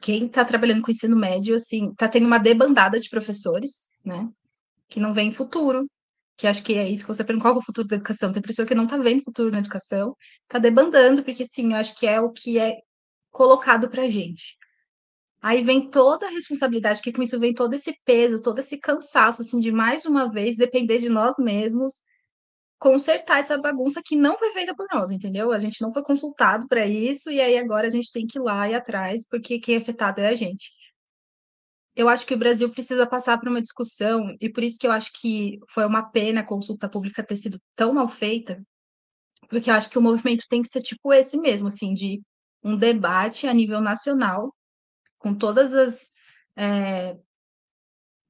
Quem 0.02 0.26
está 0.26 0.44
trabalhando 0.46 0.82
com 0.82 0.92
ensino 0.92 1.16
médio, 1.18 1.56
assim, 1.56 1.90
está 1.92 2.08
tendo 2.08 2.28
uma 2.28 2.38
debandada 2.38 3.00
de 3.00 3.10
professores, 3.10 3.92
né? 4.06 4.30
Que 4.88 5.00
não 5.00 5.14
vem 5.14 5.32
futuro. 5.32 5.88
Que 6.40 6.48
acho 6.48 6.64
que 6.64 6.74
é 6.76 6.88
isso 6.90 7.04
que 7.04 7.10
você 7.10 7.24
pergunta, 7.24 7.44
qual 7.44 7.56
é 7.56 7.58
o 7.58 7.62
futuro 7.62 7.86
da 7.88 7.98
educação? 7.98 8.32
Tem 8.32 8.42
pessoa 8.42 8.66
que 8.66 8.74
não 8.74 8.86
está 8.86 8.98
vendo 8.98 9.22
futuro 9.24 9.52
na 9.52 9.60
educação, 9.60 10.16
está 10.44 10.58
debandando, 10.58 11.22
porque, 11.22 11.44
sim, 11.44 11.74
eu 11.74 11.78
acho 11.78 11.94
que 12.00 12.08
é 12.08 12.22
o 12.22 12.32
que 12.32 12.58
é 12.58 12.78
colocado 13.30 13.90
para 13.90 14.04
a 14.04 14.10
gente. 14.10 14.56
Aí 15.42 15.62
vem 15.64 15.90
toda 15.90 16.28
a 16.28 16.30
responsabilidade, 16.30 17.02
que 17.02 17.12
com 17.12 17.22
isso 17.22 17.40
vem 17.40 17.54
todo 17.54 17.74
esse 17.74 17.94
peso, 18.06 18.42
todo 18.42 18.60
esse 18.60 18.78
cansaço, 18.80 19.42
assim, 19.42 19.60
de 19.60 19.70
mais 19.72 20.06
uma 20.06 20.32
vez 20.32 20.56
depender 20.56 21.00
de 21.00 21.10
nós 21.10 21.36
mesmos, 21.38 22.02
consertar 22.80 23.40
essa 23.40 23.58
bagunça 23.58 24.02
que 24.06 24.16
não 24.16 24.38
foi 24.38 24.52
feita 24.52 24.74
por 24.76 24.88
nós, 24.94 25.12
entendeu? 25.12 25.52
A 25.52 25.60
gente 25.60 25.82
não 25.82 25.92
foi 25.92 26.04
consultado 26.04 26.68
para 26.70 26.86
isso, 26.86 27.30
e 27.32 27.42
aí 27.42 27.58
agora 27.58 27.88
a 27.88 27.90
gente 27.90 28.12
tem 28.12 28.26
que 28.26 28.40
ir 28.40 28.42
lá 28.42 28.70
e 28.70 28.76
atrás, 28.76 29.28
porque 29.30 29.60
quem 29.60 29.76
é 29.76 29.78
afetado 29.80 30.22
é 30.22 30.30
a 30.30 30.36
gente. 30.36 30.72
Eu 32.00 32.08
acho 32.08 32.26
que 32.26 32.34
o 32.34 32.38
Brasil 32.38 32.72
precisa 32.72 33.06
passar 33.06 33.38
por 33.38 33.50
uma 33.50 33.62
discussão, 33.62 34.34
e 34.40 34.50
por 34.50 34.64
isso 34.64 34.80
que 34.80 34.88
eu 34.88 34.92
acho 34.94 35.12
que 35.20 35.60
foi 35.68 35.86
uma 35.86 36.02
pena 36.02 36.40
a 36.40 36.46
consulta 36.46 36.88
pública 36.88 37.22
ter 37.22 37.36
sido 37.36 37.62
tão 37.76 37.94
mal 37.94 38.08
feita, 38.08 38.66
porque 39.50 39.70
eu 39.70 39.74
acho 39.74 39.90
que 39.90 39.98
o 39.98 40.02
movimento 40.02 40.46
tem 40.48 40.62
que 40.62 40.70
ser 40.70 40.82
tipo 40.82 41.12
esse 41.12 41.38
mesmo, 41.38 41.68
assim, 41.68 41.94
de 41.94 42.22
um 42.64 42.78
debate 42.78 43.48
a 43.48 43.54
nível 43.54 43.82
nacional 43.82 44.56
com 45.18 45.36
todas 45.36 45.74
as 45.74 46.14
é, 46.56 47.18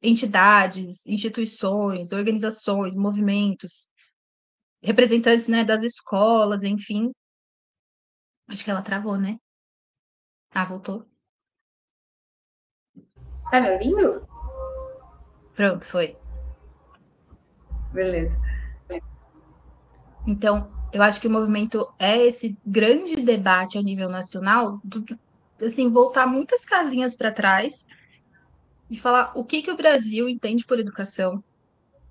entidades, 0.01 1.05
instituições, 1.05 2.11
organizações, 2.11 2.97
movimentos, 2.97 3.88
representantes 4.82 5.47
né, 5.47 5.63
das 5.63 5.84
escolas, 5.84 6.63
enfim. 6.63 7.11
Acho 8.47 8.63
que 8.63 8.72
ela 8.72 8.82
travou, 8.82 9.15
né? 9.15 9.38
Ah, 10.51 10.65
voltou. 10.65 11.09
Tá 13.52 13.62
me 13.62 13.72
ouvindo? 13.72 14.28
Pronto, 15.56 15.86
foi. 15.86 16.16
Beleza. 17.91 18.39
Então, 20.28 20.70
eu 20.93 21.02
acho 21.02 21.20
que 21.20 21.28
o 21.28 21.32
movimento 21.32 21.88
é 21.97 22.26
esse 22.26 22.58
grande 22.66 23.16
debate 23.16 23.78
a 23.78 23.82
nível 23.82 24.10
nacional 24.10 24.80
do, 24.84 25.04
assim, 25.64 25.89
voltar 25.89 26.28
muitas 26.28 26.66
casinhas 26.66 27.16
para 27.16 27.32
trás 27.32 27.88
e 28.89 28.97
falar 28.97 29.32
o 29.36 29.43
que, 29.43 29.62
que 29.62 29.72
o 29.72 29.78
Brasil 29.78 30.28
entende 30.30 30.66
por 30.66 30.80
educação, 30.80 31.43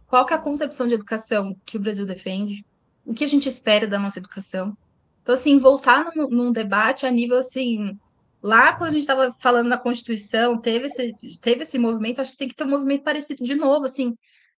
qual 0.07 0.25
que 0.25 0.33
é 0.33 0.37
a 0.37 0.41
concepção 0.41 0.87
de 0.87 0.95
educação 0.95 1.57
que 1.65 1.77
o 1.77 1.81
Brasil 1.81 2.07
defende, 2.07 2.65
o 3.05 3.15
que 3.15 3.25
a 3.25 3.29
gente 3.29 3.49
espera 3.49 3.87
da 3.87 3.99
nossa 3.99 4.19
educação. 4.19 4.77
Então, 5.23 5.35
assim, 5.35 5.59
voltar 5.59 6.11
num, 6.15 6.29
num 6.29 6.53
debate 6.53 7.07
a 7.07 7.11
nível, 7.11 7.39
assim, 7.39 7.99
lá 8.43 8.75
quando 8.77 8.91
a 8.91 8.93
gente 8.93 9.01
estava 9.01 9.31
falando 9.33 9.69
na 9.69 9.79
Constituição, 9.79 10.61
teve 10.61 10.87
esse, 10.87 11.15
teve 11.41 11.63
esse 11.63 11.79
movimento, 11.79 12.21
acho 12.21 12.33
que 12.33 12.39
tem 12.39 12.49
que 12.49 12.55
ter 12.55 12.65
um 12.65 12.69
movimento 12.71 13.05
parecido 13.05 13.45
de 13.45 13.55
novo, 13.55 13.85
assim, 13.85 14.15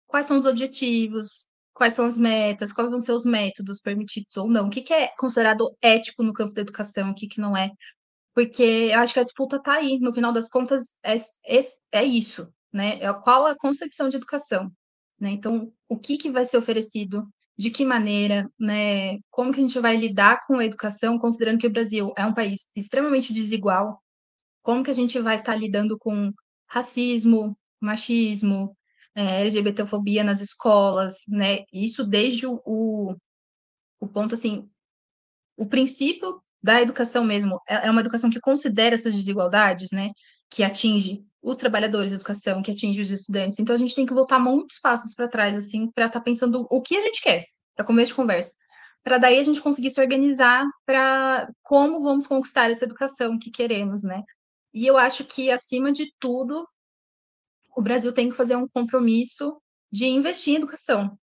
quais 0.07 0.25
são 0.25 0.37
os 0.37 0.45
objetivos, 0.45 1.47
quais 1.73 1.93
são 1.93 2.05
as 2.05 2.17
metas, 2.17 2.73
quais 2.73 2.89
vão 2.89 2.99
ser 2.99 3.13
os 3.13 3.25
métodos 3.25 3.79
permitidos 3.79 4.35
ou 4.37 4.49
não, 4.49 4.67
o 4.67 4.69
que, 4.69 4.81
que 4.81 4.93
é 4.93 5.07
considerado 5.17 5.75
ético 5.81 6.23
no 6.23 6.33
campo 6.33 6.53
da 6.53 6.61
educação, 6.61 7.11
o 7.11 7.15
que, 7.15 7.27
que 7.27 7.39
não 7.39 7.55
é. 7.55 7.71
Porque 8.33 8.63
eu 8.91 8.99
acho 8.99 9.13
que 9.13 9.19
a 9.19 9.23
disputa 9.23 9.57
está 9.57 9.73
aí, 9.75 9.99
no 9.99 10.13
final 10.13 10.31
das 10.31 10.49
contas, 10.49 10.97
é, 11.03 11.15
é, 11.15 11.59
é 11.93 12.03
isso, 12.03 12.47
né? 12.71 12.99
É 13.01 13.13
qual 13.13 13.45
a 13.47 13.55
concepção 13.57 14.09
de 14.09 14.17
educação. 14.17 14.71
Né? 15.19 15.31
Então, 15.31 15.71
o 15.87 15.97
que, 15.97 16.17
que 16.17 16.31
vai 16.31 16.45
ser 16.45 16.57
oferecido, 16.57 17.27
de 17.59 17.69
que 17.69 17.83
maneira, 17.83 18.49
né? 18.57 19.19
como 19.29 19.51
que 19.51 19.59
a 19.59 19.61
gente 19.61 19.77
vai 19.81 19.97
lidar 19.97 20.47
com 20.47 20.59
a 20.59 20.63
educação, 20.65 21.19
considerando 21.19 21.59
que 21.59 21.67
o 21.67 21.69
Brasil 21.69 22.13
é 22.17 22.25
um 22.25 22.33
país 22.33 22.71
extremamente 22.73 23.33
desigual, 23.33 24.01
como 24.63 24.81
que 24.81 24.89
a 24.89 24.93
gente 24.93 25.19
vai 25.19 25.39
estar 25.39 25.51
tá 25.51 25.59
lidando 25.59 25.97
com 25.97 26.31
racismo, 26.69 27.57
machismo, 27.81 28.77
é, 29.13 29.41
LGBTfobia 29.41 30.23
nas 30.23 30.39
escolas, 30.39 31.25
né? 31.27 31.65
Isso 31.73 32.05
desde 32.05 32.47
o, 32.47 32.61
o 33.99 34.07
ponto, 34.07 34.35
assim, 34.35 34.69
o 35.57 35.65
princípio 35.65 36.41
da 36.63 36.81
educação 36.81 37.25
mesmo, 37.25 37.59
é, 37.67 37.87
é 37.87 37.91
uma 37.91 37.99
educação 37.99 38.29
que 38.29 38.39
considera 38.39 38.95
essas 38.95 39.13
desigualdades, 39.13 39.91
né? 39.91 40.11
Que 40.49 40.63
atinge 40.63 41.25
os 41.41 41.57
trabalhadores 41.57 42.09
de 42.09 42.15
educação, 42.15 42.61
que 42.61 42.71
atinge 42.71 43.01
os 43.01 43.11
estudantes. 43.11 43.59
Então 43.59 43.75
a 43.75 43.79
gente 43.79 43.95
tem 43.95 44.05
que 44.05 44.13
voltar 44.13 44.39
muitos 44.39 44.79
passos 44.79 45.13
para 45.13 45.27
trás, 45.27 45.55
assim, 45.55 45.89
para 45.91 46.07
estar 46.07 46.19
tá 46.19 46.23
pensando 46.23 46.67
o 46.69 46.81
que 46.81 46.97
a 46.97 47.01
gente 47.01 47.21
quer, 47.21 47.45
para 47.75 47.85
começo 47.85 48.11
de 48.11 48.15
conversa. 48.15 48.55
Para 49.03 49.17
daí 49.17 49.39
a 49.39 49.43
gente 49.43 49.61
conseguir 49.61 49.89
se 49.89 50.01
organizar 50.01 50.65
para 50.85 51.49
como 51.63 52.01
vamos 52.01 52.27
conquistar 52.27 52.69
essa 52.69 52.83
educação 52.83 53.39
que 53.39 53.49
queremos, 53.49 54.03
né? 54.03 54.21
E 54.73 54.85
eu 54.85 54.97
acho 54.97 55.23
que, 55.23 55.49
acima 55.49 55.91
de 55.91 56.13
tudo, 56.19 56.67
o 57.75 57.81
Brasil 57.81 58.11
tem 58.13 58.29
que 58.29 58.35
fazer 58.35 58.55
um 58.55 58.67
compromisso 58.67 59.59
de 59.91 60.05
investir 60.05 60.53
em 60.53 60.57
educação. 60.57 61.17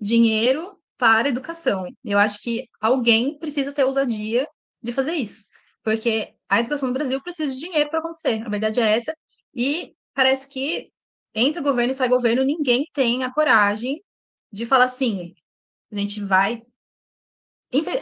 Dinheiro 0.00 0.78
para 0.96 1.28
educação. 1.28 1.86
Eu 2.04 2.18
acho 2.18 2.40
que 2.40 2.68
alguém 2.80 3.38
precisa 3.38 3.72
ter 3.72 3.84
ousadia 3.84 4.46
de 4.82 4.92
fazer 4.92 5.12
isso, 5.14 5.44
porque 5.88 6.34
a 6.50 6.60
educação 6.60 6.88
no 6.88 6.94
Brasil 6.94 7.18
precisa 7.22 7.54
de 7.54 7.58
dinheiro 7.58 7.88
para 7.88 8.00
acontecer. 8.00 8.42
A 8.44 8.48
verdade 8.50 8.78
é 8.78 8.96
essa. 8.96 9.16
E 9.54 9.94
parece 10.14 10.46
que 10.46 10.90
entre 11.34 11.62
governo 11.62 11.92
e 11.92 11.94
sai 11.94 12.10
governo, 12.10 12.44
ninguém 12.44 12.84
tem 12.92 13.24
a 13.24 13.32
coragem 13.32 14.02
de 14.52 14.66
falar 14.66 14.84
assim: 14.84 15.34
a 15.90 15.96
gente 15.98 16.22
vai. 16.22 16.62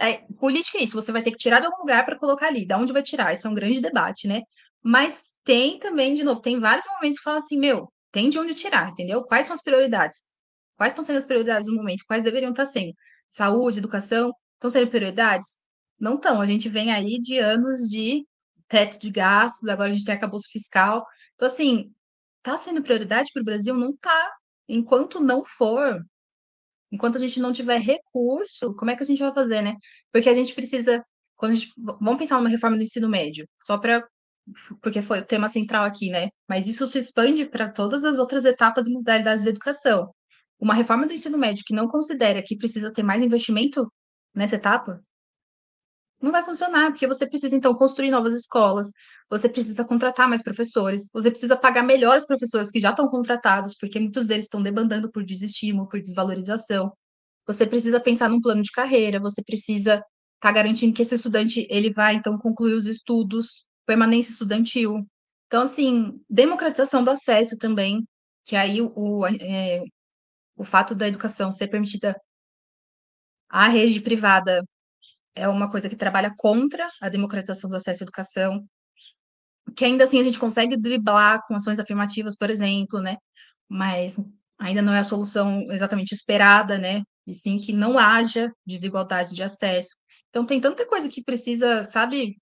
É, 0.01 0.19
política 0.39 0.79
é 0.79 0.83
isso, 0.83 1.01
você 1.01 1.13
vai 1.13 1.23
ter 1.23 1.31
que 1.31 1.37
tirar 1.37 1.61
de 1.61 1.67
algum 1.67 1.79
lugar 1.79 2.05
para 2.05 2.19
colocar 2.19 2.47
ali. 2.49 2.67
Da 2.67 2.77
onde 2.77 2.93
vai 2.93 3.03
tirar? 3.03 3.33
Isso 3.33 3.47
é 3.47 3.51
um 3.51 3.55
grande 3.55 3.81
debate, 3.81 4.27
né? 4.27 4.43
Mas 4.83 5.25
tem 5.45 5.79
também, 5.79 6.15
de 6.15 6.25
novo, 6.25 6.41
tem 6.41 6.59
vários 6.59 6.87
momentos 6.87 7.19
que 7.19 7.25
falam 7.25 7.39
assim: 7.39 7.59
meu, 7.59 7.93
tem 8.11 8.29
de 8.29 8.39
onde 8.39 8.55
tirar, 8.55 8.91
entendeu? 8.91 9.23
Quais 9.25 9.47
são 9.47 9.55
as 9.55 9.63
prioridades? 9.63 10.25
Quais 10.77 10.93
estão 10.93 11.05
sendo 11.05 11.19
as 11.19 11.25
prioridades 11.25 11.69
no 11.69 11.77
momento? 11.77 12.05
Quais 12.09 12.25
deveriam 12.25 12.51
estar 12.51 12.67
sendo? 12.67 12.93
Saúde, 13.29 13.79
educação, 13.79 14.33
estão 14.57 14.71
sendo 14.71 14.91
prioridades? 14.91 15.61
Não 15.99 16.17
estão. 16.17 16.41
A 16.41 16.47
gente 16.47 16.69
vem 16.69 16.93
aí 16.93 17.19
de 17.21 17.39
anos 17.39 17.89
de 17.89 18.27
teto 18.69 18.99
de 18.99 19.11
gastos, 19.11 19.69
agora 19.69 19.89
a 19.91 19.93
gente 19.93 20.05
tem 20.05 20.15
arcabouço 20.15 20.51
fiscal. 20.51 21.05
Então, 21.35 21.47
assim, 21.47 21.93
está 22.39 22.57
sendo 22.57 22.83
prioridade 22.83 23.31
para 23.33 23.43
o 23.43 23.45
Brasil? 23.45 23.75
Não 23.75 23.91
está. 23.91 24.33
Enquanto 24.69 25.21
não 25.21 25.45
for, 25.45 26.01
enquanto 26.91 27.17
a 27.17 27.21
gente 27.21 27.41
não 27.41 27.53
tiver 27.53 27.81
recurso, 27.81 28.75
como 28.75 28.91
é 28.91 28.97
que 28.97 29.03
a 29.03 29.07
gente 29.07 29.19
vai 29.21 29.33
fazer, 29.33 29.63
né? 29.63 29.75
Porque 30.13 30.29
a 30.29 30.35
gente 30.35 30.55
precisa, 30.55 31.05
quando 31.37 31.55
gente, 31.55 31.73
vamos 31.77 32.19
pensar 32.19 32.37
numa 32.39 32.49
reforma 32.49 32.77
do 32.77 32.83
ensino 32.83 33.09
médio, 33.09 33.49
só 33.61 33.79
para 33.79 34.07
porque 34.81 35.03
foi 35.03 35.21
o 35.21 35.25
tema 35.25 35.49
central 35.49 35.85
aqui, 35.85 36.11
né? 36.11 36.29
Mas 36.49 36.69
isso 36.69 36.87
se 36.87 36.99
expande 36.99 37.45
para 37.45 37.69
todas 37.71 38.05
as 38.05 38.19
outras 38.19 38.45
etapas 38.45 38.87
e 38.87 38.93
modalidades 38.93 39.45
da 39.45 39.51
educação. 39.51 40.15
Uma 40.59 40.75
reforma 40.75 41.07
do 41.07 41.13
ensino 41.13 41.37
médio 41.37 41.65
que 41.67 41.75
não 41.75 41.89
considera 41.89 42.43
que 42.43 42.57
precisa 42.57 42.93
ter 42.93 43.03
mais 43.03 43.23
investimento 43.23 43.93
nessa 44.35 44.57
etapa, 44.57 45.03
não 46.21 46.33
vai 46.33 46.43
funcionar, 46.43 46.91
porque 46.91 47.07
você 47.07 47.27
precisa, 47.27 47.55
então, 47.55 47.75
construir 47.75 48.11
novas 48.11 48.35
escolas, 48.35 48.91
você 49.29 49.49
precisa 49.49 49.85
contratar 49.85 50.29
mais 50.29 50.43
professores, 50.43 51.11
você 51.13 51.31
precisa 51.31 51.57
pagar 51.57 51.83
melhor 51.83 52.17
os 52.17 52.25
professores 52.25 52.71
que 52.71 52.81
já 52.81 52.91
estão 52.91 53.07
contratados, 53.09 53.77
porque 53.79 54.01
muitos 54.01 54.27
deles 54.27 54.47
estão 54.47 54.63
demandando 54.63 55.11
por 55.11 55.25
desestímulo, 55.25 55.89
por 55.89 56.01
desvalorização. 56.01 56.93
Você 57.47 57.67
precisa 57.67 58.01
pensar 58.01 58.29
num 58.29 58.41
plano 58.41 58.63
de 58.63 58.73
carreira, 58.73 59.21
você 59.21 59.43
precisa 59.43 59.95
estar 59.95 60.05
tá 60.41 60.53
garantindo 60.53 60.95
que 60.95 61.03
esse 61.03 61.15
estudante 61.15 61.67
ele 61.71 61.93
vai, 61.93 62.15
então, 62.15 62.37
concluir 62.39 62.75
os 62.75 62.87
estudos, 62.87 63.67
permanência 63.85 64.33
estudantil. 64.33 65.07
Então, 65.47 65.63
assim, 65.63 66.21
democratização 66.29 67.05
do 67.05 67.11
acesso 67.11 67.57
também, 67.59 68.07
que 68.45 68.57
aí 68.57 68.81
o, 68.81 69.27
é, 69.27 69.83
o 70.57 70.65
fato 70.65 70.95
da 70.95 71.09
educação 71.09 71.53
ser 71.53 71.69
permitida 71.69 72.19
à 73.49 73.69
rede 73.69 74.01
privada 74.01 74.65
é 75.37 75.47
uma 75.47 75.71
coisa 75.71 75.89
que 75.89 75.95
trabalha 75.95 76.35
contra 76.37 76.91
a 77.01 77.09
democratização 77.09 77.69
do 77.71 77.77
acesso 77.77 78.03
à 78.03 78.05
educação, 78.05 78.67
que 79.77 79.85
ainda 79.85 80.05
assim 80.05 80.19
a 80.19 80.23
gente 80.23 80.39
consegue 80.39 80.77
driblar 80.77 81.43
com 81.47 81.55
ações 81.55 81.79
afirmativas, 81.79 82.37
por 82.37 82.51
exemplo, 82.51 83.01
né? 83.01 83.17
Mas 83.69 84.17
ainda 84.59 84.83
não 84.83 84.95
é 84.95 85.01
a 85.01 85.05
solução 85.05 85.71
exatamente 85.71 86.13
esperada, 86.13 86.79
né? 86.79 87.03
E 87.27 87.35
sim 87.35 87.59
que 87.59 87.73
não 87.73 87.99
haja 87.99 88.51
desigualdade 88.67 89.35
de 89.35 89.43
acesso. 89.43 89.97
Então 90.31 90.47
tem 90.47 90.61
tanta 90.61 90.87
coisa 90.87 91.09
que 91.09 91.23
precisa, 91.23 91.85
sabe? 91.85 92.37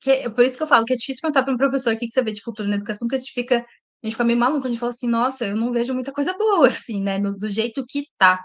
Que, 0.00 0.10
é 0.10 0.28
por 0.30 0.44
isso 0.44 0.56
que 0.56 0.62
eu 0.62 0.66
falo 0.66 0.84
que 0.84 0.92
é 0.92 0.96
difícil 0.96 1.22
perguntar 1.22 1.44
para 1.44 1.54
um 1.54 1.56
professor 1.56 1.94
o 1.94 1.98
que, 1.98 2.10
você 2.10 2.22
vê 2.22 2.32
de 2.32 2.42
futuro 2.42 2.68
na 2.68 2.76
educação, 2.76 3.06
porque 3.06 3.16
a 3.16 3.18
gente 3.18 3.32
fica, 3.32 3.58
a 3.58 4.06
gente 4.06 4.12
fica 4.14 4.24
meio 4.24 4.38
maluco, 4.38 4.66
a 4.66 4.70
gente 4.70 4.78
fala 4.78 4.90
assim, 4.90 5.08
nossa, 5.08 5.46
eu 5.46 5.56
não 5.56 5.72
vejo 5.72 5.94
muita 5.94 6.12
coisa 6.12 6.36
boa, 6.36 6.66
assim, 6.68 7.02
né? 7.02 7.18
No, 7.18 7.36
do 7.38 7.48
jeito 7.48 7.84
que 7.88 8.06
tá. 8.18 8.44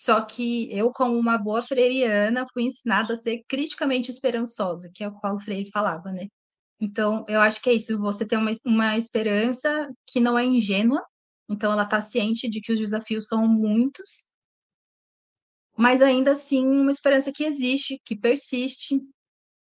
Só 0.00 0.24
que 0.24 0.72
eu, 0.72 0.92
como 0.92 1.18
uma 1.18 1.36
boa 1.36 1.60
freiriana, 1.60 2.46
fui 2.52 2.62
ensinada 2.62 3.14
a 3.14 3.16
ser 3.16 3.42
criticamente 3.48 4.12
esperançosa, 4.12 4.88
que 4.94 5.02
é 5.02 5.08
o 5.08 5.12
qual 5.12 5.34
o 5.34 5.40
Freire 5.40 5.68
falava, 5.72 6.12
né? 6.12 6.28
Então, 6.80 7.24
eu 7.26 7.40
acho 7.40 7.60
que 7.60 7.68
é 7.68 7.72
isso, 7.72 7.98
você 7.98 8.24
tem 8.24 8.38
uma, 8.38 8.52
uma 8.64 8.96
esperança 8.96 9.90
que 10.06 10.20
não 10.20 10.38
é 10.38 10.44
ingênua, 10.44 11.04
então 11.48 11.72
ela 11.72 11.82
está 11.82 12.00
ciente 12.00 12.48
de 12.48 12.60
que 12.60 12.72
os 12.72 12.78
desafios 12.78 13.26
são 13.26 13.48
muitos, 13.48 14.30
mas 15.76 16.00
ainda 16.00 16.30
assim 16.30 16.64
uma 16.64 16.92
esperança 16.92 17.32
que 17.32 17.42
existe, 17.42 18.00
que 18.04 18.16
persiste 18.16 19.00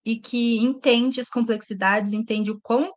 e 0.04 0.20
que 0.20 0.58
entende 0.58 1.22
as 1.22 1.30
complexidades, 1.30 2.12
entende 2.12 2.50
o 2.50 2.60
quão 2.60 2.92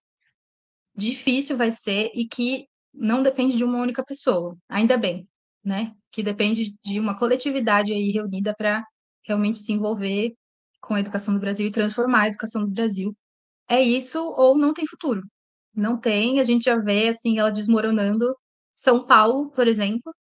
difícil 0.95 1.59
vai 1.59 1.71
ser 1.71 2.11
e 2.15 2.27
que 2.27 2.67
não 2.95 3.23
depende 3.23 3.59
de 3.59 3.65
uma 3.65 3.83
única 3.83 4.03
pessoa, 4.03 4.57
ainda 4.71 4.97
bem, 4.97 5.29
né? 5.67 5.93
Que 6.13 6.23
depende 6.23 6.77
de 6.85 7.01
uma 7.01 7.19
coletividade 7.19 7.93
aí 7.93 8.13
reunida 8.13 8.55
para 8.57 8.85
realmente 9.27 9.59
se 9.59 9.73
envolver 9.73 10.33
com 10.81 10.95
a 10.95 11.01
educação 11.01 11.35
do 11.35 11.41
Brasil 11.41 11.67
e 11.67 11.73
transformar 11.73 12.23
a 12.23 12.29
educação 12.29 12.63
do 12.65 12.71
Brasil. 12.71 13.15
É 13.69 13.83
isso 13.83 14.21
ou 14.21 14.57
não 14.57 14.73
tem 14.73 14.87
futuro. 14.87 15.23
Não 15.75 15.99
tem, 15.99 16.41
a 16.41 16.45
gente 16.45 16.65
já 16.65 16.77
vê 16.79 17.09
assim 17.09 17.39
ela 17.39 17.51
desmoronando. 17.51 18.35
São 18.73 19.05
Paulo, 19.07 19.51
por 19.51 19.67
exemplo, 19.67 20.15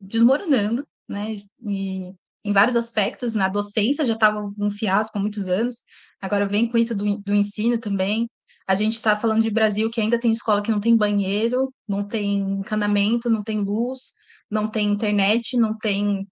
desmoronando, 0.00 0.86
né? 1.08 1.36
E 1.66 2.12
em 2.44 2.52
vários 2.52 2.76
aspectos, 2.76 3.34
na 3.34 3.48
docência 3.48 4.06
já 4.06 4.14
estava 4.14 4.40
um 4.58 4.70
fiasco 4.70 5.18
há 5.18 5.20
muitos 5.20 5.48
anos, 5.48 5.84
agora 6.20 6.46
vem 6.46 6.70
com 6.70 6.78
isso 6.78 6.94
do, 6.94 7.18
do 7.18 7.34
ensino 7.34 7.78
também. 7.78 8.28
A 8.68 8.74
gente 8.76 8.92
está 8.92 9.16
falando 9.16 9.42
de 9.42 9.50
Brasil 9.50 9.90
que 9.90 10.00
ainda 10.00 10.18
tem 10.18 10.32
escola 10.32 10.62
que 10.62 10.70
não 10.70 10.80
tem 10.80 10.96
banheiro, 10.96 11.72
não 11.88 12.06
tem 12.06 12.38
encanamento, 12.38 13.28
não 13.28 13.42
tem 13.42 13.60
luz, 13.60 14.14
não 14.50 14.70
tem 14.70 14.88
internet, 14.88 15.56
não 15.56 15.76
tem. 15.78 16.26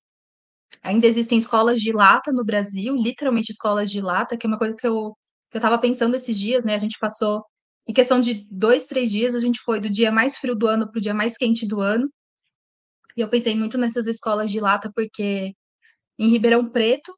Ainda 0.83 1.07
existem 1.07 1.39
escolas 1.39 1.81
de 1.81 1.93
lata 1.93 2.33
no 2.33 2.45
Brasil, 2.45 2.95
literalmente 2.97 3.53
escolas 3.53 3.91
de 3.91 4.01
lata, 4.01 4.37
que 4.37 4.47
é 4.47 4.49
uma 4.49 4.59
coisa 4.59 4.77
que 4.77 4.87
eu 4.87 5.15
eu 5.55 5.59
estava 5.59 5.79
pensando 5.79 6.17
esses 6.17 6.39
dias, 6.39 6.65
né? 6.65 6.75
A 6.75 6.79
gente 6.79 6.99
passou, 6.99 7.45
em 7.87 7.93
questão 7.93 8.21
de 8.21 8.45
dois, 8.51 8.87
três 8.87 9.11
dias, 9.11 9.35
a 9.37 9.39
gente 9.39 9.61
foi 9.61 9.81
do 9.81 9.89
dia 9.89 10.11
mais 10.11 10.37
frio 10.37 10.55
do 10.57 10.67
ano 10.67 10.91
para 10.91 10.99
o 10.99 11.01
dia 11.01 11.15
mais 11.15 11.37
quente 11.39 11.67
do 11.67 11.81
ano. 11.81 12.11
E 13.17 13.21
eu 13.21 13.29
pensei 13.29 13.55
muito 13.55 13.79
nessas 13.79 14.07
escolas 14.09 14.51
de 14.51 14.61
lata, 14.61 14.91
porque 14.95 15.55
em 16.19 16.29
Ribeirão 16.29 16.69
Preto 16.69 17.17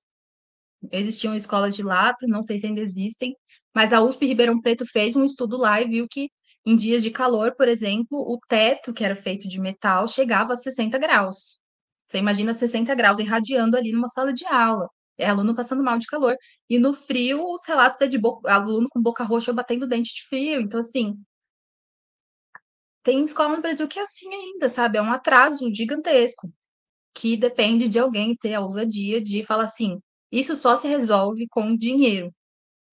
existiam 0.92 1.34
escolas 1.34 1.74
de 1.74 1.82
lata, 1.82 2.26
não 2.28 2.42
sei 2.42 2.58
se 2.58 2.66
ainda 2.66 2.80
existem, 2.82 3.34
mas 3.74 3.92
a 3.92 4.02
USP 4.02 4.26
Ribeirão 4.26 4.60
Preto 4.60 4.84
fez 4.86 5.16
um 5.16 5.24
estudo 5.24 5.56
lá 5.56 5.80
e 5.80 5.88
viu 5.88 6.06
que 6.10 6.28
em 6.66 6.74
dias 6.74 7.02
de 7.02 7.12
calor, 7.12 7.54
por 7.54 7.68
exemplo, 7.68 8.18
o 8.18 8.38
teto, 8.48 8.92
que 8.92 9.04
era 9.04 9.14
feito 9.14 9.48
de 9.48 9.60
metal, 9.60 10.08
chegava 10.08 10.54
a 10.54 10.56
60 10.56 10.98
graus. 10.98 11.60
Você 12.06 12.18
imagina 12.18 12.52
60 12.52 12.92
graus 12.94 13.20
irradiando 13.20 13.76
ali 13.76 13.92
numa 13.92 14.08
sala 14.08 14.32
de 14.32 14.44
aula. 14.46 14.88
É 15.16 15.28
aluno 15.28 15.54
passando 15.54 15.82
mal 15.82 15.96
de 15.98 16.06
calor. 16.06 16.36
E 16.68 16.78
no 16.78 16.92
frio, 16.92 17.42
os 17.52 17.64
relatos 17.66 18.00
é 18.00 18.08
de 18.08 18.20
aluno 18.44 18.88
com 18.90 19.00
boca 19.00 19.24
roxa 19.24 19.52
batendo 19.52 19.86
dente 19.86 20.14
de 20.14 20.28
frio. 20.28 20.60
Então, 20.60 20.80
assim, 20.80 21.14
tem 23.04 23.22
escola 23.22 23.54
no 23.56 23.62
Brasil 23.62 23.86
que 23.86 24.00
é 24.00 24.02
assim 24.02 24.28
ainda, 24.34 24.68
sabe? 24.68 24.98
É 24.98 25.02
um 25.02 25.12
atraso 25.12 25.72
gigantesco, 25.72 26.52
que 27.14 27.36
depende 27.36 27.88
de 27.88 27.98
alguém 27.98 28.34
ter 28.36 28.54
a 28.54 28.60
ousadia 28.60 29.20
de 29.20 29.44
falar 29.44 29.64
assim: 29.64 30.00
isso 30.32 30.56
só 30.56 30.74
se 30.76 30.88
resolve 30.88 31.46
com 31.48 31.76
dinheiro. 31.76 32.34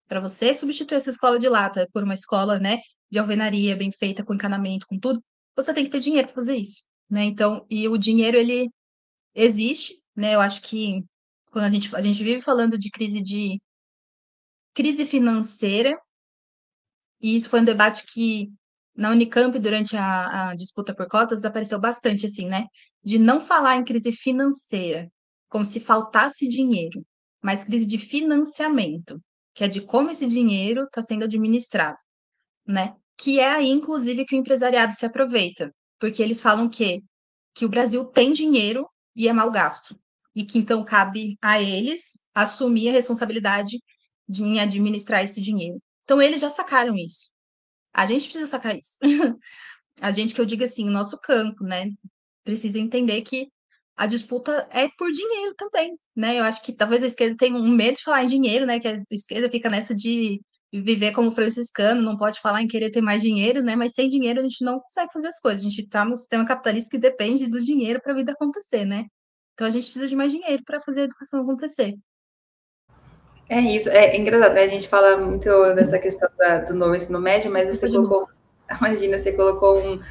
Para 0.08 0.20
você 0.22 0.54
substituir 0.54 0.98
essa 0.98 1.10
escola 1.10 1.40
de 1.40 1.50
lata 1.50 1.90
por 1.94 2.04
uma 2.04 2.14
escola, 2.14 2.60
né, 2.60 2.80
de 3.14 3.20
alvenaria 3.20 3.76
bem 3.76 3.92
feita, 3.92 4.24
com 4.26 4.34
encanamento, 4.34 4.88
com 4.88 5.00
tudo, 5.00 5.24
você 5.56 5.72
tem 5.74 5.84
que 5.86 5.92
ter 5.92 6.00
dinheiro 6.00 6.28
para 6.28 6.36
fazer 6.36 6.58
isso. 6.58 6.84
né? 7.10 7.24
Então, 7.26 7.66
e 7.70 7.88
o 7.88 7.98
dinheiro 7.98 8.38
ele 8.38 8.70
existe, 9.36 10.02
né? 10.16 10.36
Eu 10.36 10.42
acho 10.42 10.62
que 10.64 11.04
quando 11.52 11.66
a 11.66 11.70
gente 11.70 11.96
a 11.96 12.02
gente 12.02 12.24
vive 12.24 12.42
falando 12.42 12.78
de 12.78 12.90
crise 12.90 13.22
de 13.22 13.62
crise 14.74 15.06
financeira, 15.06 15.96
e 17.22 17.36
isso 17.36 17.50
foi 17.50 17.62
um 17.62 17.66
debate 17.66 18.04
que 18.12 18.52
na 18.96 19.12
Unicamp 19.12 19.58
durante 19.60 19.96
a, 19.96 20.50
a 20.52 20.56
disputa 20.56 20.96
por 20.96 21.08
cotas 21.08 21.46
apareceu 21.46 21.80
bastante 21.80 22.26
assim, 22.26 22.48
né? 22.48 22.66
De 23.04 23.20
não 23.20 23.40
falar 23.40 23.76
em 23.76 23.84
crise 23.84 24.12
financeira, 24.12 25.08
como 25.50 25.64
se 25.66 25.80
faltasse 25.80 26.48
dinheiro, 26.48 27.06
mas 27.42 27.64
crise 27.64 27.86
de 27.86 28.00
financiamento, 28.00 29.22
que 29.54 29.64
é 29.64 29.68
de 29.68 29.82
como 29.82 30.10
esse 30.10 30.28
dinheiro 30.28 30.84
está 30.86 31.02
sendo 31.02 31.26
administrado, 31.26 31.98
né? 32.68 32.96
Que 33.24 33.40
é 33.40 33.50
aí, 33.50 33.70
inclusive, 33.70 34.26
que 34.26 34.36
o 34.36 34.38
empresariado 34.38 34.94
se 34.94 35.06
aproveita, 35.06 35.74
porque 35.98 36.22
eles 36.22 36.42
falam 36.42 36.68
que, 36.68 37.02
que 37.56 37.64
o 37.64 37.70
Brasil 37.70 38.04
tem 38.04 38.34
dinheiro 38.34 38.86
e 39.16 39.30
é 39.30 39.34
mal 39.34 39.50
gasto, 39.50 39.98
e 40.36 40.44
que 40.44 40.58
então 40.58 40.84
cabe 40.84 41.38
a 41.42 41.62
eles 41.62 42.20
assumir 42.36 42.90
a 42.90 42.92
responsabilidade 42.92 43.80
de 44.28 44.44
em 44.44 44.60
administrar 44.60 45.24
esse 45.24 45.40
dinheiro. 45.40 45.82
Então, 46.02 46.22
eles 46.22 46.42
já 46.42 46.50
sacaram 46.50 46.98
isso. 46.98 47.32
A 47.94 48.06
gente 48.06 48.26
precisa 48.26 48.46
sacar 48.46 48.78
isso. 48.78 48.98
a 50.02 50.12
gente, 50.12 50.36
que 50.36 50.42
eu 50.42 50.46
digo 50.46 50.66
assim, 50.66 50.86
o 50.90 50.92
nosso 50.92 51.18
campo, 51.18 51.64
né? 51.64 51.92
Precisa 52.44 52.78
entender 52.78 53.22
que 53.22 53.48
a 53.96 54.06
disputa 54.06 54.68
é 54.70 54.90
por 54.98 55.10
dinheiro 55.12 55.56
também, 55.56 55.98
né? 56.14 56.40
Eu 56.40 56.44
acho 56.44 56.62
que 56.62 56.74
talvez 56.74 57.02
a 57.02 57.08
esquerda 57.08 57.38
tenha 57.38 57.56
um 57.56 57.72
medo 57.72 57.96
de 57.96 58.04
falar 58.04 58.24
em 58.24 58.28
dinheiro, 58.28 58.66
né? 58.66 58.82
Que 58.82 58.88
a 58.90 58.98
esquerda 59.12 59.50
fica 59.50 59.70
nessa 59.70 59.96
de 59.96 60.42
viver 60.82 61.12
como 61.12 61.30
franciscano, 61.30 62.02
não 62.02 62.18
pode 62.18 62.40
falar 62.40 62.62
em 62.62 62.68
querer 62.68 62.90
ter 62.90 63.02
mais 63.02 63.22
dinheiro, 63.22 63.62
né? 63.62 63.76
Mas 63.76 63.94
sem 63.94 64.08
dinheiro 64.08 64.40
a 64.40 64.44
gente 64.44 64.66
não 64.66 64.80
consegue 64.80 65.14
fazer 65.14 65.28
as 65.28 65.40
coisas. 65.40 65.62
A 65.62 65.70
gente 65.70 65.82
está 65.82 66.04
no 66.04 66.18
sistema 66.18 66.46
capitalista 66.46 66.90
que 66.90 66.98
depende 66.98 67.48
do 67.48 67.62
dinheiro 67.62 68.02
para 68.02 68.12
a 68.12 68.16
vida 68.16 68.32
acontecer, 68.32 68.84
né? 68.84 69.06
Então 69.54 69.68
a 69.68 69.70
gente 69.70 69.84
precisa 69.84 70.08
de 70.08 70.16
mais 70.16 70.32
dinheiro 70.32 70.64
para 70.66 70.82
fazer 70.82 71.02
a 71.02 71.04
educação 71.04 71.42
acontecer. 71.42 71.94
É 73.48 73.60
isso, 73.60 73.88
é 73.90 74.18
engraçado, 74.18 74.54
né? 74.54 74.64
A 74.64 74.68
gente 74.68 74.88
fala 74.88 75.18
muito 75.18 75.48
dessa 75.76 76.00
questão 76.00 76.28
da, 76.38 76.60
do 76.60 76.74
novo 76.74 76.96
ensino 76.96 77.20
médio, 77.20 77.52
mas 77.52 77.68
você 77.68 77.88
colocou, 77.88 78.28
imagina, 78.80 79.20
você 79.20 79.32
colocou 79.32 79.80
um, 79.80 80.02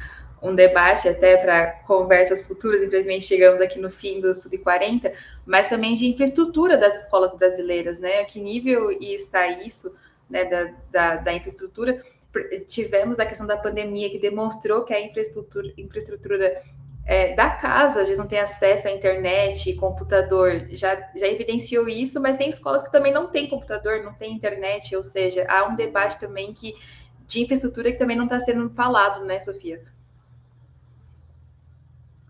um 0.41 0.55
debate 0.55 1.09
até 1.09 1.35
para 1.35 1.71
conversas 1.85 2.41
futuras, 2.41 2.81
infelizmente 2.81 3.25
chegamos 3.25 3.59
aqui 3.59 3.79
no 3.79 3.91
fim 3.91 4.21
do 4.21 4.33
Sub-40, 4.33 5.11
mas 5.45 5.67
também 5.67 5.95
de 5.95 6.07
infraestrutura 6.07 6.77
das 6.77 6.95
escolas 6.95 7.35
brasileiras, 7.35 7.99
né? 7.99 8.21
A 8.21 8.25
que 8.25 8.39
nível 8.39 8.91
está 8.91 9.45
isso, 9.61 9.93
né, 10.29 10.45
da, 10.45 10.73
da, 10.91 11.15
da 11.17 11.33
infraestrutura? 11.33 12.03
Tivemos 12.67 13.19
a 13.19 13.25
questão 13.25 13.45
da 13.45 13.57
pandemia 13.57 14.09
que 14.09 14.17
demonstrou 14.17 14.83
que 14.83 14.93
a 14.93 14.99
infraestrutura, 14.99 15.71
infraestrutura 15.77 16.63
é, 17.05 17.35
da 17.35 17.49
casa, 17.49 18.01
às 18.01 18.07
vezes 18.07 18.17
não 18.17 18.27
tem 18.27 18.39
acesso 18.39 18.87
à 18.87 18.91
internet, 18.91 19.73
computador, 19.75 20.67
já, 20.69 20.95
já 21.15 21.27
evidenciou 21.27 21.87
isso, 21.87 22.21
mas 22.21 22.37
tem 22.37 22.49
escolas 22.49 22.81
que 22.81 22.91
também 22.91 23.13
não 23.13 23.27
têm 23.27 23.49
computador, 23.49 24.03
não 24.03 24.13
tem 24.13 24.33
internet, 24.33 24.95
ou 24.95 25.03
seja, 25.03 25.45
há 25.49 25.67
um 25.67 25.75
debate 25.75 26.19
também 26.19 26.53
que 26.53 26.73
de 27.27 27.41
infraestrutura 27.41 27.91
que 27.91 27.97
também 27.97 28.15
não 28.17 28.25
está 28.25 28.39
sendo 28.39 28.69
falado, 28.69 29.25
né, 29.25 29.39
Sofia? 29.39 29.83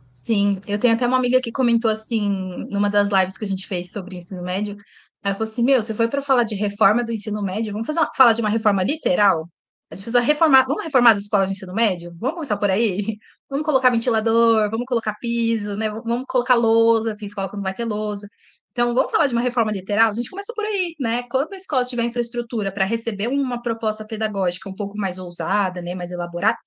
Sim, 0.10 0.62
eu 0.68 0.78
tenho 0.78 0.94
até 0.94 1.08
uma 1.08 1.18
amiga 1.18 1.42
que 1.42 1.52
comentou 1.52 1.90
assim, 1.90 2.30
numa 2.70 2.90
das 2.90 3.10
lives 3.10 3.38
que 3.38 3.46
a 3.46 3.48
gente 3.48 3.68
fez 3.68 3.92
sobre 3.92 4.16
ensino 4.16 4.44
médio, 4.44 4.78
ela 5.24 5.36
falou 5.36 5.50
assim, 5.50 5.64
meu, 5.64 5.82
se 5.82 5.94
foi 5.94 6.08
para 6.08 6.22
falar 6.22 6.44
de 6.44 6.56
reforma 6.56 7.04
do 7.04 7.12
ensino 7.12 7.42
médio, 7.42 7.72
vamos 7.72 7.88
fazer 7.88 8.00
uma, 8.00 8.10
falar 8.16 8.34
de 8.34 8.42
uma 8.42 8.50
reforma 8.50 8.84
literal? 8.84 9.50
A 9.90 9.96
gente 9.96 10.04
precisa 10.04 10.20
reformar, 10.22 10.66
vamos 10.68 10.84
reformar 10.84 11.12
as 11.12 11.20
escolas 11.20 11.50
de 11.50 11.54
ensino 11.54 11.74
médio? 11.74 12.12
Vamos 12.20 12.36
começar 12.36 12.58
por 12.58 12.70
aí? 12.70 13.18
Vamos 13.50 13.66
colocar 13.66 13.92
ventilador, 13.92 14.72
vamos 14.72 14.86
colocar 14.88 15.14
piso, 15.20 15.76
né? 15.78 15.88
Vamos 15.88 16.26
colocar 16.28 16.56
lousa, 16.56 17.16
tem 17.16 17.28
escola 17.28 17.48
que 17.48 17.56
não 17.56 17.62
vai 17.62 17.74
ter 17.74 17.86
lousa. 17.86 18.28
Então, 18.72 18.96
vamos 18.96 19.12
falar 19.12 19.28
de 19.28 19.34
uma 19.34 19.42
reforma 19.42 19.72
literal? 19.72 20.10
A 20.10 20.14
gente 20.14 20.30
começa 20.30 20.52
por 20.56 20.66
aí, 20.66 20.96
né? 21.00 21.24
Quando 21.30 21.54
a 21.54 21.58
escola 21.58 21.86
tiver 21.86 22.04
infraestrutura 22.04 22.72
para 22.72 22.86
receber 22.86 23.28
uma 23.28 23.62
proposta 23.62 24.06
pedagógica 24.06 24.68
um 24.70 24.74
pouco 24.76 24.98
mais 24.98 25.20
ousada, 25.20 25.82
né, 25.84 25.94
mais 25.94 26.12
elaborada, 26.12 26.58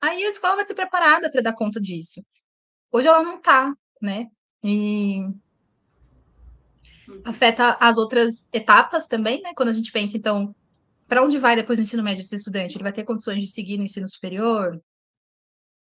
aí 0.00 0.24
a 0.24 0.28
escola 0.28 0.56
vai 0.56 0.64
ter 0.64 0.74
preparada 0.74 1.30
para 1.30 1.42
dar 1.42 1.54
conta 1.54 1.80
disso. 1.80 2.22
Hoje 2.92 3.08
ela 3.08 3.22
não 3.22 3.38
está, 3.38 3.72
né? 4.02 4.28
E 4.64 5.22
afeta 7.24 7.76
as 7.80 7.96
outras 7.98 8.48
etapas 8.52 9.06
também, 9.06 9.40
né? 9.42 9.52
Quando 9.54 9.70
a 9.70 9.72
gente 9.72 9.92
pensa, 9.92 10.16
então, 10.16 10.54
para 11.06 11.22
onde 11.22 11.38
vai 11.38 11.56
depois 11.56 11.78
do 11.78 11.82
ensino 11.82 12.02
médio 12.02 12.22
esse 12.22 12.36
estudante? 12.36 12.76
Ele 12.76 12.84
vai 12.84 12.92
ter 12.92 13.04
condições 13.04 13.40
de 13.40 13.50
seguir 13.50 13.78
no 13.78 13.84
ensino 13.84 14.08
superior? 14.08 14.80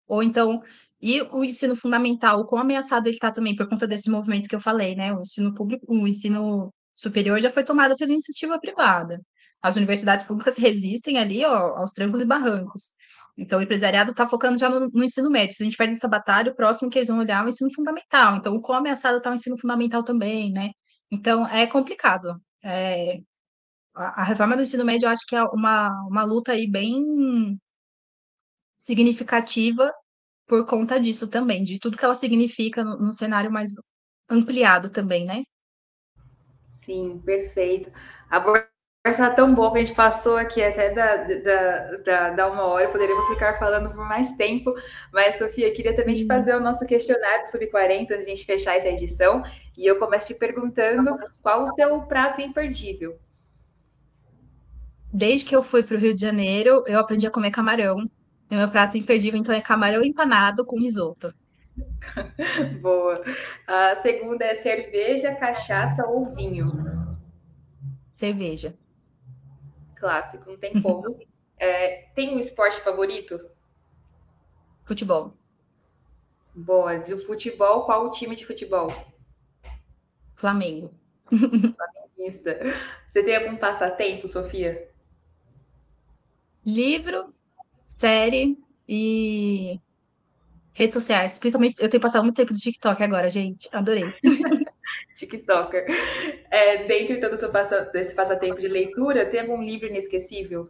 Ou 0.08 0.22
então, 0.22 0.62
e 1.00 1.20
o 1.22 1.44
ensino 1.44 1.76
fundamental, 1.76 2.40
o 2.40 2.46
quão 2.46 2.62
ameaçado 2.62 3.06
ele 3.06 3.14
está 3.14 3.30
também 3.30 3.54
por 3.56 3.68
conta 3.68 3.86
desse 3.86 4.10
movimento 4.10 4.48
que 4.48 4.54
eu 4.56 4.60
falei, 4.60 4.94
né? 4.94 5.12
O 5.14 5.20
ensino 5.20 5.52
público, 5.54 5.84
o 5.88 6.06
ensino 6.06 6.72
superior 6.94 7.38
já 7.40 7.50
foi 7.50 7.64
tomado 7.64 7.96
pela 7.96 8.12
iniciativa 8.12 8.58
privada. 8.58 9.20
As 9.62 9.76
universidades 9.76 10.24
públicas 10.26 10.56
resistem 10.58 11.18
ali 11.18 11.44
ó, 11.44 11.76
aos 11.78 11.92
trancos 11.92 12.20
e 12.20 12.24
barrancos. 12.24 12.92
Então, 13.38 13.58
o 13.58 13.62
empresariado 13.62 14.12
está 14.12 14.26
focando 14.26 14.58
já 14.58 14.68
no, 14.70 14.88
no, 14.88 15.04
ensino 15.04 15.30
médio. 15.30 15.54
Se 15.56 15.62
a 15.62 15.66
gente 15.66 15.76
perde 15.76 15.94
essa 15.94 16.08
batalha, 16.08 16.52
o 16.52 16.54
próximo 16.56 16.90
que 16.90 16.98
eles 16.98 17.08
vão 17.08 17.18
olhar 17.18 17.42
é 17.42 17.46
o 17.46 17.48
ensino 17.48 17.70
fundamental. 17.74 18.36
Então, 18.36 18.54
o 18.54 18.62
quão 18.62 18.78
ameaçado 18.78 19.18
está 19.18 19.30
o 19.30 19.34
ensino 19.34 19.58
fundamental 19.58 20.02
também, 20.02 20.50
né? 20.52 20.70
Então, 21.10 21.46
é 21.46 21.66
complicado. 21.66 22.40
É, 22.62 23.20
a, 23.94 24.24
reforma 24.24 24.56
do 24.56 24.62
ensino 24.62 24.84
médio 24.84 25.06
eu 25.06 25.10
acho 25.10 25.26
que 25.26 25.36
é 25.36 25.42
uma, 25.44 25.90
uma 26.08 26.24
luta 26.24 26.52
aí 26.52 26.70
bem 26.70 27.58
significativa 28.76 29.92
por 30.46 30.64
conta 30.66 31.00
disso 31.00 31.26
também, 31.26 31.64
de 31.64 31.78
tudo 31.78 31.96
que 31.96 32.04
ela 32.04 32.14
significa 32.14 32.84
no, 32.84 33.12
cenário 33.12 33.50
mais 33.50 33.70
ampliado 34.30 34.90
também, 34.90 35.24
né? 35.24 35.42
Sim, 36.70 37.20
perfeito. 37.24 37.90
A 38.30 38.38
conversa 39.06 39.30
tão 39.30 39.54
boa 39.54 39.70
que 39.70 39.78
a 39.78 39.84
gente 39.84 39.94
passou 39.94 40.36
aqui 40.36 40.60
até 40.60 40.92
da, 40.92 41.16
da, 41.16 41.96
da, 41.98 42.30
da, 42.30 42.50
uma 42.50 42.64
hora, 42.64 42.88
poderíamos 42.88 43.24
ficar 43.28 43.56
falando 43.56 43.90
por 43.90 44.04
mais 44.04 44.32
tempo, 44.32 44.74
mas, 45.12 45.38
Sofia, 45.38 45.72
queria 45.72 45.94
também 45.94 46.16
te 46.16 46.26
fazer 46.26 46.56
o 46.56 46.60
nosso 46.60 46.84
questionário 46.84 47.46
sobre 47.46 47.68
40, 47.68 48.12
a 48.12 48.18
gente 48.18 48.44
fechar 48.44 48.74
essa 48.74 48.88
edição, 48.88 49.44
e 49.78 49.86
eu 49.86 49.96
começo 50.00 50.26
te 50.26 50.34
perguntando 50.34 51.16
qual 51.40 51.62
o 51.62 51.74
seu 51.74 52.00
prato 52.02 52.40
imperdível? 52.40 53.16
desde 55.12 55.46
que 55.46 55.56
eu 55.56 55.62
fui 55.62 55.82
para 55.82 55.96
o 55.96 55.98
Rio 55.98 56.14
de 56.14 56.20
Janeiro, 56.20 56.84
eu 56.86 56.98
aprendi 56.98 57.26
a 57.26 57.30
comer 57.30 57.50
camarão. 57.50 58.10
E 58.50 58.54
meu 58.54 58.68
prato 58.68 58.98
imperdível, 58.98 59.40
então, 59.40 59.54
é 59.54 59.62
camarão 59.62 60.04
empanado 60.04 60.62
com 60.62 60.78
risoto. 60.78 61.32
Boa. 62.82 63.22
A 63.66 63.94
segunda 63.94 64.44
é 64.44 64.54
cerveja, 64.54 65.34
cachaça 65.34 66.06
ou 66.06 66.26
vinho? 66.34 67.16
Cerveja. 68.10 68.74
Clássico, 69.96 70.50
não 70.50 70.58
tem 70.58 70.80
como. 70.80 71.18
é, 71.58 72.08
tem 72.14 72.34
um 72.34 72.38
esporte 72.38 72.80
favorito? 72.80 73.40
Futebol. 74.84 75.34
Boa. 76.54 76.98
De 76.98 77.16
futebol, 77.16 77.84
qual 77.84 78.06
o 78.06 78.10
time 78.10 78.36
de 78.36 78.46
futebol? 78.46 78.88
Flamengo. 80.34 80.94
Flamenguista. 81.28 82.58
Você 83.08 83.22
tem 83.22 83.36
algum 83.36 83.56
passatempo, 83.56 84.28
Sofia? 84.28 84.94
livro, 86.66 87.32
série 87.80 88.58
e 88.88 89.78
redes 90.74 90.94
sociais. 90.94 91.38
Principalmente, 91.38 91.80
eu 91.80 91.88
tenho 91.88 92.00
passado 92.00 92.24
muito 92.24 92.36
tempo 92.36 92.52
no 92.52 92.58
TikTok 92.58 93.00
agora, 93.02 93.30
gente. 93.30 93.68
Adorei. 93.72 94.04
TikToker. 95.16 95.86
É, 96.50 96.84
dentro 96.84 97.16
então, 97.16 97.30
do 97.30 97.36
seu 97.36 97.50
passa, 97.50 97.82
desse 97.92 98.14
passatempo 98.14 98.60
de 98.60 98.68
leitura, 98.68 99.26
tem 99.26 99.40
algum 99.40 99.62
livro 99.62 99.86
inesquecível? 99.86 100.68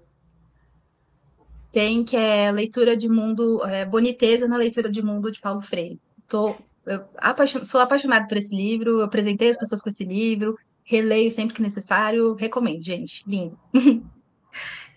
Tem, 1.72 2.04
que 2.04 2.16
é 2.16 2.50
leitura 2.50 2.96
de 2.96 3.08
mundo, 3.08 3.62
é, 3.64 3.84
Boniteza 3.84 4.48
na 4.48 4.56
leitura 4.56 4.90
de 4.90 5.02
mundo 5.02 5.30
de 5.30 5.40
Paulo 5.40 5.60
Freire. 5.60 6.00
Tô, 6.28 6.54
eu 6.86 7.04
apaixon, 7.18 7.64
sou 7.64 7.80
apaixonada 7.80 8.26
por 8.26 8.38
esse 8.38 8.56
livro, 8.56 9.00
eu 9.00 9.02
apresentei 9.02 9.50
as 9.50 9.58
pessoas 9.58 9.82
com 9.82 9.88
esse 9.88 10.04
livro, 10.04 10.56
releio 10.84 11.30
sempre 11.30 11.56
que 11.56 11.62
necessário, 11.62 12.34
recomendo, 12.34 12.82
gente. 12.82 13.22
Lindo. 13.26 13.58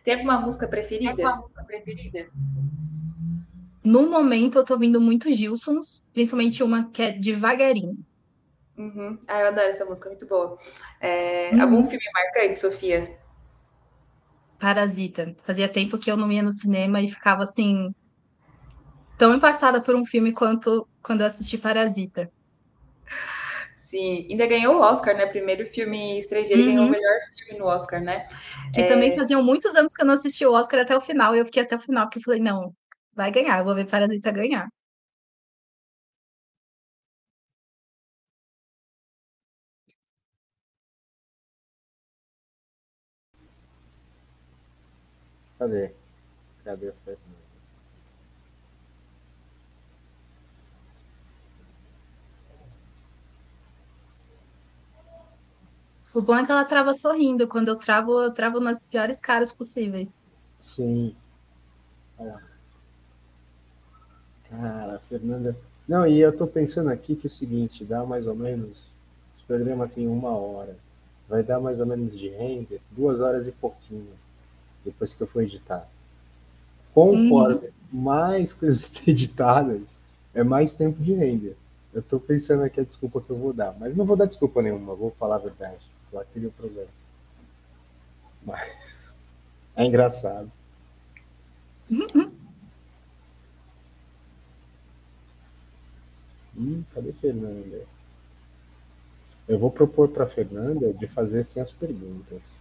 Tem 0.03 0.13
alguma 0.13 0.39
música 0.39 0.67
preferida? 0.67 1.15
Tem 1.15 1.25
alguma 1.25 1.43
música 1.43 1.63
preferida? 1.65 2.29
No 3.83 4.09
momento, 4.09 4.59
eu 4.59 4.63
tô 4.63 4.73
ouvindo 4.73 5.01
muito 5.01 5.33
Gilsons, 5.33 6.07
principalmente 6.13 6.63
uma 6.63 6.89
que 6.91 7.01
é 7.01 7.11
Devagarinho. 7.11 7.97
Uhum. 8.79 9.19
Ah, 9.27 9.41
eu 9.41 9.47
adoro 9.47 9.67
essa 9.67 9.83
música, 9.83 10.07
muito 10.07 10.25
boa. 10.25 10.57
É, 11.01 11.51
uhum. 11.53 11.61
Algum 11.61 11.83
filme 11.83 12.05
marcante, 12.13 12.61
Sofia? 12.61 13.13
Parasita. 14.57 15.35
Fazia 15.43 15.67
tempo 15.67 15.97
que 15.97 16.09
eu 16.09 16.15
não 16.15 16.31
ia 16.31 16.41
no 16.41 16.51
cinema 16.51 17.01
e 17.01 17.09
ficava 17.09 17.43
assim 17.43 17.93
tão 19.17 19.35
impactada 19.35 19.81
por 19.81 19.95
um 19.95 20.05
filme 20.05 20.31
quanto 20.31 20.87
quando 21.03 21.21
eu 21.21 21.27
assisti 21.27 21.57
Parasita. 21.57 22.31
Sim, 23.75 24.27
ainda 24.29 24.45
ganhou 24.45 24.75
o 24.75 24.81
Oscar, 24.81 25.17
né? 25.17 25.25
Primeiro 25.25 25.65
filme 25.65 26.17
estrangeiro 26.17 26.61
uhum. 26.61 26.67
ganhou 26.69 26.85
o 26.85 26.89
melhor 26.89 27.19
filme 27.37 27.59
no 27.59 27.65
Oscar, 27.65 28.01
né? 28.01 28.29
Que 28.73 28.81
é... 28.81 28.87
também 28.87 29.13
faziam 29.13 29.43
muitos 29.43 29.75
anos 29.75 29.93
que 29.93 30.01
eu 30.01 30.05
não 30.05 30.13
assisti 30.13 30.45
o 30.45 30.53
Oscar 30.53 30.81
até 30.81 30.95
o 30.95 31.01
final, 31.01 31.35
e 31.35 31.39
eu 31.39 31.45
fiquei 31.45 31.63
até 31.63 31.75
o 31.75 31.79
final, 31.79 32.05
porque 32.05 32.19
eu 32.19 32.23
falei, 32.23 32.39
não, 32.39 32.73
vai 33.13 33.29
ganhar, 33.29 33.59
eu 33.59 33.65
vou 33.65 33.75
ver 33.75 33.89
Parasita 33.89 34.31
ganhar. 34.31 34.69
Cadê? 45.59 45.91
Cadê 46.63 46.87
a 46.87 46.93
Fernanda? 47.03 47.39
O 56.13 56.21
bom 56.21 56.35
é 56.35 56.45
que 56.45 56.51
ela 56.51 56.63
trava 56.63 56.93
sorrindo. 56.93 57.47
Quando 57.47 57.67
eu 57.67 57.75
travo, 57.75 58.21
eu 58.21 58.31
travo 58.31 58.59
nas 58.61 58.85
piores 58.85 59.19
caras 59.19 59.51
possíveis. 59.51 60.21
Sim. 60.59 61.13
Cara, 64.49 64.99
Fernanda. 65.09 65.55
Não, 65.87 66.07
e 66.07 66.19
eu 66.19 66.35
tô 66.35 66.47
pensando 66.47 66.89
aqui 66.89 67.15
que 67.15 67.27
é 67.27 67.29
o 67.29 67.33
seguinte, 67.33 67.83
dá 67.83 68.05
mais 68.05 68.25
ou 68.25 68.35
menos. 68.35 68.77
Esse 69.35 69.45
programa 69.45 69.87
tem 69.87 70.07
uma 70.07 70.29
hora. 70.29 70.75
Vai 71.27 71.43
dar 71.43 71.59
mais 71.59 71.79
ou 71.79 71.85
menos 71.85 72.17
de 72.17 72.29
render 72.29 72.81
duas 72.91 73.19
horas 73.19 73.45
e 73.45 73.51
pouquinho. 73.51 74.07
Depois 74.91 75.13
que 75.13 75.21
eu 75.21 75.27
for 75.27 75.43
editar. 75.43 75.87
Conforme 76.93 77.67
hum. 77.67 77.71
mais 77.91 78.51
coisas 78.53 79.07
editadas, 79.07 79.99
é 80.33 80.43
mais 80.43 80.73
tempo 80.73 81.01
de 81.01 81.13
render. 81.13 81.55
Eu 81.93 82.01
tô 82.01 82.19
pensando 82.19 82.63
aqui 82.63 82.79
a 82.79 82.83
desculpa 82.83 83.21
que 83.21 83.29
eu 83.29 83.37
vou 83.37 83.53
dar. 83.53 83.75
Mas 83.79 83.95
não 83.95 84.05
vou 84.05 84.15
dar 84.15 84.25
desculpa 84.25 84.61
nenhuma, 84.61 84.95
vou 84.95 85.11
falar 85.11 85.35
a 85.35 85.39
verdade. 85.39 85.79
Lá 86.11 86.23
que 86.25 86.39
o 86.39 86.51
problema. 86.51 86.89
Mas 88.45 88.71
é 89.75 89.85
engraçado. 89.85 90.51
Uhum. 91.89 92.31
Hum, 96.57 96.83
cadê 96.93 97.13
Fernanda? 97.13 97.85
Eu 99.47 99.57
vou 99.57 99.71
propor 99.71 100.09
para 100.09 100.27
Fernanda 100.27 100.93
de 100.93 101.07
fazer 101.07 101.39
assim 101.39 101.59
as 101.59 101.71
perguntas. 101.71 102.58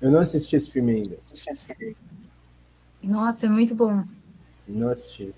Eu 0.00 0.10
não 0.10 0.20
assisti 0.20 0.56
esse 0.56 0.70
filme 0.70 0.92
ainda. 0.92 1.18
Nossa, 3.02 3.46
é 3.46 3.48
muito 3.48 3.74
bom. 3.74 4.04
Não 4.66 4.90
assisti. 4.90 5.34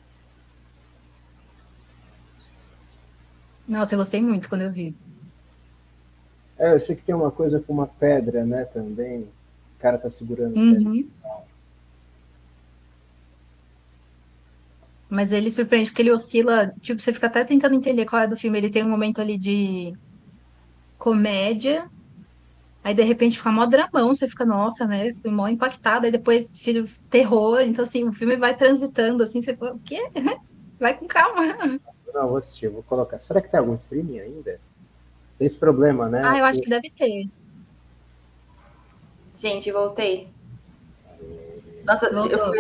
Nossa, 3.67 3.95
eu 3.95 3.99
gostei 3.99 4.21
muito 4.23 4.49
quando 4.49 4.63
eu 4.63 4.71
vi. 4.71 4.95
É, 6.59 6.73
eu 6.73 6.81
sei 6.81 6.95
que 6.95 7.03
tem 7.03 7.15
uma 7.15 7.31
coisa 7.31 7.59
com 7.61 7.73
uma 7.73 7.87
pedra, 7.87 8.45
né, 8.45 8.65
também. 8.65 9.23
O 9.23 9.81
cara 9.81 9.99
tá 9.99 10.09
segurando 10.09 10.57
uhum. 10.57 11.09
Mas 15.09 15.33
ele 15.33 15.51
surpreende, 15.51 15.91
porque 15.91 16.03
ele 16.03 16.11
oscila, 16.11 16.73
tipo, 16.81 17.03
você 17.03 17.13
fica 17.13 17.27
até 17.27 17.45
tentando 17.45 17.75
entender 17.75 18.07
qual 18.07 18.23
é 18.23 18.27
do 18.27 18.37
filme. 18.37 18.59
Ele 18.59 18.71
tem 18.71 18.85
um 18.85 18.89
momento 18.89 19.21
ali 19.21 19.37
de 19.37 19.93
comédia, 20.97 21.91
Aí 22.85 22.95
de 22.95 23.03
repente 23.03 23.39
fica 23.39 23.53
mó 23.53 23.65
dramão, 23.65 24.09
você 24.09 24.27
fica, 24.27 24.45
nossa, 24.45 24.87
né? 24.87 25.15
Fui 25.15 25.31
mó 25.31 25.47
impactada, 25.47 26.07
aí 26.07 26.13
depois 26.13 26.59
filho, 26.59 26.85
terror. 27.09 27.61
Então, 27.61 27.85
assim, 27.85 28.05
o 28.05 28.13
filme 28.13 28.37
vai 28.37 28.57
transitando, 28.57 29.23
assim, 29.23 29.41
você 29.41 29.55
fala, 29.55 29.75
o 29.75 29.79
quê? 29.81 30.11
Vai 30.81 30.99
com 30.99 31.07
calma. 31.07 31.45
Não, 32.13 32.29
vou 32.29 32.39
assistir, 32.39 32.69
vou 32.69 32.83
colocar. 32.83 33.21
Será 33.21 33.41
que 33.41 33.49
tem 33.49 33.61
algum 33.61 33.77
streaming 33.77 34.19
ainda? 34.19 34.59
Tem 35.39 35.47
esse 35.47 35.57
problema, 35.57 36.09
né? 36.09 36.23
Ah, 36.25 36.39
eu 36.41 36.45
acho 36.45 36.59
que 36.59 36.69
deve 36.69 36.91
ter. 36.91 37.29
Gente, 39.37 39.71
voltei. 39.71 40.29
Nossa, 41.85 42.07
eu, 42.07 42.53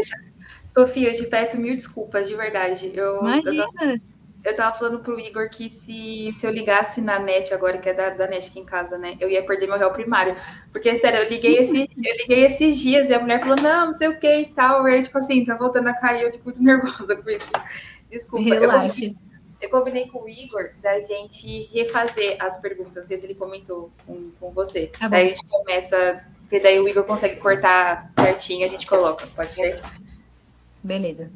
Sofia, 0.69 1.11
eu 1.11 1.16
te 1.16 1.27
peço 1.27 1.61
mil 1.61 1.74
desculpas, 1.74 2.28
de 2.28 2.36
verdade. 2.36 2.93
Eu, 2.94 3.23
Imagina. 3.23 3.65
Eu 3.81 3.99
tô 3.99 4.11
eu 4.44 4.56
tava 4.56 4.77
falando 4.77 4.98
pro 5.01 5.20
Igor 5.20 5.48
que 5.48 5.70
se, 5.70 6.32
se 6.32 6.44
eu 6.44 6.51
ligasse 6.51 7.01
na 7.01 7.19
net 7.19 7.55
agora, 7.55 7.78
que 7.78 7.89
é 7.89 7.94
da, 7.94 8.10
da 8.10 8.27
net 8.27 8.48
aqui 8.48 8.59
em 8.59 8.64
casa, 8.64 8.98
né? 8.98 9.16
Eu 9.20 9.31
ia 9.31 9.44
perder 9.44 9.69
meu 9.69 9.78
réu 9.78 9.93
primário. 9.93 10.36
Porque, 10.73 10.94
sério, 10.97 11.20
eu 11.20 11.28
liguei, 11.28 11.59
esse, 11.59 11.82
eu 11.97 12.16
liguei 12.16 12.44
esses 12.44 12.77
dias 12.77 13.09
e 13.09 13.14
a 13.14 13.20
mulher 13.20 13.40
falou, 13.40 13.56
não, 13.56 13.86
não 13.86 13.93
sei 13.93 14.09
o 14.09 14.19
que 14.19 14.40
e 14.40 14.47
tal. 14.47 14.89
E 14.89 14.94
aí, 14.94 15.02
tipo 15.02 15.16
assim, 15.16 15.44
tá 15.44 15.55
voltando 15.55 15.89
a 15.89 15.94
cair, 15.94 16.23
eu 16.23 16.32
fico 16.32 16.44
muito 16.44 16.62
nervosa 16.62 17.14
com 17.14 17.31
isso. 17.31 17.51
Desculpa. 18.10 18.55
Relaxe. 18.55 19.06
Eu, 19.06 19.14
eu 19.60 19.70
combinei 19.70 20.09
com 20.09 20.24
o 20.24 20.28
Igor 20.28 20.73
da 20.82 20.98
gente 20.98 21.69
refazer 21.73 22.36
as 22.40 22.59
perguntas. 22.59 22.97
Não 22.97 23.05
sei 23.05 23.16
se 23.16 23.27
ele 23.27 23.36
comentou 23.36 23.93
com, 24.05 24.32
com 24.40 24.51
você. 24.51 24.89
Tá 24.98 25.06
daí 25.06 25.27
a 25.27 25.32
gente 25.35 25.47
começa, 25.47 26.24
porque 26.40 26.59
daí 26.59 26.81
o 26.81 26.89
Igor 26.89 27.05
consegue 27.05 27.36
cortar 27.36 28.10
certinho, 28.12 28.66
a 28.66 28.69
gente 28.69 28.89
coloca, 28.89 29.24
pode 29.36 29.55
ser? 29.55 29.81
Beleza. 30.82 31.31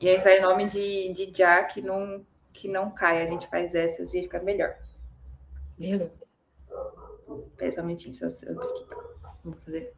E 0.00 0.08
aí 0.08 0.16
vai 0.18 0.38
em 0.38 0.42
nome 0.42 0.64
de, 0.66 1.12
de 1.12 1.26
Jack, 1.26 1.82
não 1.82 2.24
que 2.56 2.68
não 2.68 2.90
cai, 2.90 3.22
a 3.22 3.26
gente 3.26 3.46
faz 3.48 3.74
essas 3.74 4.14
e 4.14 4.22
fica 4.22 4.40
melhor. 4.40 4.74
Beleza. 5.78 6.24
Pesa 7.56 7.80
um 7.80 7.84
momentinho, 7.84 8.14
só 8.14 8.26
aqui? 8.26 8.86
Vamos 9.44 9.60
fazer. 9.64 9.92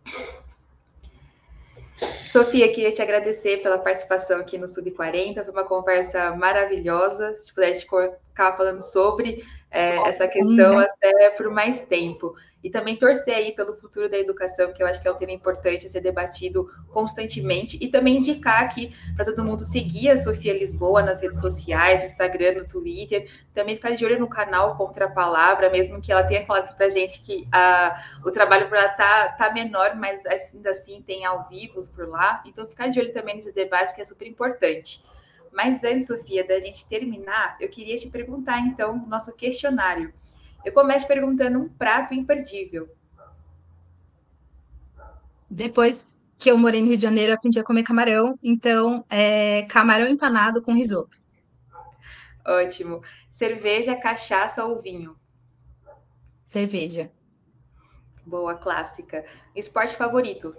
Sofia, 1.97 2.73
queria 2.73 2.93
te 2.93 3.03
agradecer 3.03 3.63
pela 3.63 3.79
participação 3.79 4.41
aqui 4.41 4.59
no 4.59 4.69
Sub 4.69 4.91
40. 4.91 5.43
Foi 5.45 5.53
uma 5.53 5.65
conversa 5.65 6.35
maravilhosa. 6.37 7.33
Se 7.35 7.53
puder, 7.53 7.75
ficar 7.75 8.57
falando 8.57 8.81
sobre 8.81 9.45
é, 9.71 9.97
essa 10.09 10.29
questão 10.29 10.75
uhum. 10.75 10.81
até 10.81 11.31
por 11.31 11.51
mais 11.51 11.85
tempo 11.85 12.35
e 12.63 12.71
também 12.71 12.97
torcer 12.97 13.35
aí 13.35 13.53
pelo 13.53 13.77
futuro 13.77 14.09
da 14.09 14.19
educação, 14.19 14.73
que 14.73 14.83
eu 14.83 14.87
acho 14.87 15.01
que 15.01 15.07
é 15.07 15.13
um 15.13 15.17
tema 15.17 15.33
importante 15.33 15.87
a 15.87 15.89
ser 15.89 16.01
debatido 16.01 16.71
constantemente, 16.91 17.79
e 17.81 17.89
também 17.89 18.17
indicar 18.17 18.63
aqui 18.63 18.95
para 19.15 19.25
todo 19.25 19.45
mundo 19.45 19.63
seguir 19.63 20.11
a 20.11 20.17
Sofia 20.17 20.53
Lisboa 20.53 21.03
nas 21.03 21.23
redes 21.23 21.41
sociais, 21.41 22.01
no 22.01 22.07
Instagram, 22.07 22.55
no 22.55 22.69
Twitter, 22.69 23.31
também 23.55 23.77
ficar 23.77 23.91
de 23.91 24.05
olho 24.05 24.19
no 24.19 24.29
canal 24.29 24.77
Contra 24.77 25.07
a 25.07 25.11
Palavra, 25.11 25.71
mesmo 25.71 26.01
que 26.01 26.11
ela 26.11 26.25
tenha 26.25 26.45
falado 26.47 26.77
para 26.77 26.87
a 26.87 26.91
gente 26.91 27.23
que 27.23 27.47
a, 27.53 28.03
o 28.25 28.31
trabalho 28.31 28.69
para 28.69 28.81
ela 28.81 28.89
tá, 28.91 29.29
tá 29.31 29.53
menor, 29.53 29.95
mas 29.95 30.25
ainda 30.27 30.71
assim 30.71 31.03
tem 31.03 31.25
ao 31.25 31.49
vivo 31.49 31.79
por 31.95 32.09
lá, 32.09 32.43
então 32.45 32.67
ficar 32.67 32.89
de 32.89 32.99
olho 32.99 33.13
também 33.13 33.37
nesses 33.37 33.53
debates 33.53 33.93
que 33.93 34.01
é 34.01 34.05
super 34.05 34.27
importante. 34.27 35.05
Mas 35.53 35.83
antes, 35.83 36.07
Sofia, 36.07 36.47
da 36.47 36.61
gente 36.61 36.87
terminar, 36.87 37.57
eu 37.61 37.69
queria 37.69 37.97
te 37.97 38.09
perguntar, 38.09 38.61
então, 38.61 38.97
nosso 39.07 39.35
questionário. 39.35 40.13
Eu 40.65 40.73
começo 40.73 41.07
perguntando 41.07 41.59
um 41.59 41.69
prato 41.69 42.15
imperdível. 42.15 42.89
Depois 45.51 46.15
que 46.39 46.51
eu 46.51 46.59
morei 46.59 46.81
no 46.81 46.89
Rio 46.89 46.97
de 46.97 47.03
Janeiro, 47.03 47.33
eu 47.33 47.37
aprendi 47.37 47.59
a 47.59 47.65
comer 47.65 47.83
camarão. 47.83 48.39
Então, 48.43 49.05
é 49.09 49.63
camarão 49.65 50.07
empanado 50.07 50.63
com 50.63 50.75
risoto. 50.75 51.19
Ótimo. 52.47 53.03
Cerveja, 53.31 53.97
cachaça 53.97 54.65
ou 54.65 54.81
vinho? 54.81 55.19
Cerveja. 56.43 57.11
Boa, 58.25 58.55
clássica. 58.55 59.25
Esporte 59.55 59.97
favorito? 59.97 60.57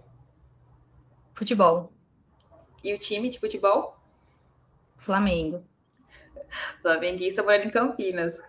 Futebol. 1.33 1.91
E 2.83 2.93
o 2.93 2.97
time 2.97 3.29
de 3.29 3.39
futebol? 3.39 3.97
Flamengo. 4.95 5.63
Flamenguista 6.81 7.43
morando 7.43 7.65
em 7.65 7.69
Campinas. 7.69 8.39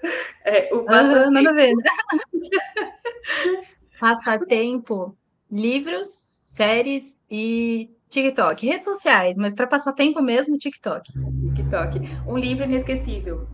É, 0.44 0.74
o 0.74 0.84
passatempo... 0.84 1.30
nada 1.30 1.50
a 1.50 1.52
ver. 1.52 1.72
passatempo, 4.00 5.16
livros, 5.50 6.08
séries 6.10 7.24
e 7.30 7.90
TikTok. 8.08 8.66
Redes 8.66 8.84
sociais, 8.84 9.36
mas 9.36 9.54
para 9.54 9.66
passar 9.66 9.92
tempo 9.92 10.20
mesmo, 10.20 10.58
TikTok. 10.58 11.12
TikTok. 11.54 12.00
Um 12.26 12.36
livro 12.36 12.64
inesquecível. 12.64 13.46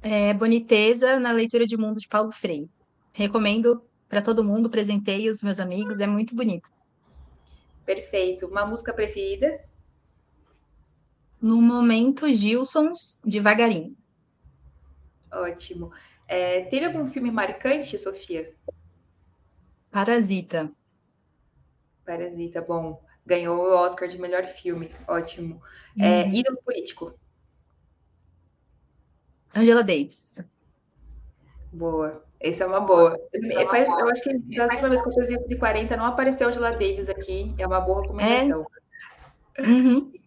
É 0.00 0.34
Boniteza 0.34 1.18
na 1.20 1.30
leitura 1.32 1.66
de 1.66 1.76
mundo 1.76 2.00
de 2.00 2.08
Paulo 2.08 2.32
Freire. 2.32 2.70
Recomendo 3.12 3.82
para 4.08 4.20
todo 4.20 4.44
mundo, 4.44 4.68
presentei 4.68 5.28
os 5.30 5.42
meus 5.42 5.60
amigos, 5.60 6.00
é 6.00 6.06
muito 6.06 6.34
bonito. 6.34 6.68
Perfeito. 7.84 8.46
Uma 8.46 8.66
música 8.66 8.92
preferida? 8.92 9.60
No 11.42 11.60
momento, 11.60 12.32
Gilsons, 12.32 13.20
devagarinho. 13.24 13.96
Ótimo. 15.32 15.90
É, 16.28 16.60
teve 16.66 16.86
algum 16.86 17.08
filme 17.08 17.32
marcante, 17.32 17.98
Sofia? 17.98 18.54
Parasita. 19.90 20.70
Parasita, 22.06 22.62
bom. 22.62 23.02
Ganhou 23.26 23.58
o 23.58 23.76
Oscar 23.76 24.06
de 24.06 24.20
melhor 24.20 24.46
filme. 24.46 24.88
Ótimo. 25.08 25.60
É, 25.98 26.22
uhum. 26.22 26.32
Ídolo 26.32 26.58
político. 26.64 27.12
Angela 29.54 29.82
Davis. 29.82 30.44
Boa. 31.72 32.24
Essa 32.38 32.64
é 32.64 32.66
uma 32.68 32.80
boa. 32.80 33.18
Eu, 33.32 33.74
é 33.74 33.82
eu 33.82 34.08
acho 34.08 34.22
que 34.22 34.38
das 34.56 34.70
últimas 34.70 34.90
vezes 34.90 35.02
que 35.02 35.08
eu 35.08 35.14
fiz 35.14 35.28
isso 35.30 35.48
de 35.48 35.56
40 35.56 35.96
não 35.96 36.06
apareceu 36.06 36.48
Angela 36.48 36.70
Davis 36.70 37.08
aqui. 37.08 37.52
É 37.58 37.66
uma 37.66 37.80
boa 37.80 38.02
recomendação. 38.02 38.64
É? 39.56 39.62
Uhum. 39.62 40.12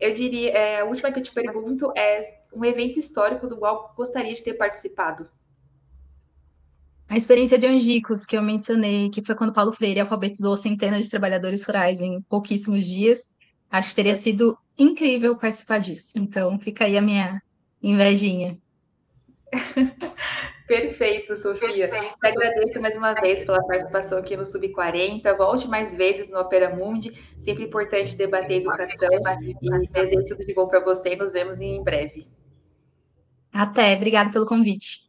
Eu 0.00 0.12
diria, 0.12 0.50
é, 0.50 0.80
a 0.80 0.84
última 0.84 1.10
que 1.12 1.18
eu 1.18 1.22
te 1.22 1.32
pergunto 1.32 1.92
é 1.96 2.20
um 2.52 2.64
evento 2.64 2.98
histórico 2.98 3.46
do 3.46 3.56
qual 3.56 3.92
gostaria 3.96 4.32
de 4.32 4.42
ter 4.42 4.54
participado. 4.54 5.28
A 7.08 7.16
experiência 7.16 7.58
de 7.58 7.66
Angicos, 7.66 8.24
que 8.24 8.36
eu 8.36 8.42
mencionei, 8.42 9.10
que 9.10 9.22
foi 9.22 9.34
quando 9.34 9.52
Paulo 9.52 9.72
Freire 9.72 10.00
alfabetizou 10.00 10.56
centenas 10.56 11.04
de 11.04 11.10
trabalhadores 11.10 11.64
rurais 11.64 12.00
em 12.00 12.20
pouquíssimos 12.22 12.86
dias, 12.86 13.34
acho 13.70 13.90
que 13.90 13.96
teria 13.96 14.14
sido 14.14 14.58
incrível 14.78 15.36
participar 15.36 15.78
disso. 15.78 16.18
Então, 16.18 16.58
fica 16.58 16.84
aí 16.84 16.96
a 16.96 17.02
minha 17.02 17.40
invejinha. 17.82 18.58
Perfeito, 20.66 21.36
Sofia. 21.36 21.88
Perfeito, 21.88 22.16
Te 22.18 22.26
agradeço 22.26 22.80
mais 22.80 22.96
uma 22.96 23.12
vez 23.14 23.44
pela 23.44 23.62
participação 23.66 24.18
aqui 24.18 24.36
no 24.36 24.44
Sub40. 24.44 25.36
Volte 25.36 25.68
mais 25.68 25.94
vezes 25.94 26.28
no 26.28 26.38
Opera 26.38 26.74
Mundi. 26.74 27.12
Sempre 27.38 27.64
importante 27.64 28.16
debater 28.16 28.58
educação. 28.58 29.10
E 29.60 29.88
desejo 29.88 30.24
tudo 30.24 30.46
de 30.46 30.54
bom 30.54 30.66
para 30.66 30.80
você 30.80 31.12
e 31.12 31.16
nos 31.16 31.32
vemos 31.32 31.60
em 31.60 31.82
breve. 31.82 32.26
Até. 33.52 33.94
Obrigada 33.94 34.32
pelo 34.32 34.46
convite. 34.46 35.02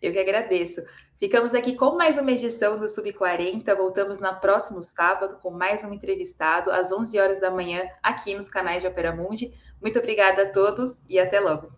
Eu 0.00 0.12
que 0.12 0.18
agradeço. 0.18 0.82
Ficamos 1.18 1.54
aqui 1.54 1.76
com 1.76 1.96
mais 1.96 2.18
uma 2.18 2.32
edição 2.32 2.78
do 2.78 2.86
Sub40. 2.86 3.74
Voltamos 3.76 4.18
no 4.18 4.34
próximo 4.40 4.82
sábado 4.82 5.38
com 5.42 5.50
mais 5.50 5.84
um 5.84 5.92
entrevistado 5.92 6.70
às 6.70 6.90
11 6.90 7.18
horas 7.18 7.40
da 7.40 7.50
manhã 7.50 7.82
aqui 8.02 8.34
nos 8.34 8.48
canais 8.48 8.82
de 8.82 8.88
Opera 8.88 9.14
Mundi. 9.14 9.52
Muito 9.80 9.98
obrigada 9.98 10.42
a 10.42 10.52
todos 10.52 11.00
e 11.08 11.18
até 11.18 11.38
logo. 11.38 11.70